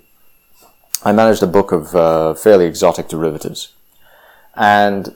I 1.05 1.11
managed 1.11 1.43
a 1.43 1.47
book 1.47 1.71
of 1.71 1.95
uh, 1.95 2.33
fairly 2.33 2.65
exotic 2.65 3.09
derivatives, 3.09 3.73
and 4.55 5.15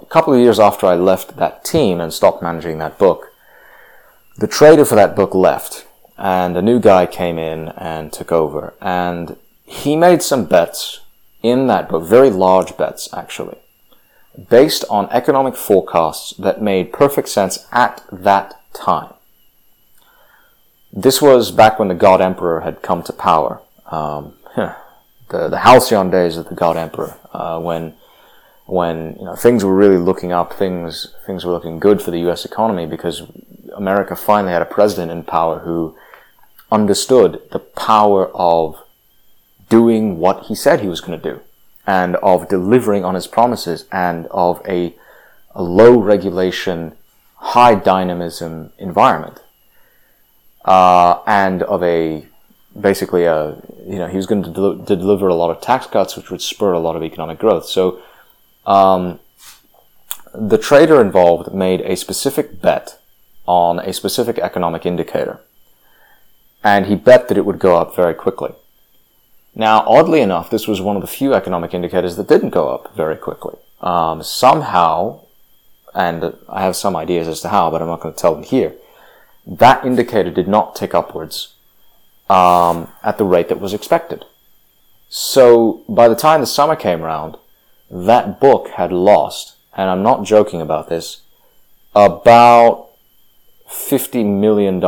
a 0.00 0.06
couple 0.06 0.32
of 0.32 0.40
years 0.40 0.60
after 0.60 0.86
I 0.86 0.94
left 0.94 1.36
that 1.36 1.64
team 1.64 2.00
and 2.00 2.12
stopped 2.12 2.42
managing 2.42 2.78
that 2.78 2.98
book, 2.98 3.32
the 4.38 4.46
trader 4.46 4.84
for 4.84 4.94
that 4.94 5.16
book 5.16 5.34
left, 5.34 5.86
and 6.16 6.56
a 6.56 6.62
new 6.62 6.78
guy 6.78 7.06
came 7.06 7.38
in 7.38 7.68
and 7.70 8.12
took 8.12 8.30
over. 8.30 8.74
And 8.80 9.36
he 9.64 9.96
made 9.96 10.22
some 10.22 10.44
bets 10.44 11.00
in 11.42 11.66
that 11.66 11.88
book, 11.88 12.04
very 12.04 12.30
large 12.30 12.76
bets 12.76 13.08
actually, 13.12 13.58
based 14.48 14.84
on 14.88 15.10
economic 15.10 15.56
forecasts 15.56 16.32
that 16.36 16.62
made 16.62 16.92
perfect 16.92 17.28
sense 17.28 17.66
at 17.72 18.04
that 18.12 18.54
time. 18.72 19.14
This 20.92 21.22
was 21.22 21.50
back 21.50 21.78
when 21.78 21.88
the 21.88 21.94
God 21.94 22.20
Emperor 22.20 22.60
had 22.60 22.82
come 22.82 23.02
to 23.04 23.12
power. 23.12 23.62
Um, 23.86 24.34
the, 25.32 25.48
the 25.48 25.58
halcyon 25.58 26.10
days 26.10 26.36
of 26.36 26.48
the 26.48 26.54
God 26.54 26.76
Emperor, 26.76 27.18
uh, 27.32 27.58
when 27.58 27.94
when 28.66 29.16
you 29.18 29.24
know 29.24 29.34
things 29.34 29.64
were 29.64 29.74
really 29.74 29.98
looking 29.98 30.32
up, 30.32 30.52
things 30.52 31.14
things 31.26 31.44
were 31.44 31.52
looking 31.52 31.80
good 31.80 32.00
for 32.00 32.10
the 32.10 32.20
U.S. 32.20 32.44
economy 32.44 32.86
because 32.86 33.22
America 33.74 34.14
finally 34.14 34.52
had 34.52 34.62
a 34.62 34.66
president 34.66 35.10
in 35.10 35.24
power 35.24 35.60
who 35.60 35.96
understood 36.70 37.42
the 37.50 37.58
power 37.58 38.30
of 38.34 38.76
doing 39.68 40.18
what 40.18 40.46
he 40.46 40.54
said 40.54 40.80
he 40.80 40.88
was 40.88 41.00
going 41.00 41.18
to 41.18 41.30
do 41.32 41.40
and 41.86 42.16
of 42.16 42.48
delivering 42.48 43.04
on 43.04 43.14
his 43.14 43.26
promises 43.26 43.86
and 43.90 44.26
of 44.26 44.62
a, 44.66 44.94
a 45.54 45.62
low 45.62 45.98
regulation, 45.98 46.96
high 47.36 47.74
dynamism 47.74 48.72
environment. 48.78 49.40
Uh, 50.64 51.20
and 51.26 51.62
of 51.64 51.82
a, 51.82 52.24
basically 52.80 53.24
a, 53.24 53.56
you 53.92 53.98
know, 53.98 54.06
he 54.06 54.16
was 54.16 54.24
going 54.24 54.42
to, 54.42 54.50
del- 54.50 54.78
to, 54.78 54.96
deliver 54.96 55.28
a 55.28 55.34
lot 55.34 55.50
of 55.50 55.60
tax 55.60 55.86
cuts, 55.86 56.16
which 56.16 56.30
would 56.30 56.40
spur 56.40 56.72
a 56.72 56.78
lot 56.78 56.96
of 56.96 57.02
economic 57.02 57.38
growth. 57.38 57.66
So, 57.66 58.00
um, 58.64 59.20
the 60.34 60.56
trader 60.56 60.98
involved 60.98 61.52
made 61.52 61.82
a 61.82 61.94
specific 61.94 62.62
bet 62.62 62.98
on 63.44 63.80
a 63.80 63.92
specific 63.92 64.38
economic 64.38 64.86
indicator. 64.86 65.40
And 66.64 66.86
he 66.86 66.94
bet 66.94 67.28
that 67.28 67.36
it 67.36 67.44
would 67.44 67.58
go 67.58 67.76
up 67.76 67.94
very 67.94 68.14
quickly. 68.14 68.52
Now, 69.54 69.84
oddly 69.86 70.22
enough, 70.22 70.48
this 70.48 70.66
was 70.66 70.80
one 70.80 70.96
of 70.96 71.02
the 71.02 71.08
few 71.08 71.34
economic 71.34 71.74
indicators 71.74 72.16
that 72.16 72.28
didn't 72.28 72.50
go 72.50 72.70
up 72.70 72.96
very 72.96 73.16
quickly. 73.16 73.58
Um, 73.82 74.22
somehow, 74.22 75.26
and 75.92 76.34
I 76.48 76.62
have 76.62 76.76
some 76.76 76.96
ideas 76.96 77.28
as 77.28 77.42
to 77.42 77.50
how, 77.50 77.70
but 77.70 77.82
I'm 77.82 77.88
not 77.88 78.00
going 78.00 78.14
to 78.14 78.20
tell 78.20 78.34
them 78.34 78.44
here. 78.44 78.74
That 79.46 79.84
indicator 79.84 80.30
did 80.30 80.48
not 80.48 80.74
tick 80.74 80.94
upwards 80.94 81.56
um, 82.32 82.88
at 83.02 83.18
the 83.18 83.24
rate 83.24 83.48
that 83.48 83.60
was 83.60 83.74
expected. 83.74 84.24
So 85.10 85.84
by 85.86 86.08
the 86.08 86.14
time 86.14 86.40
the 86.40 86.46
summer 86.46 86.76
came 86.76 87.02
around, 87.02 87.36
that 87.90 88.40
book 88.40 88.68
had 88.68 88.90
lost, 88.90 89.56
and 89.76 89.90
I'm 89.90 90.02
not 90.02 90.24
joking 90.24 90.62
about 90.62 90.88
this, 90.88 91.20
about 91.94 92.88
$50 93.68 94.24
million. 94.24 94.80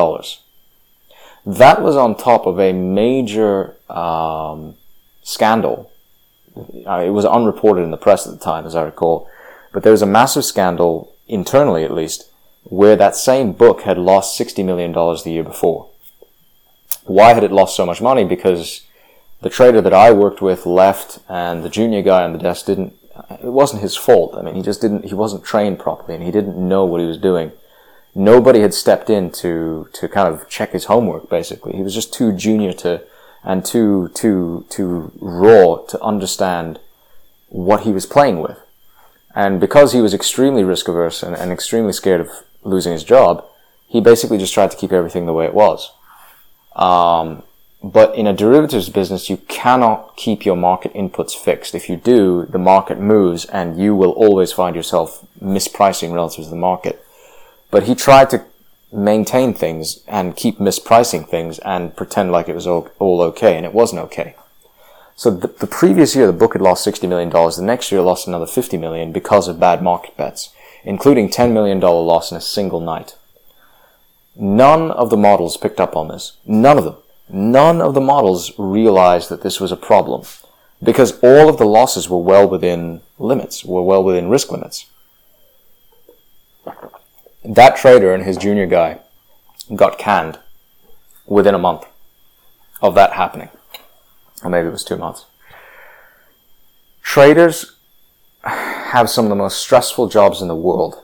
That 1.45 1.83
was 1.83 1.97
on 1.97 2.17
top 2.17 2.47
of 2.47 2.59
a 2.59 2.73
major 2.73 3.77
um, 3.91 4.77
scandal. 5.23 5.91
Uh, 6.57 7.03
it 7.05 7.11
was 7.11 7.27
unreported 7.27 7.85
in 7.85 7.91
the 7.91 7.99
press 7.99 8.27
at 8.27 8.33
the 8.33 8.43
time, 8.43 8.65
as 8.65 8.75
I 8.75 8.85
recall, 8.85 9.29
but 9.75 9.83
there 9.83 9.93
was 9.93 10.01
a 10.01 10.07
massive 10.07 10.47
scandal, 10.47 11.15
internally 11.29 11.85
at 11.85 11.93
least, 11.93 12.31
where 12.63 12.97
that 12.97 13.17
same 13.17 13.53
book 13.53 13.83
had 13.83 13.99
lost 13.99 14.41
$60 14.41 14.65
million 14.65 14.93
the 14.93 15.31
year 15.31 15.45
before. 15.45 15.91
Why 17.05 17.35
had 17.35 17.45
it 17.45 17.53
lost 17.53 17.77
so 17.77 17.87
much 17.87 18.01
money? 18.01 18.25
Because 18.25 18.87
the 19.43 19.51
trader 19.51 19.81
that 19.81 19.93
I 19.93 20.11
worked 20.11 20.41
with 20.41 20.67
left 20.67 21.19
and 21.29 21.63
the 21.63 21.69
junior 21.69 22.03
guy 22.03 22.25
on 22.25 22.33
the 22.33 22.39
desk 22.39 22.67
didn't, 22.67 22.97
it 23.31 23.53
wasn't 23.53 23.83
his 23.83 23.97
fault. 23.97 24.35
I 24.35 24.43
mean, 24.43 24.55
he 24.55 24.63
just 24.63 24.81
didn't, 24.81 25.05
he 25.05 25.15
wasn't 25.15 25.45
trained 25.45 25.79
properly 25.79 26.15
and 26.15 26.25
he 26.25 26.31
didn't 26.31 26.57
know 26.57 26.85
what 26.85 27.01
he 27.01 27.07
was 27.07 27.19
doing. 27.19 27.53
Nobody 28.15 28.61
had 28.61 28.73
stepped 28.73 29.11
in 29.11 29.31
to, 29.33 29.89
to 29.93 30.09
kind 30.09 30.33
of 30.33 30.49
check 30.49 30.73
his 30.73 30.85
homework, 30.85 31.29
basically. 31.29 31.77
He 31.77 31.83
was 31.83 31.95
just 31.95 32.15
too 32.15 32.33
junior 32.33 32.73
to, 32.75 33.03
and 33.43 33.65
too, 33.65 34.09
too, 34.15 34.65
too 34.71 35.13
raw 35.21 35.77
to 35.89 36.01
understand 36.01 36.81
what 37.49 37.83
he 37.83 37.93
was 37.93 38.07
playing 38.07 38.41
with. 38.41 38.59
And 39.35 39.61
because 39.61 39.93
he 39.93 40.01
was 40.01 40.15
extremely 40.15 40.63
risk 40.63 40.89
averse 40.89 41.23
and, 41.23 41.37
and 41.37 41.53
extremely 41.53 41.93
scared 41.93 42.21
of 42.21 42.31
losing 42.63 42.93
his 42.93 43.05
job, 43.05 43.45
he 43.87 44.01
basically 44.01 44.39
just 44.39 44.55
tried 44.55 44.71
to 44.71 44.77
keep 44.77 44.93
everything 44.93 45.27
the 45.27 45.33
way 45.33 45.45
it 45.45 45.55
was. 45.55 45.93
Um, 46.77 47.43
but 47.83 48.15
in 48.15 48.27
a 48.27 48.33
derivatives 48.33 48.89
business, 48.89 49.29
you 49.29 49.37
cannot 49.37 50.17
keep 50.17 50.47
your 50.47 50.57
market 50.57 50.95
inputs 50.95 51.37
fixed. 51.37 51.75
If 51.75 51.91
you 51.91 51.97
do, 51.97 52.47
the 52.47 52.59
market 52.59 52.99
moves 52.99 53.45
and 53.45 53.79
you 53.79 53.95
will 53.95 54.13
always 54.13 54.53
find 54.53 54.75
yourself 54.75 55.25
mispricing 55.43 56.15
relative 56.15 56.45
to 56.45 56.51
the 56.51 56.57
market. 56.57 57.05
But 57.71 57.83
he 57.83 57.95
tried 57.95 58.31
to 58.31 58.45
maintain 58.91 59.53
things 59.53 60.03
and 60.07 60.37
keep 60.37 60.59
mispricing 60.59 61.29
things 61.29 61.59
and 61.59 61.95
pretend 61.95 62.33
like 62.33 62.49
it 62.49 62.55
was 62.55 62.67
all, 62.67 62.89
all 62.99 63.21
okay, 63.21 63.57
and 63.57 63.67
it 63.67 63.75
wasn't 63.75 64.01
okay. 64.01 64.35
So 65.17 65.31
the, 65.31 65.49
the 65.49 65.67
previous 65.67 66.17
year, 66.17 66.27
the 66.27 66.33
book 66.33 66.55
had 66.55 66.63
lost 66.63 66.87
$60 66.87 67.09
million. 67.09 67.31
The 67.31 67.63
next 67.63 67.93
year, 67.93 68.01
lost 68.01 68.27
another 68.27 68.47
50 68.47 68.77
million 68.79 69.13
because 69.13 69.47
of 69.47 69.61
bad 69.61 69.83
market 69.83 70.17
bets, 70.17 70.53
including 70.85 71.29
$10 71.29 71.53
million 71.53 71.81
loss 71.81 72.31
in 72.31 72.37
a 72.37 72.41
single 72.41 72.81
night. 72.81 73.17
None 74.37 74.91
of 74.91 75.11
the 75.11 75.17
models 75.17 75.57
picked 75.57 75.81
up 75.81 75.97
on 75.97 76.09
this. 76.09 76.33
None 76.45 76.79
of 76.79 76.85
them. 76.85 76.97
None 77.29 77.81
of 77.81 77.95
the 77.95 78.01
models 78.01 78.53
realized 78.59 79.29
that 79.29 79.43
this 79.43 79.61
was 79.61 79.73
a 79.73 79.77
problem 79.77 80.25
because 80.83 81.19
all 81.21 81.49
of 81.49 81.59
the 81.59 81.65
losses 81.65 82.09
were 82.09 82.19
well 82.19 82.49
within 82.49 83.01
limits, 83.19 83.65
were 83.65 83.83
well 83.83 84.05
within 84.05 84.29
risk 84.29 84.51
limits. 84.51 84.87
That 87.45 87.77
trader 87.77 88.13
and 88.15 88.25
his 88.25 88.37
junior 88.37 88.67
guy 88.67 89.01
got 89.75 89.99
canned 89.99 90.39
within 91.27 91.55
a 91.55 91.59
month 91.59 91.87
of 92.83 92.95
that 92.95 93.13
happening. 93.13 93.49
Or 94.43 94.51
maybe 94.51 94.69
it 94.69 94.73
was 94.73 94.85
two 94.85 94.97
months. 94.97 95.27
Traders 97.03 97.77
have 98.43 99.09
some 99.09 99.27
of 99.27 99.29
the 99.29 99.37
most 99.37 99.59
stressful 99.59 100.09
jobs 100.09 100.43
in 100.43 100.49
the 100.49 100.57
world 100.57 101.04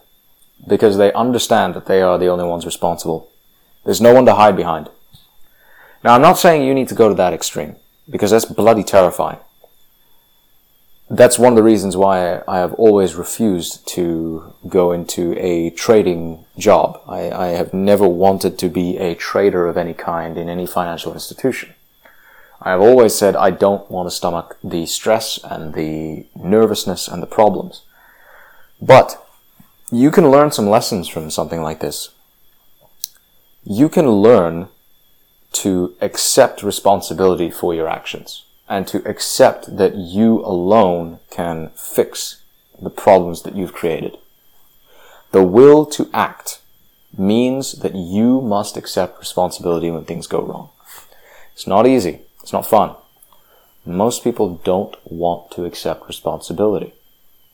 because 0.66 0.96
they 0.96 1.12
understand 1.12 1.74
that 1.74 1.86
they 1.86 2.02
are 2.02 2.18
the 2.18 2.28
only 2.28 2.44
ones 2.44 2.66
responsible. 2.66 3.30
There's 3.84 4.00
no 4.00 4.14
one 4.14 4.26
to 4.26 4.34
hide 4.34 4.56
behind. 4.56 4.88
Now, 6.02 6.14
I'm 6.14 6.22
not 6.22 6.38
saying 6.38 6.64
you 6.64 6.74
need 6.74 6.88
to 6.88 6.94
go 6.94 7.08
to 7.08 7.14
that 7.14 7.32
extreme 7.32 7.76
because 8.08 8.30
that's 8.30 8.44
bloody 8.44 8.84
terrifying. 8.84 9.38
That's 11.12 11.38
one 11.38 11.52
of 11.52 11.56
the 11.56 11.62
reasons 11.64 11.96
why 11.96 12.42
I 12.46 12.58
have 12.58 12.72
always 12.74 13.16
refused 13.16 13.86
to 13.88 14.54
go 14.68 14.92
into 14.92 15.34
a 15.38 15.70
trading 15.70 16.44
job. 16.56 17.00
I, 17.08 17.30
I 17.30 17.46
have 17.48 17.74
never 17.74 18.06
wanted 18.06 18.58
to 18.60 18.68
be 18.68 18.96
a 18.96 19.16
trader 19.16 19.66
of 19.66 19.76
any 19.76 19.92
kind 19.92 20.38
in 20.38 20.48
any 20.48 20.66
financial 20.66 21.12
institution. 21.12 21.74
I 22.62 22.70
have 22.70 22.80
always 22.80 23.14
said 23.14 23.34
I 23.34 23.50
don't 23.50 23.90
want 23.90 24.06
to 24.06 24.14
stomach 24.14 24.56
the 24.62 24.86
stress 24.86 25.40
and 25.42 25.74
the 25.74 26.26
nervousness 26.36 27.08
and 27.08 27.22
the 27.22 27.26
problems. 27.26 27.82
But 28.80 29.26
you 29.90 30.10
can 30.10 30.30
learn 30.30 30.52
some 30.52 30.68
lessons 30.68 31.08
from 31.08 31.30
something 31.30 31.62
like 31.62 31.80
this. 31.80 32.10
You 33.64 33.88
can 33.88 34.08
learn 34.08 34.68
to 35.52 35.96
accept 36.00 36.62
responsibility 36.62 37.50
for 37.50 37.74
your 37.74 37.88
actions 37.88 38.44
and 38.68 38.86
to 38.86 39.06
accept 39.08 39.76
that 39.76 39.96
you 39.96 40.40
alone 40.44 41.18
can 41.30 41.70
fix 41.74 42.42
the 42.80 42.90
problems 42.90 43.42
that 43.42 43.56
you've 43.56 43.72
created. 43.72 44.16
The 45.32 45.42
will 45.42 45.84
to 45.86 46.08
act 46.14 46.60
means 47.16 47.72
that 47.80 47.94
you 47.94 48.40
must 48.40 48.76
accept 48.76 49.18
responsibility 49.18 49.90
when 49.90 50.04
things 50.04 50.26
go 50.26 50.40
wrong. 50.40 50.70
It's 51.52 51.66
not 51.66 51.86
easy. 51.86 52.20
It's 52.42 52.52
not 52.52 52.66
fun. 52.66 52.94
Most 53.84 54.22
people 54.22 54.60
don't 54.64 54.96
want 55.04 55.50
to 55.52 55.64
accept 55.64 56.06
responsibility. 56.06 56.94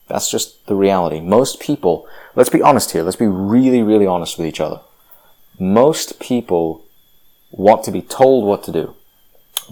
That's 0.08 0.30
just 0.30 0.66
the 0.66 0.76
reality. 0.76 1.20
Most 1.20 1.60
people, 1.60 2.06
let's 2.34 2.50
be 2.50 2.62
honest 2.62 2.92
here, 2.92 3.02
let's 3.02 3.16
be 3.16 3.26
really, 3.26 3.82
really 3.82 4.06
honest 4.06 4.38
with 4.38 4.46
each 4.46 4.60
other. 4.60 4.80
Most 5.58 6.20
people 6.20 6.84
want 7.50 7.82
to 7.84 7.90
be 7.90 8.02
told 8.02 8.44
what 8.44 8.62
to 8.64 8.72
do. 8.72 8.94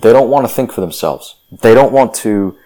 They 0.01 0.13
don't 0.13 0.31
want 0.31 0.47
to 0.47 0.53
think 0.53 0.73
for 0.73 0.81
themselves. 0.81 1.37
They 1.53 1.75
don't 1.75 1.93
want 1.93 2.15
to 2.17 2.59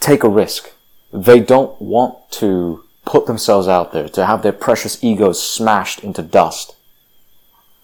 take 0.00 0.24
a 0.24 0.28
risk. 0.28 0.72
They 1.12 1.40
don't 1.40 1.80
want 1.80 2.30
to 2.32 2.84
put 3.04 3.26
themselves 3.26 3.66
out 3.66 3.92
there, 3.92 4.08
to 4.08 4.26
have 4.26 4.42
their 4.42 4.52
precious 4.52 5.02
egos 5.02 5.42
smashed 5.42 6.00
into 6.04 6.22
dust. 6.22 6.76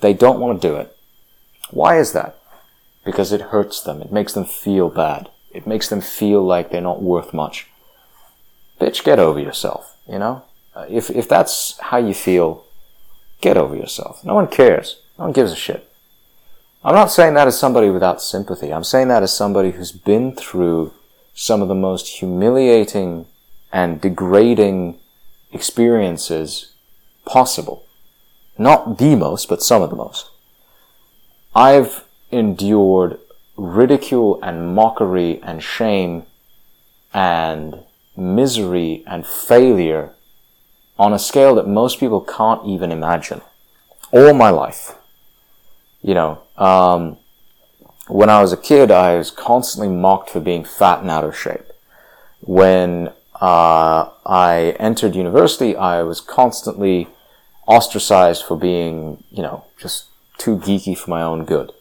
They 0.00 0.12
don't 0.12 0.40
want 0.40 0.60
to 0.60 0.68
do 0.68 0.76
it. 0.76 0.96
Why 1.70 1.98
is 1.98 2.12
that? 2.12 2.38
Because 3.04 3.32
it 3.32 3.40
hurts 3.40 3.80
them. 3.80 4.00
It 4.00 4.12
makes 4.12 4.32
them 4.32 4.44
feel 4.44 4.88
bad. 4.88 5.30
It 5.50 5.66
makes 5.66 5.88
them 5.88 6.00
feel 6.00 6.42
like 6.42 6.70
they're 6.70 6.80
not 6.80 7.02
worth 7.02 7.32
much. 7.34 7.66
Bitch, 8.80 9.04
get 9.04 9.18
over 9.18 9.40
yourself, 9.40 9.96
you 10.08 10.18
know? 10.18 10.42
Uh, 10.74 10.86
if, 10.88 11.10
if 11.10 11.28
that's 11.28 11.78
how 11.80 11.96
you 11.96 12.14
feel, 12.14 12.64
get 13.40 13.56
over 13.56 13.74
yourself. 13.74 14.24
No 14.24 14.34
one 14.34 14.46
cares. 14.46 15.00
No 15.18 15.24
one 15.24 15.32
gives 15.32 15.52
a 15.52 15.56
shit. 15.56 15.90
I'm 16.84 16.94
not 16.94 17.10
saying 17.10 17.34
that 17.34 17.48
as 17.48 17.58
somebody 17.58 17.90
without 17.90 18.22
sympathy. 18.22 18.72
I'm 18.72 18.84
saying 18.84 19.08
that 19.08 19.22
as 19.22 19.36
somebody 19.36 19.72
who's 19.72 19.90
been 19.90 20.34
through 20.34 20.92
some 21.34 21.60
of 21.60 21.68
the 21.68 21.74
most 21.74 22.18
humiliating 22.18 23.26
and 23.72 24.00
degrading 24.00 24.98
experiences 25.52 26.72
possible. 27.24 27.84
Not 28.56 28.98
the 28.98 29.16
most, 29.16 29.48
but 29.48 29.62
some 29.62 29.82
of 29.82 29.90
the 29.90 29.96
most. 29.96 30.30
I've 31.54 32.04
endured 32.30 33.18
ridicule 33.56 34.40
and 34.42 34.74
mockery 34.74 35.40
and 35.42 35.62
shame 35.62 36.26
and 37.12 37.84
misery 38.18 39.04
and 39.06 39.26
failure 39.26 40.12
on 40.98 41.12
a 41.12 41.18
scale 41.18 41.54
that 41.54 41.68
most 41.68 42.00
people 42.00 42.20
can't 42.20 42.66
even 42.66 42.90
imagine. 42.90 43.40
All 44.10 44.34
my 44.34 44.50
life. 44.50 44.96
You 46.02 46.14
know, 46.14 46.42
um, 46.56 47.18
when 48.08 48.28
I 48.28 48.40
was 48.40 48.52
a 48.52 48.56
kid, 48.56 48.90
I 48.90 49.16
was 49.16 49.30
constantly 49.30 49.88
mocked 49.88 50.30
for 50.30 50.40
being 50.40 50.64
fat 50.64 51.00
and 51.00 51.10
out 51.10 51.24
of 51.24 51.36
shape. 51.36 51.66
When 52.40 53.08
uh, 53.40 54.10
I 54.26 54.76
entered 54.80 55.14
university, 55.14 55.76
I 55.76 56.02
was 56.02 56.20
constantly 56.20 57.08
ostracized 57.66 58.44
for 58.44 58.56
being, 58.56 59.22
you 59.30 59.42
know, 59.42 59.64
just 59.78 60.06
too 60.38 60.56
geeky 60.56 60.96
for 60.96 61.10
my 61.10 61.22
own 61.22 61.44
good. 61.44 61.72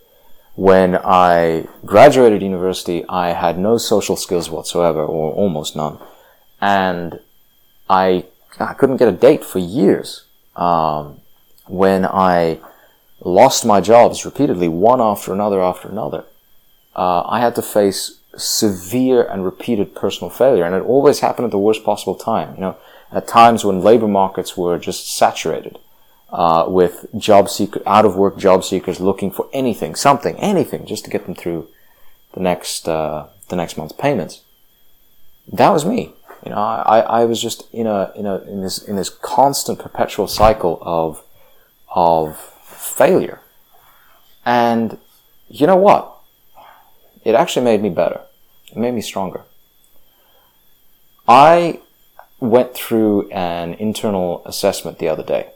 When 0.55 0.97
I 0.97 1.67
graduated 1.85 2.41
university, 2.41 3.05
I 3.07 3.29
had 3.29 3.57
no 3.57 3.77
social 3.77 4.15
skills 4.15 4.49
whatsoever, 4.49 5.03
or 5.03 5.31
almost 5.33 5.75
none, 5.75 5.99
and 6.61 7.19
I 7.89 8.25
I 8.59 8.73
couldn't 8.73 8.97
get 8.97 9.07
a 9.07 9.13
date 9.13 9.43
for 9.43 9.59
years. 9.59 10.23
Um, 10.55 11.21
when 11.67 12.05
I 12.05 12.59
lost 13.21 13.65
my 13.65 13.81
jobs 13.81 14.25
repeatedly, 14.25 14.67
one 14.67 15.01
after 15.01 15.33
another 15.33 15.61
after 15.61 15.89
another. 15.89 16.23
Uh, 16.95 17.21
I 17.27 17.39
had 17.39 17.55
to 17.55 17.61
face 17.61 18.19
severe 18.35 19.23
and 19.23 19.45
repeated 19.45 19.95
personal 19.95 20.29
failure, 20.29 20.65
and 20.65 20.75
it 20.75 20.83
always 20.83 21.19
happened 21.19 21.45
at 21.45 21.51
the 21.51 21.59
worst 21.59 21.83
possible 21.83 22.15
time. 22.15 22.55
You 22.55 22.61
know, 22.61 22.77
at 23.11 23.27
times 23.27 23.63
when 23.63 23.81
labor 23.81 24.07
markets 24.07 24.57
were 24.57 24.77
just 24.79 25.15
saturated 25.15 25.79
uh, 26.31 26.65
with 26.67 27.05
job 27.17 27.49
seeker, 27.49 27.81
out 27.85 28.05
of 28.05 28.15
work 28.15 28.37
job 28.37 28.63
seekers 28.63 28.99
looking 28.99 29.31
for 29.31 29.47
anything, 29.53 29.95
something, 29.95 30.35
anything, 30.37 30.85
just 30.85 31.05
to 31.05 31.11
get 31.11 31.25
them 31.25 31.35
through 31.35 31.67
the 32.33 32.39
next 32.39 32.87
uh, 32.87 33.27
the 33.49 33.55
next 33.55 33.77
month's 33.77 33.93
payments. 33.93 34.41
That 35.51 35.69
was 35.69 35.85
me. 35.85 36.13
You 36.43 36.51
know, 36.51 36.57
I, 36.57 36.99
I 36.99 37.25
was 37.25 37.41
just 37.41 37.63
in 37.73 37.87
a 37.87 38.11
in 38.15 38.25
a 38.25 38.37
in 38.41 38.61
this 38.61 38.77
in 38.77 38.95
this 38.95 39.09
constant 39.09 39.79
perpetual 39.79 40.27
cycle 40.27 40.79
of 40.81 41.23
of 41.93 42.37
failure. 42.37 43.41
And 44.45 44.97
you 45.49 45.67
know 45.67 45.75
what? 45.75 46.15
It 47.23 47.35
actually 47.35 47.65
made 47.65 47.81
me 47.81 47.89
better. 47.89 48.21
It 48.71 48.77
made 48.77 48.93
me 48.93 49.01
stronger. 49.01 49.43
I 51.27 51.81
went 52.39 52.73
through 52.73 53.29
an 53.31 53.73
internal 53.73 54.41
assessment 54.45 54.99
the 54.99 55.09
other 55.09 55.23
day. 55.23 55.51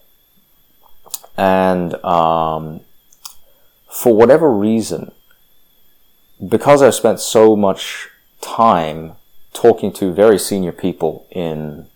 And 1.37 1.93
um, 2.03 2.81
for 3.89 4.13
whatever 4.13 4.51
reason, 4.51 5.11
because 6.45 6.81
I've 6.81 6.95
spent 6.95 7.19
so 7.19 7.55
much 7.55 8.09
time 8.41 9.13
talking 9.53 9.91
to 9.93 10.13
very 10.13 10.39
senior 10.39 10.71
people 10.71 11.27
in 11.31 11.87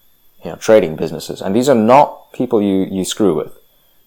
you 0.43 0.51
know, 0.51 0.55
trading 0.57 0.95
businesses, 0.95 1.41
and 1.41 1.55
these 1.55 1.69
are 1.69 1.75
not 1.75 2.31
people 2.33 2.61
you, 2.61 2.83
you 2.83 3.05
screw 3.05 3.35
with. 3.35 3.57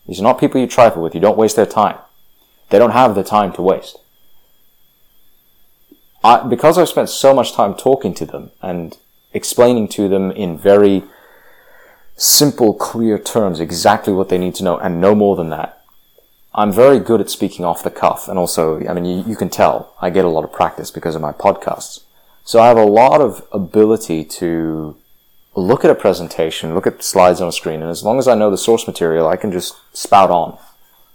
These 0.07 0.21
are 0.21 0.25
not 0.25 0.41
people 0.41 0.61
you 0.61 0.67
trifle 0.67 1.03
with. 1.03 1.15
You 1.15 1.21
don't 1.21 1.37
waste 1.37 1.57
their 1.57 1.67
time. 1.67 1.99
They 2.71 2.79
don't 2.79 2.91
have 2.91 3.15
the 3.15 3.25
time 3.25 3.53
to 3.55 3.63
waste. 3.63 3.99
I, 6.25 6.47
because 6.47 6.79
I've 6.79 6.89
spent 6.89 7.09
so 7.09 7.35
much 7.35 7.53
time 7.53 7.75
talking 7.75 8.15
to 8.15 8.27
them 8.27 8.51
and 8.61 8.97
explaining 9.33 9.89
to 9.89 10.09
them 10.09 10.31
in 10.33 10.59
very 10.59 11.05
simple, 12.17 12.75
clear 12.75 13.19
terms 13.19 13.61
exactly 13.61 14.13
what 14.13 14.29
they 14.29 14.39
need 14.39 14.55
to 14.57 14.65
know 14.65 14.77
and 14.79 15.01
no 15.01 15.15
more 15.15 15.37
than 15.37 15.51
that. 15.51 15.83
I'm 16.55 16.73
very 16.73 16.99
good 16.99 17.21
at 17.21 17.31
speaking 17.31 17.65
off 17.65 17.85
the 17.85 17.91
cuff. 17.91 18.29
And 18.29 18.39
also, 18.39 18.85
I 18.89 18.93
mean, 18.93 19.05
you, 19.05 19.25
you 19.25 19.37
can 19.37 19.49
tell 19.49 19.95
I 20.01 20.11
get 20.11 20.25
a 20.25 20.29
lot 20.29 20.45
of 20.45 20.53
practice 20.53 20.91
because 20.91 21.15
of 21.15 21.23
my 21.23 21.33
podcasts. 21.33 22.01
So 22.49 22.63
I 22.63 22.69
have 22.69 22.79
a 22.79 22.85
lot 22.87 23.21
of 23.21 23.47
ability 23.53 24.25
to 24.25 24.97
look 25.55 25.85
at 25.85 25.91
a 25.91 25.95
presentation, 25.95 26.75
look 26.75 26.87
at 26.87 27.03
slides 27.03 27.43
on 27.43 27.49
a 27.49 27.53
screen, 27.53 27.83
and 27.83 27.91
as 27.91 28.03
long 28.03 28.19
as 28.19 28.27
I 28.27 28.35
know 28.35 28.51
the 28.51 28.57
source 28.57 28.87
material, 28.87 29.29
I 29.29 29.37
can 29.37 29.53
just 29.53 29.77
spout 29.95 30.31
on 30.31 30.57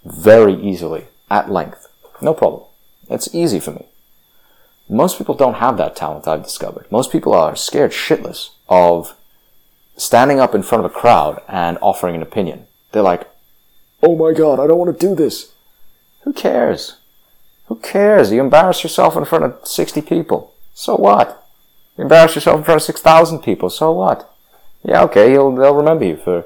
very 0.05 0.53
easily 0.53 1.05
at 1.31 1.49
length. 1.49 1.87
No 2.21 2.35
problem. 2.35 2.65
It's 3.09 3.33
easy 3.33 3.59
for 3.59 3.71
me. 3.71 3.87
Most 4.87 5.17
people 5.17 5.33
don't 5.33 5.55
have 5.55 5.75
that 5.77 5.95
talent, 5.95 6.27
I've 6.27 6.43
discovered. 6.43 6.85
Most 6.91 7.11
people 7.11 7.33
are 7.33 7.55
scared 7.55 7.93
shitless 7.93 8.51
of 8.69 9.15
standing 9.97 10.39
up 10.39 10.53
in 10.53 10.61
front 10.61 10.85
of 10.85 10.91
a 10.91 10.93
crowd 10.93 11.41
and 11.47 11.79
offering 11.81 12.13
an 12.13 12.21
opinion. 12.21 12.67
They're 12.91 13.01
like, 13.01 13.27
oh 14.03 14.15
my 14.15 14.33
god, 14.33 14.59
I 14.59 14.67
don't 14.67 14.77
want 14.77 14.99
to 14.99 15.07
do 15.07 15.15
this. 15.15 15.51
Who 16.25 16.33
cares? 16.33 16.97
Who 17.69 17.77
cares? 17.77 18.31
You 18.31 18.39
embarrass 18.39 18.83
yourself 18.83 19.17
in 19.17 19.25
front 19.25 19.45
of 19.45 19.67
60 19.67 19.99
people. 20.03 20.52
So 20.73 20.95
what? 20.95 21.47
You 21.97 22.03
embarrass 22.03 22.35
yourself 22.35 22.57
in 22.57 22.63
front 22.63 22.81
of 22.81 22.85
6,000 22.85 23.39
people. 23.39 23.69
So 23.69 23.91
what? 23.91 24.29
Yeah, 24.83 25.03
okay, 25.03 25.31
they'll 25.31 25.51
remember 25.51 26.05
you 26.05 26.17
for, 26.17 26.45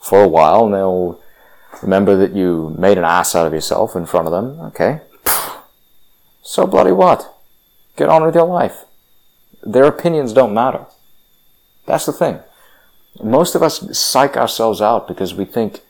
for 0.00 0.22
a 0.22 0.28
while 0.28 0.66
and 0.66 0.74
they'll 0.74 1.20
remember 1.82 2.16
that 2.16 2.32
you 2.32 2.74
made 2.78 2.98
an 2.98 3.04
ass 3.04 3.34
out 3.34 3.46
of 3.46 3.52
yourself 3.52 3.96
in 3.96 4.06
front 4.06 4.26
of 4.26 4.32
them. 4.32 4.60
Okay. 4.66 5.00
So 6.42 6.66
bloody 6.66 6.92
what? 6.92 7.34
Get 7.96 8.08
on 8.08 8.24
with 8.24 8.34
your 8.34 8.46
life. 8.46 8.84
Their 9.62 9.84
opinions 9.84 10.32
don't 10.32 10.52
matter. 10.52 10.86
That's 11.86 12.06
the 12.06 12.12
thing. 12.12 12.40
Most 13.22 13.54
of 13.54 13.62
us 13.62 13.96
psych 13.96 14.36
ourselves 14.36 14.80
out 14.80 15.06
because 15.06 15.34
we 15.34 15.44
think 15.44 15.80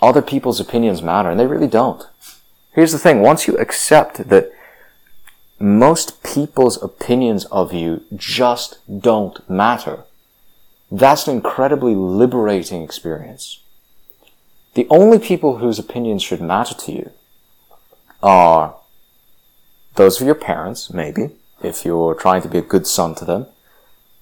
other 0.00 0.22
people's 0.22 0.60
opinions 0.60 1.02
matter, 1.02 1.30
and 1.30 1.38
they 1.38 1.46
really 1.46 1.66
don't. 1.66 2.02
Here's 2.72 2.92
the 2.92 2.98
thing. 2.98 3.20
Once 3.20 3.46
you 3.46 3.56
accept 3.58 4.28
that 4.28 4.50
most 5.60 6.22
people's 6.22 6.82
opinions 6.82 7.44
of 7.46 7.72
you 7.72 8.02
just 8.16 8.78
don't 9.00 9.48
matter, 9.48 10.04
that's 10.90 11.28
an 11.28 11.36
incredibly 11.36 11.94
liberating 11.94 12.82
experience. 12.82 13.60
The 14.74 14.86
only 14.88 15.18
people 15.18 15.58
whose 15.58 15.78
opinions 15.78 16.22
should 16.22 16.40
matter 16.40 16.74
to 16.74 16.92
you 16.92 17.10
are 18.22 18.74
those 19.96 20.20
of 20.20 20.26
your 20.26 20.34
parents, 20.34 20.90
maybe, 20.92 21.30
if 21.62 21.84
you're 21.84 22.14
trying 22.14 22.42
to 22.42 22.48
be 22.48 22.58
a 22.58 22.62
good 22.62 22.86
son 22.86 23.14
to 23.16 23.24
them. 23.24 23.46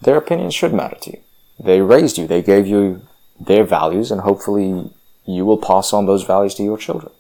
Their 0.01 0.17
opinions 0.17 0.55
should 0.55 0.75
matter 0.75 0.97
to 1.03 1.11
you. 1.13 1.21
They 1.61 1.81
raised 1.81 2.19
you, 2.19 2.27
they 2.27 2.43
gave 2.43 2.67
you 2.67 3.03
their 3.39 3.65
values, 3.65 4.11
and 4.11 4.23
hopefully 4.23 4.91
you 5.25 5.45
will 5.45 5.59
pass 5.59 5.93
on 5.93 6.07
those 6.07 6.25
values 6.25 6.55
to 6.57 6.65
your 6.65 6.79
children. 6.79 7.13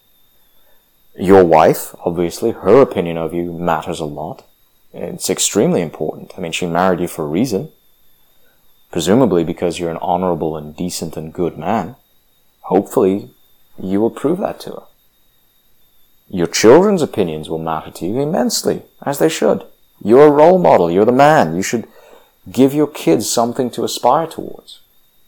Your 1.21 1.45
wife, 1.45 1.97
obviously, 2.05 2.53
her 2.53 2.81
opinion 2.81 3.17
of 3.17 3.35
you 3.35 3.53
matters 3.53 3.99
a 3.99 4.05
lot. 4.05 4.45
It's 4.93 5.29
extremely 5.29 5.83
important. 5.83 6.33
I 6.37 6.41
mean, 6.41 6.53
she 6.53 6.65
married 6.65 7.01
you 7.01 7.09
for 7.09 7.25
a 7.25 7.29
reason. 7.29 7.73
Presumably 8.93 9.43
because 9.43 9.81
you're 9.81 9.91
an 9.91 9.99
honorable 10.01 10.57
and 10.57 10.77
decent 10.77 11.17
and 11.17 11.35
good 11.35 11.59
man. 11.59 11.97
Hopefully, 12.63 13.31
you 13.83 14.01
will 14.01 14.11
prove 14.11 14.39
that 14.39 14.61
to 14.61 14.71
her. 14.71 14.83
Your 16.31 16.47
children's 16.47 17.03
opinions 17.03 17.51
will 17.51 17.59
matter 17.59 17.91
to 17.91 18.07
you 18.07 18.21
immensely, 18.21 18.83
as 19.05 19.19
they 19.19 19.29
should. 19.29 19.65
You're 20.01 20.29
a 20.29 20.31
role 20.31 20.59
model. 20.59 20.89
You're 20.89 21.05
the 21.05 21.13
man. 21.13 21.57
You 21.57 21.63
should 21.63 21.89
give 22.51 22.73
your 22.73 22.87
kids 22.87 23.29
something 23.29 23.71
to 23.73 23.83
aspire 23.83 24.29
towards. 24.29 24.81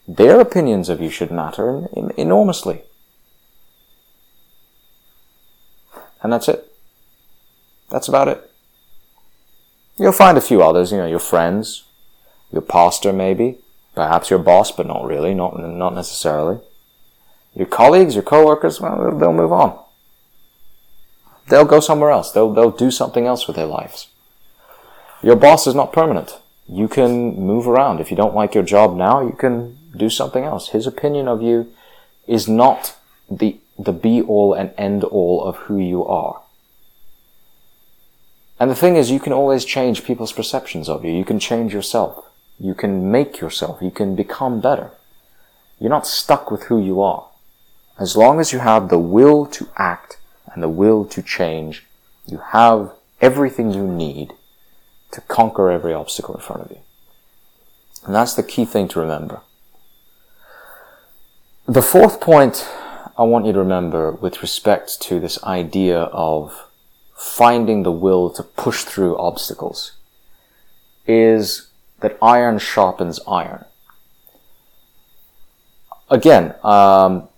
Their 0.06 0.38
opinions 0.40 0.88
of 0.88 1.00
you 1.00 1.10
should 1.10 1.32
matter 1.32 1.88
enormously. 2.16 2.82
And 6.22 6.32
that's 6.32 6.48
it. 6.48 6.72
That's 7.90 8.08
about 8.08 8.28
it. 8.28 8.50
You'll 9.98 10.12
find 10.12 10.38
a 10.38 10.42
few 10.42 10.62
others, 10.62 10.92
you 10.92 10.98
know, 10.98 11.06
your 11.06 11.18
friends, 11.18 11.84
your 12.52 12.62
pastor 12.62 13.12
maybe, 13.12 13.58
perhaps 13.94 14.30
your 14.30 14.38
boss, 14.38 14.70
but 14.70 14.86
not 14.86 15.04
really, 15.04 15.34
not, 15.34 15.58
not 15.58 15.94
necessarily. 15.94 16.60
Your 17.54 17.66
colleagues, 17.66 18.14
your 18.14 18.22
coworkers, 18.22 18.80
well, 18.80 19.16
they'll 19.18 19.32
move 19.32 19.52
on. 19.52 19.78
They'll 21.48 21.64
go 21.64 21.80
somewhere 21.80 22.10
else. 22.10 22.30
They'll, 22.30 22.52
they'll 22.52 22.70
do 22.70 22.90
something 22.90 23.26
else 23.26 23.46
with 23.46 23.56
their 23.56 23.66
lives. 23.66 24.08
Your 25.22 25.36
boss 25.36 25.66
is 25.66 25.74
not 25.74 25.92
permanent. 25.92 26.38
You 26.68 26.86
can 26.86 27.34
move 27.34 27.66
around. 27.66 28.00
If 28.00 28.10
you 28.10 28.16
don't 28.16 28.34
like 28.34 28.54
your 28.54 28.62
job 28.62 28.96
now, 28.96 29.20
you 29.20 29.32
can 29.32 29.76
do 29.96 30.08
something 30.08 30.44
else. 30.44 30.68
His 30.68 30.86
opinion 30.86 31.26
of 31.26 31.42
you 31.42 31.72
is 32.26 32.48
not 32.48 32.96
the, 33.28 33.58
the 33.84 33.92
be 33.92 34.20
all 34.20 34.52
and 34.52 34.72
end 34.76 35.04
all 35.04 35.44
of 35.44 35.56
who 35.56 35.78
you 35.78 36.04
are. 36.04 36.42
And 38.58 38.70
the 38.70 38.76
thing 38.76 38.96
is, 38.96 39.10
you 39.10 39.20
can 39.20 39.32
always 39.32 39.64
change 39.64 40.04
people's 40.04 40.32
perceptions 40.32 40.88
of 40.88 41.04
you. 41.04 41.12
You 41.12 41.24
can 41.24 41.40
change 41.40 41.72
yourself. 41.72 42.26
You 42.58 42.74
can 42.74 43.10
make 43.10 43.40
yourself. 43.40 43.80
You 43.80 43.90
can 43.90 44.14
become 44.14 44.60
better. 44.60 44.90
You're 45.78 45.88
not 45.88 46.06
stuck 46.06 46.50
with 46.50 46.64
who 46.64 46.78
you 46.78 47.00
are. 47.00 47.26
As 47.98 48.16
long 48.16 48.38
as 48.38 48.52
you 48.52 48.58
have 48.58 48.90
the 48.90 48.98
will 48.98 49.46
to 49.46 49.68
act 49.76 50.18
and 50.52 50.62
the 50.62 50.68
will 50.68 51.06
to 51.06 51.22
change, 51.22 51.86
you 52.26 52.38
have 52.52 52.92
everything 53.22 53.72
you 53.72 53.86
need 53.86 54.34
to 55.12 55.22
conquer 55.22 55.70
every 55.70 55.94
obstacle 55.94 56.34
in 56.34 56.40
front 56.40 56.62
of 56.62 56.70
you. 56.70 56.80
And 58.04 58.14
that's 58.14 58.34
the 58.34 58.42
key 58.42 58.66
thing 58.66 58.88
to 58.88 59.00
remember. 59.00 59.40
The 61.66 61.82
fourth 61.82 62.20
point 62.20 62.68
I 63.20 63.24
want 63.24 63.44
you 63.44 63.52
to 63.52 63.58
remember 63.58 64.12
with 64.12 64.40
respect 64.40 64.98
to 65.02 65.20
this 65.20 65.42
idea 65.44 66.04
of 66.04 66.66
finding 67.14 67.82
the 67.82 67.92
will 67.92 68.30
to 68.30 68.42
push 68.42 68.84
through 68.84 69.18
obstacles 69.18 69.92
is 71.06 71.68
that 72.00 72.16
iron 72.22 72.58
sharpens 72.58 73.20
iron. 73.28 73.66
Again, 76.08 76.54
um, 76.64 77.28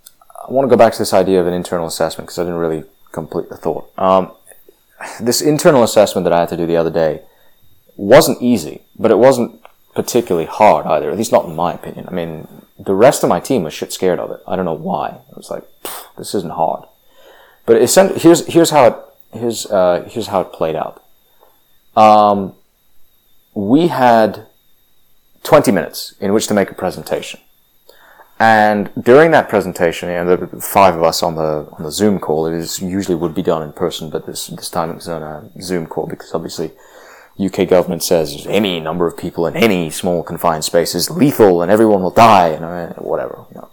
I 0.47 0.53
want 0.53 0.67
to 0.67 0.71
go 0.71 0.77
back 0.77 0.93
to 0.93 1.01
this 1.01 1.13
idea 1.13 1.41
of 1.41 1.49
an 1.49 1.53
internal 1.53 1.89
assessment 1.89 2.29
because 2.29 2.39
I 2.39 2.45
didn't 2.45 2.61
really 2.61 2.85
complete 3.11 3.49
the 3.49 3.57
thought. 3.57 3.91
Um, 3.99 4.31
this 5.21 5.41
internal 5.41 5.83
assessment 5.83 6.23
that 6.27 6.33
I 6.33 6.39
had 6.39 6.49
to 6.51 6.57
do 6.57 6.65
the 6.65 6.77
other 6.77 6.93
day 6.93 7.23
wasn't 7.97 8.41
easy, 8.41 8.83
but 8.97 9.11
it 9.11 9.19
wasn't 9.19 9.61
particularly 9.97 10.47
hard 10.47 10.87
either, 10.87 11.11
at 11.11 11.19
least 11.19 11.33
not 11.33 11.47
in 11.47 11.57
my 11.57 11.75
opinion. 11.75 12.07
I 12.07 12.13
mean, 12.13 12.62
the 12.85 12.95
rest 12.95 13.23
of 13.23 13.29
my 13.29 13.41
team 13.41 13.63
was 13.63 13.75
shit 13.75 13.93
scared 13.93 14.19
of 14.19 14.31
it. 14.31 14.41
I 14.47 14.57
don't 14.57 14.65
know 14.65 14.73
why. 14.73 15.21
It 15.31 15.37
was 15.37 15.51
like, 15.51 15.65
this 16.17 16.35
isn't 16.35 16.53
hard. 16.53 16.85
But 17.67 17.77
here's, 17.77 18.47
here's 18.47 18.71
how 18.71 18.87
it, 18.87 18.97
here's, 19.33 19.67
uh, 19.67 20.09
here's 20.11 20.29
how 20.29 20.41
it 20.41 20.53
played 20.53 20.75
out. 20.75 21.03
Um, 21.97 22.55
we 23.55 23.89
had 23.89 24.47
20 25.43 25.71
minutes 25.71 26.15
in 26.21 26.33
which 26.33 26.47
to 26.49 26.55
make 26.55 26.71
a 26.71 26.75
presentation. 26.75 27.41
And 28.39 28.91
during 29.01 29.31
that 29.31 29.49
presentation, 29.49 30.09
you 30.09 30.17
know, 30.17 30.35
the 30.35 30.61
five 30.61 30.97
of 30.97 31.05
us 31.05 31.23
on 31.23 31.37
the 31.37 31.69
on 31.79 31.85
the 31.85 31.93
Zoom 31.93 32.19
call, 32.19 32.47
it 32.47 32.55
is 32.55 32.81
usually 32.83 33.15
would 33.15 33.37
be 33.37 33.43
done 33.43 33.63
in 33.63 33.73
person, 33.73 34.11
but 34.11 34.27
this 34.27 34.49
this 34.49 34.69
time 34.69 34.91
it 34.91 34.97
was 34.97 35.07
on 35.07 35.23
a 35.23 35.49
Zoom 35.63 35.87
call 35.87 36.09
because 36.09 36.35
obviously 36.35 36.73
UK 37.41 37.69
government 37.69 38.03
says 38.03 38.47
any 38.49 38.81
number 38.81 39.07
of 39.07 39.17
people 39.17 39.47
in 39.47 39.57
any 39.57 39.91
small 39.91 40.23
confined 40.23 40.65
space 40.65 40.95
is 40.95 41.11
lethal 41.11 41.63
and 41.63 41.71
everyone 41.71 42.03
will 42.03 42.11
die 42.11 42.49
and 42.49 42.65
uh, 42.65 42.93
whatever, 42.95 43.45
you 43.51 43.61
know, 43.61 43.71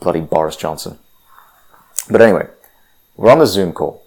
bloody 0.00 0.20
Boris 0.20 0.56
Johnson. 0.56 0.98
But 2.10 2.22
anyway, 2.22 2.48
we're 3.16 3.30
on 3.30 3.38
the 3.38 3.46
Zoom 3.46 3.72
call 3.72 4.02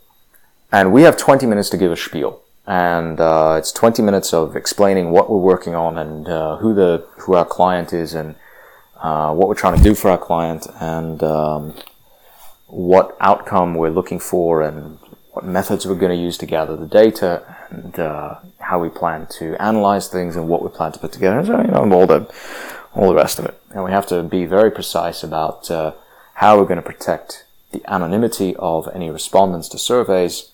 and 0.72 0.92
we 0.92 1.04
have 1.04 1.18
20 1.18 1.46
minutes 1.46 1.70
to 1.70 1.78
give 1.78 1.92
a 1.92 1.98
spiel. 1.98 2.42
and 2.68 3.20
uh, 3.20 3.56
it's 3.58 3.72
20 3.72 4.02
minutes 4.02 4.34
of 4.34 4.56
explaining 4.56 5.12
what 5.12 5.30
we're 5.30 5.38
working 5.38 5.76
on 5.76 5.98
and 5.98 6.28
uh, 6.28 6.58
who 6.58 6.74
the 6.74 7.06
who 7.20 7.34
our 7.34 7.46
client 7.46 7.92
is 7.92 8.14
and 8.14 8.36
uh, 9.02 9.34
what 9.34 9.48
we're 9.48 9.56
trying 9.56 9.76
to 9.76 9.84
do 9.84 9.96
for 9.96 10.10
our 10.12 10.18
client 10.18 10.68
and 10.80 11.24
um, 11.24 11.74
what 12.68 13.18
outcome 13.20 13.74
we're 13.76 13.90
looking 13.90 14.20
for 14.20 14.62
and 14.62 15.00
what 15.32 15.44
methods 15.44 15.88
we're 15.88 15.96
going 15.96 16.16
to 16.16 16.24
use 16.24 16.38
to 16.38 16.46
gather 16.46 16.76
the 16.76 16.86
data 16.86 17.44
and 17.72 17.98
uh, 18.00 18.36
how 18.60 18.80
we 18.80 18.90
plan 18.90 19.28
to 19.40 19.56
analyze 19.62 20.08
things 20.08 20.36
and 20.36 20.48
what 20.48 20.62
we 20.62 20.70
plan 20.70 20.92
to 20.92 21.00
put 21.00 21.12
together. 21.12 21.46
So, 21.46 21.62
you 21.62 21.68
know, 21.68 21.92
all 21.92 22.08
the 22.08 22.32
all 22.94 23.08
the 23.08 23.16
rest 23.16 23.40
of 23.40 23.46
it. 23.46 23.60
And 23.72 23.84
we 23.84 23.92
have 23.92 24.06
to 24.08 24.22
be 24.24 24.46
very 24.46 24.70
precise 24.70 25.24
about 25.24 25.72
uh, 25.72 25.94
how 26.36 26.58
we're 26.58 26.66
going 26.66 26.82
to 26.82 26.82
protect 26.82 27.46
the 27.72 27.82
anonymity 27.92 28.56
of 28.58 28.90
any 28.94 29.10
respondents 29.10 29.70
to 29.70 29.78
surveys, 29.78 30.52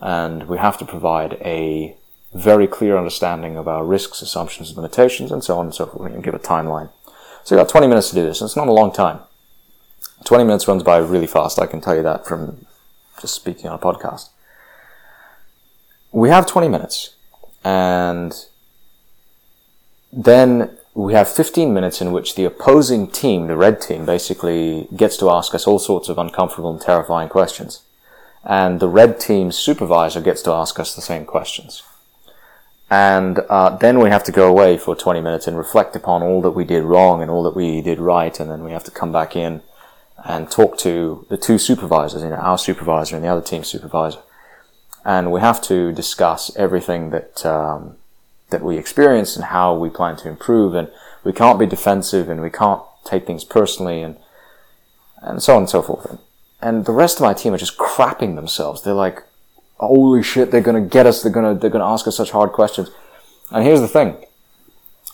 and 0.00 0.44
we 0.48 0.58
have 0.58 0.78
to 0.78 0.84
provide 0.84 1.34
a 1.34 1.96
very 2.34 2.66
clear 2.66 2.96
understanding 2.96 3.56
of 3.56 3.66
our 3.66 3.84
risks, 3.84 4.22
assumptions, 4.22 4.76
limitations, 4.76 5.32
and 5.32 5.42
so 5.42 5.58
on 5.58 5.66
and 5.66 5.74
so 5.74 5.86
forth, 5.86 6.12
and 6.12 6.22
give 6.22 6.34
a 6.34 6.38
timeline. 6.38 6.90
So 7.44 7.54
you've 7.54 7.64
got 7.64 7.70
20 7.70 7.86
minutes 7.86 8.10
to 8.10 8.14
do 8.14 8.24
this, 8.24 8.40
and 8.40 8.48
it's 8.48 8.56
not 8.56 8.68
a 8.68 8.72
long 8.72 8.92
time. 8.92 9.20
20 10.24 10.44
minutes 10.44 10.68
runs 10.68 10.82
by 10.82 10.98
really 10.98 11.26
fast, 11.26 11.58
I 11.58 11.66
can 11.66 11.80
tell 11.80 11.96
you 11.96 12.02
that 12.02 12.26
from 12.26 12.66
just 13.20 13.34
speaking 13.34 13.68
on 13.68 13.78
a 13.78 13.82
podcast. 13.82 14.28
We 16.12 16.28
have 16.30 16.46
20 16.46 16.68
minutes, 16.68 17.14
and 17.64 18.34
then 20.12 20.76
we 20.94 21.12
have 21.12 21.28
15 21.28 21.74
minutes 21.74 22.00
in 22.00 22.10
which 22.10 22.34
the 22.34 22.44
opposing 22.44 23.06
team, 23.08 23.48
the 23.48 23.56
red 23.56 23.82
team, 23.82 24.06
basically 24.06 24.88
gets 24.96 25.18
to 25.18 25.28
ask 25.30 25.54
us 25.54 25.66
all 25.66 25.78
sorts 25.78 26.08
of 26.08 26.16
uncomfortable 26.16 26.70
and 26.70 26.80
terrifying 26.80 27.28
questions. 27.28 27.82
And 28.44 28.80
the 28.80 28.88
red 28.88 29.20
team's 29.20 29.58
supervisor 29.58 30.20
gets 30.20 30.40
to 30.42 30.52
ask 30.52 30.78
us 30.80 30.94
the 30.94 31.02
same 31.02 31.26
questions. 31.26 31.82
And 32.88 33.40
uh, 33.50 33.76
then 33.76 33.98
we 33.98 34.08
have 34.10 34.22
to 34.24 34.32
go 34.32 34.48
away 34.48 34.78
for 34.78 34.94
20 34.94 35.20
minutes 35.20 35.46
and 35.46 35.58
reflect 35.58 35.96
upon 35.96 36.22
all 36.22 36.40
that 36.42 36.52
we 36.52 36.64
did 36.64 36.84
wrong 36.84 37.20
and 37.20 37.30
all 37.30 37.42
that 37.42 37.56
we 37.56 37.82
did 37.82 37.98
right. 37.98 38.38
And 38.38 38.48
then 38.48 38.62
we 38.62 38.70
have 38.70 38.84
to 38.84 38.90
come 38.90 39.12
back 39.12 39.34
in 39.34 39.62
and 40.24 40.50
talk 40.50 40.78
to 40.78 41.26
the 41.28 41.36
two 41.36 41.58
supervisors, 41.58 42.22
you 42.22 42.30
know, 42.30 42.36
our 42.36 42.56
supervisor 42.56 43.16
and 43.16 43.24
the 43.24 43.28
other 43.28 43.42
team's 43.42 43.68
supervisor. 43.68 44.20
And 45.06 45.30
we 45.30 45.40
have 45.40 45.62
to 45.62 45.92
discuss 45.92 46.54
everything 46.56 47.10
that 47.10 47.46
um, 47.46 47.96
that 48.50 48.62
we 48.62 48.76
experience 48.76 49.36
and 49.36 49.46
how 49.46 49.74
we 49.74 49.88
plan 49.88 50.16
to 50.16 50.28
improve. 50.28 50.74
And 50.74 50.90
we 51.24 51.32
can't 51.32 51.58
be 51.58 51.66
defensive 51.66 52.28
and 52.28 52.40
we 52.40 52.50
can't 52.50 52.82
take 53.04 53.26
things 53.26 53.44
personally 53.44 54.02
and, 54.02 54.16
and 55.22 55.42
so 55.42 55.54
on 55.54 55.62
and 55.62 55.70
so 55.70 55.80
forth. 55.82 56.18
And 56.60 56.84
the 56.84 56.92
rest 56.92 57.18
of 57.18 57.22
my 57.22 57.34
team 57.34 57.54
are 57.54 57.58
just 57.58 57.78
crapping 57.78 58.34
themselves. 58.34 58.82
They're 58.82 58.94
like, 58.94 59.22
holy 59.78 60.22
shit, 60.22 60.50
they're 60.50 60.60
gonna 60.60 60.80
get 60.80 61.06
us, 61.06 61.22
they're 61.22 61.32
gonna, 61.32 61.54
they're 61.54 61.70
gonna 61.70 61.86
ask 61.86 62.06
us 62.06 62.16
such 62.16 62.32
hard 62.32 62.52
questions. 62.52 62.90
And 63.52 63.64
here's 63.64 63.80
the 63.80 63.88
thing. 63.88 64.16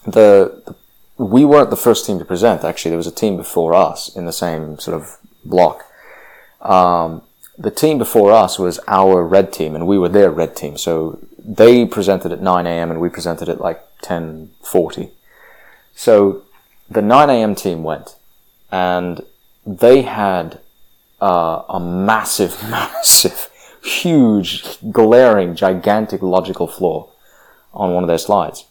The, 0.05 0.63
the 0.65 0.75
we 1.23 1.45
weren't 1.45 1.71
the 1.71 1.77
first 1.77 2.07
team 2.07 2.19
to 2.19 2.25
present. 2.25 2.65
Actually, 2.65 2.91
there 2.91 2.99
was 2.99 3.07
a 3.07 3.13
team 3.13 3.37
before 3.37 3.75
us 3.75 4.15
in 4.17 4.25
the 4.25 4.33
same 4.33 4.79
sort 4.79 4.97
of 4.97 5.19
block. 5.45 5.85
Um, 6.61 7.23
the 7.63 7.71
team 7.71 7.97
before 7.97 8.33
us 8.33 8.59
was 8.59 8.81
our 8.89 9.25
red 9.25 9.53
team, 9.53 9.75
and 9.75 9.87
we 9.87 9.99
were 9.99 10.09
their 10.09 10.31
red 10.31 10.57
team. 10.57 10.77
So 10.77 11.21
they 11.39 11.87
presented 11.87 12.33
at 12.33 12.43
9 12.43 12.67
a.m. 12.67 12.91
and 12.91 13.01
we 13.01 13.09
presented 13.09 13.49
at 13.49 13.61
like 13.61 13.81
10:40. 14.03 15.11
So 15.95 16.43
the 16.91 17.03
9 17.03 17.31
a.m. 17.31 17.55
team 17.55 17.85
went, 17.85 18.17
and 18.71 19.25
they 19.65 20.03
had 20.03 20.59
uh, 21.21 21.63
a 21.69 21.79
massive, 21.79 22.61
massive, 22.71 23.49
huge, 23.83 24.79
glaring, 24.91 25.55
gigantic 25.55 26.21
logical 26.21 26.67
flaw 26.67 27.09
on 27.73 27.95
one 27.95 28.03
of 28.03 28.09
their 28.09 28.19
slides, 28.19 28.67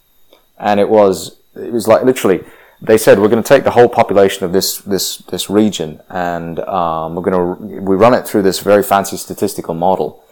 and 0.57 0.79
it 0.81 0.89
was 0.89 1.37
it 1.55 1.71
was 1.71 1.87
like 1.87 2.03
literally 2.03 2.43
they 2.81 2.97
said 2.97 3.19
we're 3.19 3.29
going 3.29 3.43
to 3.43 3.47
take 3.47 3.63
the 3.63 3.71
whole 3.71 3.89
population 3.89 4.43
of 4.43 4.53
this 4.53 4.77
this 4.79 5.17
this 5.17 5.49
region 5.49 6.01
and 6.09 6.59
um, 6.61 7.15
we're 7.15 7.21
going 7.21 7.57
to 7.57 7.81
we 7.81 7.95
run 7.95 8.13
it 8.13 8.27
through 8.27 8.41
this 8.41 8.59
very 8.59 8.83
fancy 8.83 9.17
statistical 9.17 9.73
model 9.73 10.23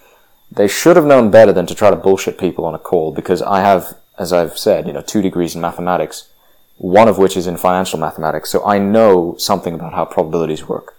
they 0.51 0.67
should 0.67 0.95
have 0.95 1.05
known 1.05 1.29
better 1.29 1.53
than 1.53 1.65
to 1.67 1.75
try 1.75 1.89
to 1.89 1.95
bullshit 1.95 2.37
people 2.37 2.65
on 2.65 2.73
a 2.73 2.79
call 2.79 3.11
because 3.11 3.41
I 3.41 3.61
have, 3.61 3.97
as 4.17 4.33
I've 4.33 4.57
said, 4.57 4.87
you 4.87 4.93
know, 4.93 5.01
two 5.01 5.21
degrees 5.21 5.55
in 5.55 5.61
mathematics, 5.61 6.29
one 6.77 7.07
of 7.07 7.17
which 7.17 7.37
is 7.37 7.45
in 7.45 7.57
financial 7.57 7.99
mathematics. 7.99 8.49
So 8.49 8.65
I 8.65 8.79
know 8.79 9.35
something 9.37 9.73
about 9.73 9.93
how 9.93 10.05
probabilities 10.05 10.67
work. 10.67 10.95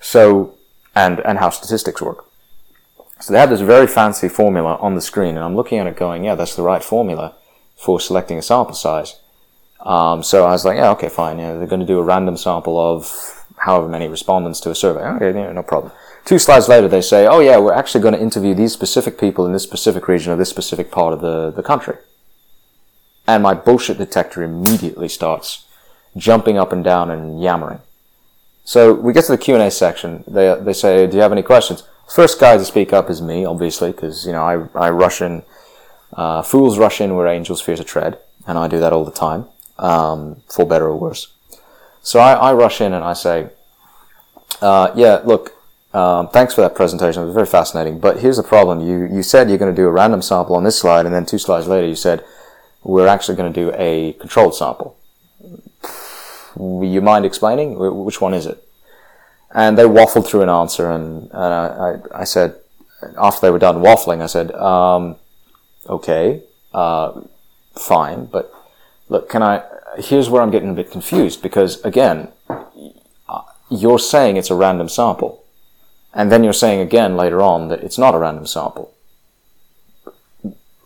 So, 0.00 0.54
and, 0.94 1.20
and 1.20 1.38
how 1.38 1.50
statistics 1.50 2.00
work. 2.00 2.26
So 3.20 3.32
they 3.32 3.40
had 3.40 3.50
this 3.50 3.60
very 3.60 3.86
fancy 3.86 4.28
formula 4.28 4.76
on 4.76 4.94
the 4.94 5.00
screen 5.00 5.36
and 5.36 5.44
I'm 5.44 5.56
looking 5.56 5.78
at 5.78 5.86
it 5.86 5.96
going, 5.96 6.24
yeah, 6.24 6.36
that's 6.36 6.54
the 6.54 6.62
right 6.62 6.82
formula 6.82 7.34
for 7.76 7.98
selecting 7.98 8.38
a 8.38 8.42
sample 8.42 8.74
size. 8.74 9.16
Um, 9.82 10.22
so 10.22 10.44
I 10.44 10.50
was 10.50 10.64
like, 10.64 10.76
yeah, 10.76 10.90
okay, 10.90 11.08
fine. 11.08 11.38
Yeah, 11.38 11.54
they're 11.54 11.66
going 11.66 11.80
to 11.80 11.86
do 11.86 11.98
a 11.98 12.02
random 12.02 12.36
sample 12.36 12.78
of 12.78 13.46
however 13.56 13.88
many 13.88 14.08
respondents 14.08 14.60
to 14.60 14.70
a 14.70 14.74
survey. 14.74 15.00
Okay, 15.00 15.38
yeah, 15.38 15.52
no 15.52 15.62
problem. 15.62 15.92
Two 16.24 16.38
slides 16.38 16.68
later, 16.68 16.88
they 16.88 17.00
say, 17.00 17.26
oh 17.26 17.40
yeah, 17.40 17.58
we're 17.58 17.72
actually 17.72 18.02
going 18.02 18.14
to 18.14 18.20
interview 18.20 18.54
these 18.54 18.72
specific 18.72 19.18
people 19.18 19.46
in 19.46 19.52
this 19.52 19.62
specific 19.62 20.06
region 20.06 20.32
or 20.32 20.36
this 20.36 20.50
specific 20.50 20.90
part 20.90 21.12
of 21.12 21.20
the, 21.20 21.50
the 21.50 21.62
country. 21.62 21.96
And 23.26 23.42
my 23.42 23.54
bullshit 23.54 23.98
detector 23.98 24.42
immediately 24.42 25.08
starts 25.08 25.66
jumping 26.16 26.58
up 26.58 26.72
and 26.72 26.82
down 26.84 27.10
and 27.10 27.40
yammering. 27.40 27.80
So 28.64 28.92
we 28.92 29.12
get 29.12 29.24
to 29.24 29.32
the 29.32 29.38
Q&A 29.38 29.70
section. 29.70 30.24
They, 30.26 30.54
they 30.60 30.72
say, 30.72 31.06
do 31.06 31.16
you 31.16 31.22
have 31.22 31.32
any 31.32 31.42
questions? 31.42 31.84
First 32.08 32.40
guy 32.40 32.56
to 32.56 32.64
speak 32.64 32.92
up 32.92 33.08
is 33.08 33.22
me, 33.22 33.44
obviously, 33.44 33.92
because, 33.92 34.26
you 34.26 34.32
know, 34.32 34.42
I, 34.42 34.86
I 34.86 34.90
rush 34.90 35.22
in, 35.22 35.42
uh, 36.12 36.42
fools 36.42 36.78
rush 36.78 37.00
in 37.00 37.14
where 37.14 37.26
angels 37.26 37.60
fear 37.60 37.76
to 37.76 37.84
tread. 37.84 38.18
And 38.46 38.58
I 38.58 38.68
do 38.68 38.80
that 38.80 38.92
all 38.92 39.04
the 39.04 39.12
time, 39.12 39.46
um, 39.80 40.42
for 40.48 40.64
better 40.64 40.86
or 40.86 40.96
worse. 40.96 41.32
So 42.02 42.20
I, 42.20 42.34
I 42.34 42.52
rush 42.52 42.80
in 42.80 42.92
and 42.92 43.04
I 43.04 43.14
say, 43.14 43.50
uh, 44.60 44.92
yeah, 44.94 45.20
look, 45.24 45.52
um, 45.92 46.28
thanks 46.28 46.54
for 46.54 46.60
that 46.60 46.74
presentation. 46.74 47.22
It 47.22 47.26
was 47.26 47.34
very 47.34 47.46
fascinating. 47.46 47.98
But 47.98 48.20
here's 48.20 48.36
the 48.36 48.42
problem. 48.42 48.80
You, 48.80 49.08
you 49.12 49.22
said 49.22 49.48
you're 49.48 49.58
going 49.58 49.74
to 49.74 49.82
do 49.82 49.88
a 49.88 49.90
random 49.90 50.22
sample 50.22 50.54
on 50.54 50.64
this 50.64 50.78
slide, 50.78 51.06
and 51.06 51.14
then 51.14 51.26
two 51.26 51.38
slides 51.38 51.66
later 51.66 51.86
you 51.86 51.96
said, 51.96 52.24
we're 52.84 53.08
actually 53.08 53.36
going 53.36 53.52
to 53.52 53.60
do 53.60 53.72
a 53.76 54.12
controlled 54.14 54.54
sample. 54.54 54.96
You 56.58 57.00
mind 57.00 57.24
explaining? 57.24 57.76
Which 58.04 58.20
one 58.20 58.34
is 58.34 58.46
it? 58.46 58.62
And 59.52 59.76
they 59.76 59.84
waffled 59.84 60.26
through 60.26 60.42
an 60.42 60.48
answer, 60.48 60.90
and, 60.90 61.28
and 61.32 61.54
I, 61.54 61.98
I, 62.14 62.20
I 62.20 62.24
said, 62.24 62.54
after 63.18 63.40
they 63.40 63.50
were 63.50 63.58
done 63.58 63.76
waffling, 63.76 64.22
I 64.22 64.26
said, 64.26 64.52
um, 64.52 65.16
okay, 65.86 66.42
uh, 66.72 67.20
fine, 67.74 68.26
but 68.26 68.52
look, 69.08 69.28
can 69.28 69.42
I, 69.42 69.62
here's 69.98 70.28
where 70.28 70.42
I'm 70.42 70.50
getting 70.50 70.70
a 70.70 70.74
bit 70.74 70.90
confused, 70.90 71.42
because 71.42 71.82
again, 71.84 72.28
uh, 72.48 73.42
you're 73.70 73.98
saying 73.98 74.36
it's 74.36 74.50
a 74.50 74.54
random 74.54 74.88
sample. 74.88 75.44
And 76.12 76.32
then 76.32 76.42
you're 76.42 76.52
saying 76.52 76.80
again 76.80 77.16
later 77.16 77.40
on 77.40 77.68
that 77.68 77.82
it's 77.84 77.98
not 77.98 78.14
a 78.14 78.18
random 78.18 78.46
sample. 78.46 78.92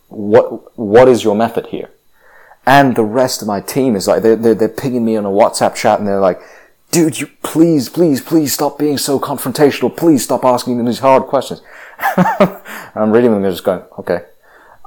What, 0.09 0.78
what 0.78 1.09
is 1.09 1.24
your 1.24 1.34
method 1.34 1.66
here? 1.66 1.90
And 2.66 2.96
the 2.96 3.05
rest 3.05 3.42
of 3.42 3.48
my 3.48 3.61
team 3.61 3.96
is 3.96 4.07
like, 4.07 4.22
they're, 4.22 4.36
they're, 4.36 4.55
they're 4.55 4.68
pinging 4.68 5.05
me 5.05 5.16
on 5.16 5.24
a 5.24 5.30
WhatsApp 5.30 5.74
chat 5.74 5.98
and 5.98 6.09
they're 6.09 6.20
like, 6.20 6.40
dude, 6.90 7.20
you 7.20 7.28
please, 7.42 7.88
please, 7.88 8.20
please 8.20 8.52
stop 8.52 8.78
being 8.78 8.98
so 8.98 9.18
confrontational. 9.18 9.94
Please 9.94 10.22
stop 10.22 10.44
asking 10.44 10.76
them 10.76 10.86
these 10.86 11.00
hard 11.00 11.24
questions. 11.24 11.62
I'm 12.96 13.11
reading 13.11 13.32
them, 13.32 13.42
they're 13.42 13.50
just 13.50 13.64
going, 13.64 13.82
okay. 13.98 14.24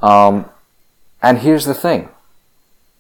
Um, 0.02 0.50
and 1.22 1.40
here's 1.40 1.66
the 1.66 1.74
thing. 1.74 2.10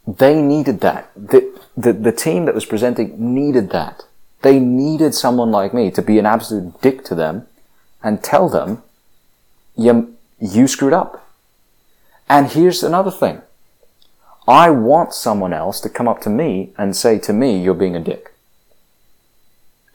They 0.08 0.42
needed 0.42 0.80
that. 0.82 1.12
The, 1.16 1.54
the, 1.76 1.92
the 1.92 2.14
team 2.14 2.46
that 2.46 2.56
was 2.56 2.66
presenting 2.66 3.36
needed 3.36 3.70
that. 3.72 4.06
They 4.42 4.60
needed 4.60 5.14
someone 5.14 5.52
like 5.52 5.74
me 5.74 5.92
to 5.92 6.02
be 6.02 6.18
an 6.18 6.26
absolute 6.26 6.82
dick 6.82 7.04
to 7.06 7.16
them 7.16 7.48
and 8.02 8.24
tell 8.24 8.48
them, 8.48 8.84
you, 9.76 10.16
you 10.40 10.68
screwed 10.68 10.94
up. 10.94 11.28
And 12.30 12.48
here's 12.48 12.84
another 12.84 13.12
thing. 13.12 13.42
I 14.48 14.70
want 14.70 15.14
someone 15.14 15.52
else 15.52 15.82
to 15.82 15.90
come 15.90 16.08
up 16.08 16.22
to 16.22 16.30
me 16.30 16.72
and 16.78 16.96
say 16.96 17.20
to 17.20 17.34
me, 17.34 17.62
you're 17.62 17.74
being 17.74 17.96
a 17.96 18.00
dick. 18.00 18.32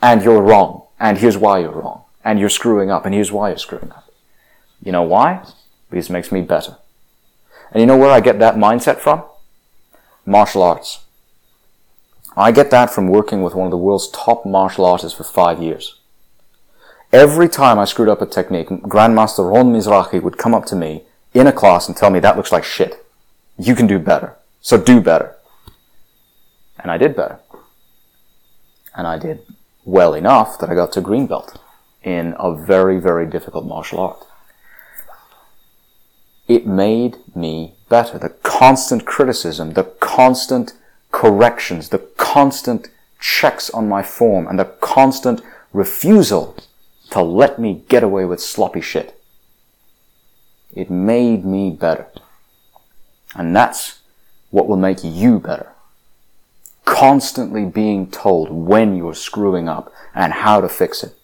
And 0.02 0.22
you're 0.22 0.42
wrong. 0.42 0.82
And 1.00 1.18
here's 1.18 1.38
why 1.38 1.60
you're 1.60 1.70
wrong. 1.70 2.04
And 2.22 2.38
you're 2.38 2.50
screwing 2.50 2.90
up. 2.90 3.06
And 3.06 3.14
here's 3.14 3.32
why 3.32 3.48
you're 3.48 3.58
screwing 3.58 3.90
up. 3.92 4.12
You 4.82 4.92
know 4.92 5.02
why? 5.02 5.46
Because 5.88 6.10
it 6.10 6.12
makes 6.12 6.30
me 6.30 6.42
better. 6.42 6.76
And 7.70 7.80
you 7.80 7.86
know 7.86 7.96
where 7.96 8.10
I 8.10 8.20
get 8.20 8.38
that 8.40 8.56
mindset 8.56 8.98
from? 8.98 9.22
Martial 10.24 10.62
arts. 10.62 11.00
I 12.36 12.52
get 12.52 12.70
that 12.70 12.90
from 12.90 13.08
working 13.08 13.42
with 13.42 13.54
one 13.54 13.66
of 13.66 13.70
the 13.70 13.76
world's 13.76 14.08
top 14.08 14.46
martial 14.46 14.86
artists 14.86 15.16
for 15.16 15.24
five 15.24 15.62
years. 15.62 15.98
Every 17.12 17.48
time 17.48 17.78
I 17.78 17.84
screwed 17.84 18.08
up 18.08 18.22
a 18.22 18.26
technique, 18.26 18.68
Grandmaster 18.68 19.52
Ron 19.52 19.72
Mizrahi 19.72 20.22
would 20.22 20.38
come 20.38 20.54
up 20.54 20.64
to 20.66 20.76
me 20.76 21.02
in 21.34 21.46
a 21.46 21.52
class 21.52 21.88
and 21.88 21.96
tell 21.96 22.10
me 22.10 22.20
that 22.20 22.36
looks 22.36 22.52
like 22.52 22.64
shit. 22.64 23.04
You 23.58 23.74
can 23.74 23.86
do 23.86 23.98
better. 23.98 24.36
So 24.62 24.78
do 24.78 25.00
better. 25.00 25.36
And 26.78 26.90
I 26.90 26.96
did 26.96 27.14
better. 27.14 27.38
And 28.94 29.06
I 29.06 29.18
did 29.18 29.42
well 29.84 30.14
enough 30.14 30.58
that 30.58 30.70
I 30.70 30.74
got 30.74 30.92
to 30.92 31.00
green 31.00 31.26
belt 31.26 31.58
in 32.02 32.34
a 32.38 32.54
very, 32.54 32.98
very 32.98 33.26
difficult 33.26 33.66
martial 33.66 34.00
art. 34.00 34.26
it 36.48 36.66
made 36.66 37.16
me 37.34 37.74
better. 37.92 38.18
The 38.18 38.30
constant 38.30 39.04
criticism, 39.04 39.74
the 39.74 39.84
constant 39.84 40.72
corrections, 41.10 41.90
the 41.90 41.98
constant 42.16 42.88
checks 43.20 43.68
on 43.68 43.86
my 43.86 44.02
form, 44.02 44.46
and 44.46 44.58
the 44.58 44.64
constant 44.64 45.42
refusal 45.74 46.56
to 47.10 47.20
let 47.20 47.58
me 47.58 47.84
get 47.90 48.02
away 48.02 48.24
with 48.24 48.40
sloppy 48.40 48.80
shit. 48.80 49.20
It 50.72 50.88
made 50.90 51.44
me 51.44 51.70
better. 51.70 52.06
And 53.34 53.54
that's 53.54 54.00
what 54.48 54.66
will 54.66 54.78
make 54.78 55.04
you 55.04 55.38
better. 55.38 55.72
Constantly 56.86 57.66
being 57.66 58.10
told 58.10 58.50
when 58.50 58.96
you're 58.96 59.14
screwing 59.14 59.68
up 59.68 59.92
and 60.14 60.32
how 60.32 60.62
to 60.62 60.68
fix 60.70 61.04
it. 61.04 61.14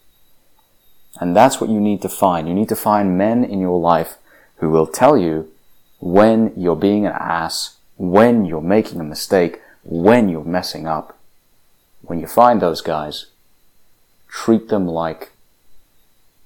And 1.18 1.34
that's 1.34 1.62
what 1.62 1.70
you 1.70 1.80
need 1.80 2.02
to 2.02 2.10
find. 2.10 2.46
You 2.46 2.52
need 2.52 2.68
to 2.68 2.76
find 2.76 3.16
men 3.16 3.42
in 3.42 3.58
your 3.58 3.80
life 3.80 4.18
who 4.56 4.68
will 4.68 4.86
tell 4.86 5.16
you 5.16 5.50
when 5.98 6.52
you're 6.56 6.76
being 6.76 7.06
an 7.06 7.12
ass, 7.12 7.76
when 7.96 8.44
you're 8.44 8.60
making 8.60 9.00
a 9.00 9.04
mistake, 9.04 9.60
when 9.82 10.28
you're 10.28 10.44
messing 10.44 10.86
up. 10.86 11.18
When 12.02 12.20
you 12.20 12.26
find 12.26 12.60
those 12.60 12.80
guys, 12.80 13.26
treat 14.28 14.68
them 14.68 14.86
like 14.86 15.32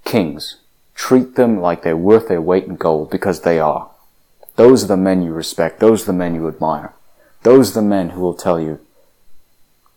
kings. 0.04 0.56
Treat 0.94 1.36
them 1.36 1.60
like 1.60 1.82
they're 1.82 1.96
worth 1.96 2.28
their 2.28 2.40
weight 2.40 2.64
in 2.64 2.76
gold 2.76 3.10
because 3.10 3.42
they 3.42 3.58
are. 3.58 3.90
Those 4.56 4.84
are 4.84 4.88
the 4.88 4.96
men 4.96 5.22
you 5.22 5.32
respect. 5.32 5.80
Those 5.80 6.02
are 6.02 6.06
the 6.06 6.12
men 6.12 6.34
you 6.34 6.48
admire. 6.48 6.94
Those 7.42 7.70
are 7.70 7.80
the 7.80 7.88
men 7.88 8.10
who 8.10 8.20
will 8.20 8.34
tell 8.34 8.60
you 8.60 8.78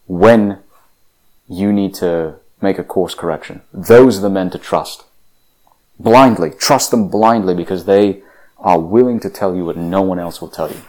when 0.07 0.59
you 1.47 1.71
need 1.71 1.93
to 1.95 2.35
make 2.61 2.79
a 2.79 2.83
course 2.83 3.13
correction. 3.13 3.61
Those 3.73 4.17
are 4.17 4.21
the 4.21 4.29
men 4.29 4.49
to 4.51 4.57
trust. 4.57 5.03
Blindly. 5.99 6.51
Trust 6.51 6.91
them 6.91 7.09
blindly 7.09 7.53
because 7.53 7.85
they 7.85 8.23
are 8.65 8.79
willing 8.79 9.19
to 9.21 9.29
tell 9.29 9.55
you 9.55 9.63
what 9.63 9.77
no 9.77 10.01
one 10.01 10.19
else 10.19 10.41
will 10.41 10.49
tell 10.49 10.69
you. 10.69 10.81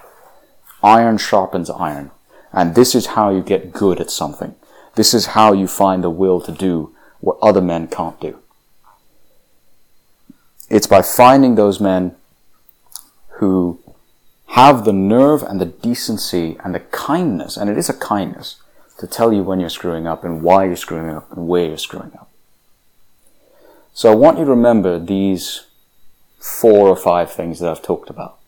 Iron 0.83 1.19
sharpens 1.19 1.69
iron. 1.69 2.11
And 2.53 2.75
this 2.75 2.95
is 2.95 3.09
how 3.09 3.31
you 3.31 3.43
get 3.43 3.73
good 3.73 4.01
at 4.01 4.11
something. 4.11 4.55
This 4.95 5.13
is 5.13 5.27
how 5.27 5.53
you 5.53 5.69
find 5.69 6.03
the 6.03 6.11
will 6.11 6.41
to 6.41 6.51
do 6.51 6.95
what 7.21 7.37
other 7.43 7.61
men 7.61 7.87
can't 7.87 8.19
do. 8.19 8.39
It's 10.71 10.87
by 10.87 11.03
finding 11.03 11.55
those 11.55 11.79
men 11.79 12.17
who 13.39 13.79
have 14.49 14.87
the 14.87 14.93
nerve 14.93 15.43
and 15.43 15.61
the 15.61 15.67
decency 15.67 16.57
and 16.65 16.75
the 16.75 16.81
kindness, 16.81 17.59
and 17.59 17.69
it 17.69 17.77
is 17.77 17.91
a 17.91 17.95
kindness, 17.95 18.57
to 18.99 19.07
tell 19.07 19.35
you 19.35 19.43
when 19.43 19.61
you're 19.61 19.69
screwing 19.69 20.07
up 20.07 20.25
and 20.25 20.43
why 20.43 20.65
you're 20.65 20.77
screwing 20.77 21.15
up 21.15 21.31
and 21.31 21.47
where 21.47 21.67
you're 21.67 21.77
screwing 21.77 22.13
up. 22.15 22.31
So 23.93 24.11
I 24.11 24.15
want 24.15 24.39
you 24.39 24.47
to 24.47 24.51
remember 24.51 24.99
these 24.99 25.67
four 26.39 26.89
or 26.89 26.97
five 26.97 27.31
things 27.31 27.61
that 27.61 27.71
I've 27.71 27.83
talked 27.83 28.11
about. 28.11 28.39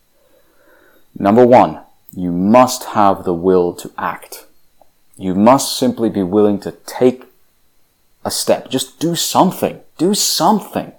Number 1.19 1.47
one, 1.47 1.81
you 2.15 2.33
must 2.33 2.85
have 2.85 3.25
the 3.25 3.35
will 3.35 3.75
to 3.75 3.91
act. 3.99 4.47
You 5.17 5.35
must 5.35 5.77
simply 5.77 6.09
be 6.09 6.23
willing 6.23 6.61
to 6.61 6.73
take 6.87 7.25
a 8.25 8.31
step. 8.31 8.71
Just 8.71 8.99
do 9.01 9.15
something. 9.15 9.81
Do 9.97 10.15
something. 10.15 10.93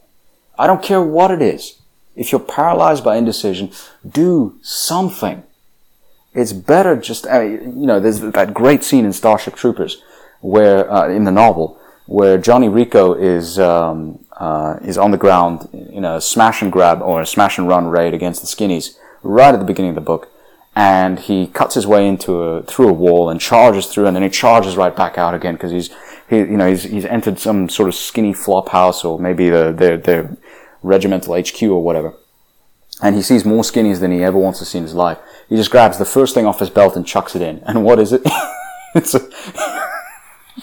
I 0.57 0.67
don't 0.67 0.83
care 0.83 1.01
what 1.01 1.31
it 1.31 1.41
is. 1.41 1.79
If 2.15 2.31
you're 2.31 2.41
paralyzed 2.41 3.03
by 3.03 3.15
indecision, 3.15 3.71
do 4.07 4.57
something. 4.61 5.43
It's 6.33 6.53
better 6.53 6.95
just, 6.97 7.25
uh, 7.25 7.41
you 7.41 7.87
know, 7.87 7.99
there's 7.99 8.19
that 8.19 8.53
great 8.53 8.83
scene 8.83 9.05
in 9.05 9.13
Starship 9.13 9.55
Troopers 9.55 10.01
where, 10.41 10.91
uh, 10.91 11.07
in 11.07 11.23
the 11.23 11.31
novel, 11.31 11.79
where 12.05 12.37
Johnny 12.37 12.67
Rico 12.67 13.13
is, 13.13 13.57
um, 13.57 14.19
uh, 14.39 14.79
is 14.81 14.97
on 14.97 15.11
the 15.11 15.17
ground 15.17 15.67
in 15.73 16.05
a 16.05 16.21
smash 16.21 16.61
and 16.61 16.71
grab 16.71 17.01
or 17.01 17.21
a 17.21 17.25
smash 17.25 17.57
and 17.57 17.67
run 17.67 17.87
raid 17.87 18.13
against 18.13 18.41
the 18.41 18.47
skinnies 18.47 18.97
right 19.21 19.53
at 19.53 19.59
the 19.59 19.65
beginning 19.65 19.89
of 19.89 19.95
the 19.95 20.01
book. 20.01 20.31
And 20.75 21.19
he 21.19 21.47
cuts 21.47 21.75
his 21.75 21.85
way 21.85 22.07
into 22.07 22.41
a, 22.41 22.63
through 22.63 22.87
a 22.89 22.93
wall 22.93 23.29
and 23.29 23.41
charges 23.41 23.87
through 23.87 24.05
and 24.05 24.15
then 24.15 24.23
he 24.23 24.29
charges 24.29 24.77
right 24.77 24.95
back 24.95 25.17
out 25.17 25.33
again 25.33 25.55
because 25.55 25.71
he's, 25.71 25.89
he, 26.29 26.37
you 26.37 26.57
know, 26.57 26.69
he's, 26.69 26.83
he's 26.83 27.05
entered 27.05 27.37
some 27.37 27.67
sort 27.67 27.89
of 27.89 27.95
skinny 27.95 28.33
flop 28.33 28.69
house 28.69 29.03
or 29.03 29.19
maybe 29.19 29.49
the, 29.49 29.73
their, 29.73 29.97
their 29.97 30.37
regimental 30.81 31.35
HQ 31.37 31.61
or 31.63 31.83
whatever. 31.83 32.13
And 33.01 33.15
he 33.15 33.21
sees 33.21 33.43
more 33.43 33.63
skinnies 33.63 33.99
than 33.99 34.11
he 34.11 34.23
ever 34.23 34.37
wants 34.37 34.59
to 34.59 34.65
see 34.65 34.77
in 34.77 34.83
his 34.85 34.93
life. 34.93 35.17
He 35.49 35.55
just 35.55 35.71
grabs 35.71 35.97
the 35.97 36.05
first 36.05 36.33
thing 36.33 36.45
off 36.45 36.59
his 36.59 36.69
belt 36.69 36.95
and 36.95 37.05
chucks 37.05 37.35
it 37.35 37.41
in. 37.41 37.59
And 37.59 37.83
what 37.83 37.99
is 37.99 38.13
it? 38.13 38.21
it's 38.95 39.15
a, 39.15 39.27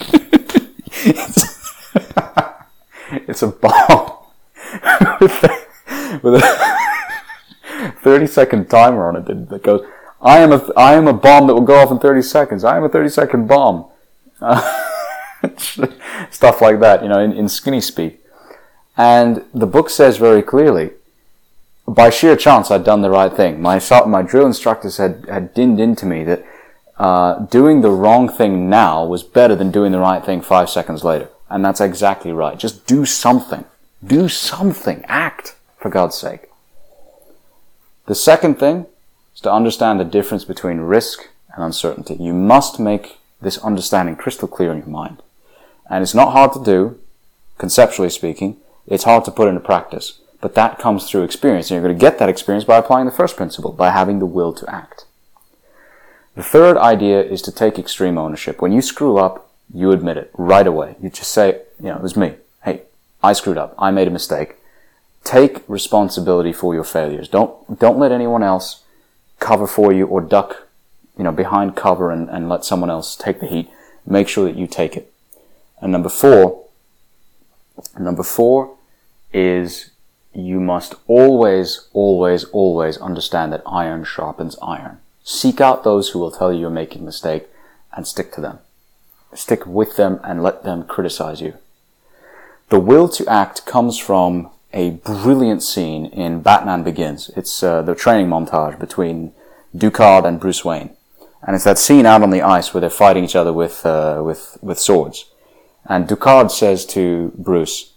it's, 1.05 1.56
it's 3.29 3.43
a 3.43 3.49
bomb 3.49 3.73
with, 5.21 5.45
a, 5.45 6.21
with 6.23 6.35
a 6.43 7.93
30 8.03 8.27
second 8.27 8.71
timer 8.71 9.07
on 9.09 9.17
it 9.17 9.49
that 9.49 9.63
goes, 9.63 9.87
I 10.21 10.39
am 10.39 10.53
a, 10.53 10.73
I 10.77 10.95
am 10.95 11.07
a 11.07 11.13
bomb 11.13 11.47
that 11.47 11.55
will 11.55 11.61
go 11.61 11.77
off 11.77 11.91
in 11.91 11.99
30 11.99 12.23
seconds. 12.23 12.65
I 12.65 12.77
am 12.77 12.85
a 12.85 12.89
30 12.89 13.09
second 13.11 13.49
bomb. 13.49 13.87
Uh, 14.41 14.83
stuff 16.31 16.61
like 16.61 16.81
that, 16.81 17.03
you 17.03 17.09
know, 17.09 17.21
in, 17.21 17.33
in 17.33 17.49
skinny 17.49 17.81
speak. 17.81 18.21
And 18.97 19.45
the 19.55 19.67
book 19.67 19.91
says 19.91 20.17
very 20.17 20.43
clearly, 20.43 20.93
by 21.87 22.11
sheer 22.11 22.37
chance, 22.37 22.71
I'd 22.71 22.85
done 22.85 23.03
the 23.03 23.11
right 23.11 23.33
thing. 23.33 23.61
My 23.61 23.81
my 24.07 24.23
drill 24.23 24.47
instructors 24.47 24.97
had 24.97 25.27
had 25.29 25.55
dinned 25.55 25.79
into 25.79 26.07
me 26.07 26.25
that 26.25 26.45
uh, 26.99 27.41
doing 27.47 27.83
the 27.83 27.91
wrong 27.91 28.29
thing 28.29 28.69
now 28.69 29.05
was 29.05 29.23
better 29.23 29.55
than 29.55 29.71
doing 29.71 29.93
the 29.93 30.01
right 30.01 30.25
thing 30.25 30.41
five 30.41 30.69
seconds 30.71 31.05
later, 31.05 31.29
and 31.49 31.65
that's 31.65 31.81
exactly 31.81 32.33
right. 32.33 32.59
Just 32.59 32.87
do 32.87 33.05
something. 33.05 33.65
Do 34.05 34.29
something. 34.29 35.05
Act, 35.09 35.57
for 35.79 35.91
God's 35.91 36.17
sake. 36.17 36.49
The 38.07 38.15
second 38.15 38.57
thing 38.57 38.87
is 39.35 39.41
to 39.43 39.53
understand 39.53 39.99
the 39.99 40.05
difference 40.05 40.45
between 40.45 40.79
risk 40.79 41.29
and 41.55 41.65
uncertainty. 41.65 42.15
You 42.15 42.33
must 42.33 42.79
make 42.79 43.19
this 43.41 43.59
understanding 43.59 44.17
crystal 44.17 44.49
clear 44.49 44.73
in 44.73 44.79
your 44.79 44.87
mind. 44.87 45.23
And 45.89 46.03
it's 46.03 46.15
not 46.15 46.33
hard 46.33 46.53
to 46.55 46.65
do, 46.65 46.99
conceptually 47.59 48.11
speaking. 48.11 48.57
It's 48.87 49.05
hard 49.05 49.25
to 49.25 49.31
put 49.31 49.49
into 49.49 49.61
practice. 49.61 50.21
But 50.41 50.55
that 50.55 50.79
comes 50.79 51.09
through 51.09 51.25
experience. 51.25 51.71
And 51.71 51.77
you're 51.77 51.83
going 51.83 51.97
to 51.97 52.01
get 52.01 52.19
that 52.19 52.29
experience 52.29 52.65
by 52.65 52.77
applying 52.77 53.07
the 53.07 53.13
first 53.13 53.37
principle, 53.37 53.73
by 53.73 53.91
having 53.91 54.19
the 54.19 54.27
will 54.27 54.53
to 54.55 54.71
act. 54.73 55.05
The 56.35 56.43
third 56.43 56.77
idea 56.77 57.23
is 57.23 57.41
to 57.43 57.53
take 57.53 57.79
extreme 57.79 58.19
ownership. 58.19 58.61
When 58.61 58.73
you 58.73 58.83
screw 58.83 59.17
up, 59.17 59.46
you 59.73 59.91
admit 59.91 60.17
it 60.17 60.31
right 60.35 60.67
away. 60.67 60.97
You 61.01 61.11
just 61.11 61.33
say, 61.33 61.63
you 61.79 61.87
know, 61.87 61.97
it 61.97 62.03
was 62.03 62.17
me. 62.17 62.35
Hey, 62.65 62.83
I 63.23 63.33
screwed 63.33 63.59
up. 63.59 63.75
I 63.79 63.91
made 63.91 64.09
a 64.09 64.13
mistake. 64.13 64.57
Take 65.25 65.69
responsibility 65.69 66.53
for 66.53 66.75
your 66.75 66.85
failures. 66.85 67.29
Don't, 67.29 67.79
don't 67.79 67.99
let 67.99 68.13
anyone 68.13 68.43
else 68.43 68.83
cover 69.41 69.67
for 69.67 69.93
you 69.93 70.07
or 70.07 70.21
duck, 70.21 70.69
you 71.19 71.25
know, 71.25 71.33
behind 71.33 71.77
cover 71.77 72.11
and, 72.11 72.29
and 72.31 72.49
let 72.49 72.65
someone 72.65 72.91
else 72.91 73.17
take 73.17 73.41
the 73.41 73.47
heat. 73.47 73.69
Make 74.07 74.29
sure 74.29 74.45
that 74.45 74.57
you 74.57 74.67
take 74.67 74.97
it. 74.97 75.13
And 75.81 75.93
number 75.93 76.09
four, 76.09 76.65
number 77.99 78.23
four 78.23 78.77
is 79.33 79.91
you 80.33 80.61
must 80.61 80.95
always, 81.07 81.89
always, 81.93 82.45
always 82.45 82.99
understand 82.99 83.53
that 83.53 83.63
iron 83.67 84.05
sharpens 84.05 84.57
iron. 84.63 84.99
Seek 85.25 85.61
out 85.61 85.83
those 85.83 86.11
who 86.11 86.19
will 86.19 86.31
tell 86.31 86.53
you 86.53 86.61
you're 86.61 86.71
making 86.71 87.03
a 87.03 87.07
mistake 87.07 87.49
and 87.93 88.07
stick 88.07 88.33
to 88.33 88.41
them. 88.41 88.61
Stick 89.35 89.67
with 89.67 89.97
them 89.97 90.21
and 90.25 90.43
let 90.43 90.65
them 90.65 90.85
criticize 90.85 91.41
you. 91.41 91.55
The 92.69 92.81
will 92.81 93.09
to 93.11 93.27
act 93.29 93.67
comes 93.67 93.99
from 93.99 94.51
a 94.73 94.91
brilliant 94.91 95.63
scene 95.63 96.07
in 96.07 96.43
Batman 96.43 96.83
Begins. 96.83 97.31
It's 97.37 97.63
uh, 97.63 97.83
the 97.83 97.95
training 97.95 98.29
montage 98.29 98.79
between 98.79 99.33
Ducard 99.75 100.27
and 100.27 100.41
Bruce 100.41 100.65
Wayne. 100.65 100.91
And 101.43 101.55
it's 101.55 101.65
that 101.65 101.79
scene 101.79 102.07
out 102.07 102.23
on 102.23 102.31
the 102.31 102.43
ice 102.43 102.75
where 102.75 102.81
they're 102.81 102.91
fighting 102.91 103.25
each 103.25 103.37
other 103.37 103.53
with, 103.53 103.87
uh, 103.87 104.21
with, 104.25 104.59
with 104.61 104.79
swords. 104.79 105.27
And 105.85 106.09
Ducard 106.09 106.51
says 106.51 106.85
to 106.87 107.33
Bruce, 107.37 107.93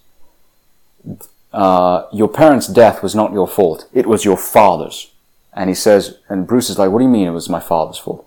uh, 1.52 2.06
your 2.12 2.28
parents' 2.28 2.68
death 2.68 3.02
was 3.02 3.14
not 3.14 3.32
your 3.32 3.48
fault. 3.48 3.88
It 3.92 4.06
was 4.06 4.24
your 4.24 4.36
father's. 4.36 5.10
And 5.52 5.68
he 5.68 5.74
says, 5.74 6.18
and 6.28 6.46
Bruce 6.46 6.70
is 6.70 6.78
like, 6.78 6.90
what 6.90 7.00
do 7.00 7.04
you 7.04 7.10
mean 7.10 7.26
it 7.26 7.32
was 7.32 7.48
my 7.48 7.58
father's 7.58 7.98
fault? 7.98 8.24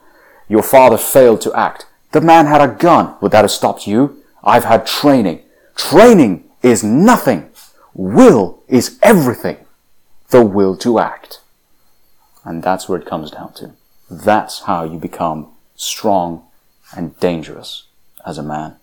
Your 0.50 0.64
father 0.64 0.98
failed 0.98 1.40
to 1.42 1.54
act. 1.54 1.86
The 2.14 2.22
man 2.22 2.46
had 2.46 2.62
a 2.62 2.74
gun. 2.74 3.16
Would 3.22 3.32
that 3.32 3.44
have 3.44 3.52
stopped 3.52 3.88
you? 3.88 4.24
I've 4.44 4.66
had 4.66 4.86
training. 4.86 5.42
Training 5.76 6.44
is 6.62 6.84
nothing. 6.84 7.50
Will 7.94 8.64
is 8.68 9.00
everything. 9.02 9.58
The 10.30 10.46
will 10.46 10.78
to 10.78 11.00
act. 11.00 11.42
And 12.46 12.64
that's 12.64 12.88
where 12.88 13.00
it 13.00 13.08
comes 13.08 13.32
down 13.32 13.54
to. 13.54 13.72
That's 14.10 14.62
how 14.62 14.84
you 14.84 15.00
become 15.00 15.50
strong 15.76 16.44
and 16.96 17.20
dangerous 17.20 17.88
as 18.26 18.38
a 18.38 18.44
man. 18.44 18.76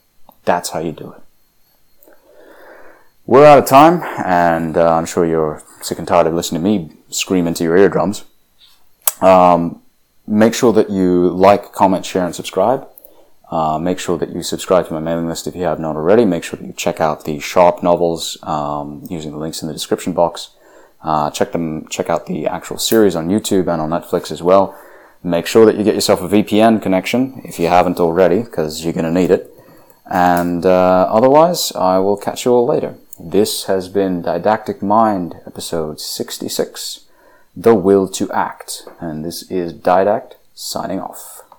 That's 0.45 0.71
how 0.71 0.81
you 0.81 0.93
do 0.93 1.13
it. 1.13 1.23
We're 3.27 3.47
out 3.47 3.59
of 3.59 3.67
time, 3.67 4.03
and 4.25 4.77
uh, 4.77 4.97
I'm 4.97 5.07
sure 5.07 5.25
you're 5.25 5.63
sick 5.83 5.99
and 5.99 6.09
tired 6.09 6.27
of 6.27 6.35
listening 6.35 6.63
to 6.63 6.69
me 6.69 6.97
scream 7.11 7.47
into 7.47 7.63
your 7.63 7.77
eardrums. 7.77 8.25
Um, 9.21 9.83
make 10.27 10.55
sure 10.55 10.73
that 10.73 10.91
you 10.91 11.29
like, 11.31 11.73
comment, 11.73 12.05
share, 12.05 12.25
and 12.25 12.35
subscribe. 12.35 12.89
Uh, 13.51 13.79
make 13.81 13.99
sure 13.99 14.17
that 14.17 14.31
you 14.31 14.43
subscribe 14.43 14.87
to 14.87 14.93
my 14.93 15.01
mailing 15.01 15.27
list 15.27 15.49
if 15.49 15.57
you 15.57 15.65
have 15.65 15.81
not 15.81 15.97
already. 15.97 16.25
Make 16.25 16.45
sure 16.45 16.57
that 16.59 16.67
you 16.67 16.73
check 16.73 17.01
out 17.01 17.25
the 17.25 17.41
Sharpe 17.41 17.83
novels 17.83 18.39
um, 18.45 19.05
using 19.11 19.33
the 19.33 19.39
links 19.39 19.61
in 19.61 19.67
the 19.67 19.75
description 19.75 20.13
box. 20.13 20.51
Uh, 21.03 21.31
check 21.31 21.53
them. 21.53 21.89
Check 21.89 22.09
out 22.09 22.27
the 22.27 22.47
actual 22.47 22.79
series 22.79 23.17
on 23.17 23.29
YouTube 23.29 23.67
and 23.67 23.83
on 23.83 23.91
Netflix 23.91 24.31
as 24.31 24.43
well. 24.43 24.79
Make 25.23 25.47
sure 25.47 25.67
that 25.67 25.77
you 25.77 25.85
get 25.85 25.95
yourself 25.95 26.21
a 26.21 26.29
VPN 26.29 26.81
connection 26.81 27.43
if 27.45 27.59
you 27.59 27.67
haven't 27.67 27.99
already, 27.99 28.43
because 28.43 28.85
you're 28.85 28.93
going 28.93 29.05
to 29.05 29.21
need 29.21 29.31
it. 29.31 29.53
And 30.07 30.65
uh, 30.65 31.09
otherwise, 31.11 31.73
I 31.73 31.99
will 31.99 32.17
catch 32.17 32.45
you 32.45 32.53
all 32.53 32.67
later. 32.67 32.97
This 33.19 33.65
has 33.65 33.89
been 33.89 34.23
Didactic 34.23 34.81
Mind, 34.81 35.37
episode 35.47 36.01
66, 36.01 37.05
The 37.55 37.75
Will 37.75 38.09
to 38.09 38.31
Act. 38.33 38.89
And 38.99 39.25
this 39.25 39.43
is 39.51 39.75
Didact 39.75 40.35
signing 40.55 41.01
off. 41.01 41.40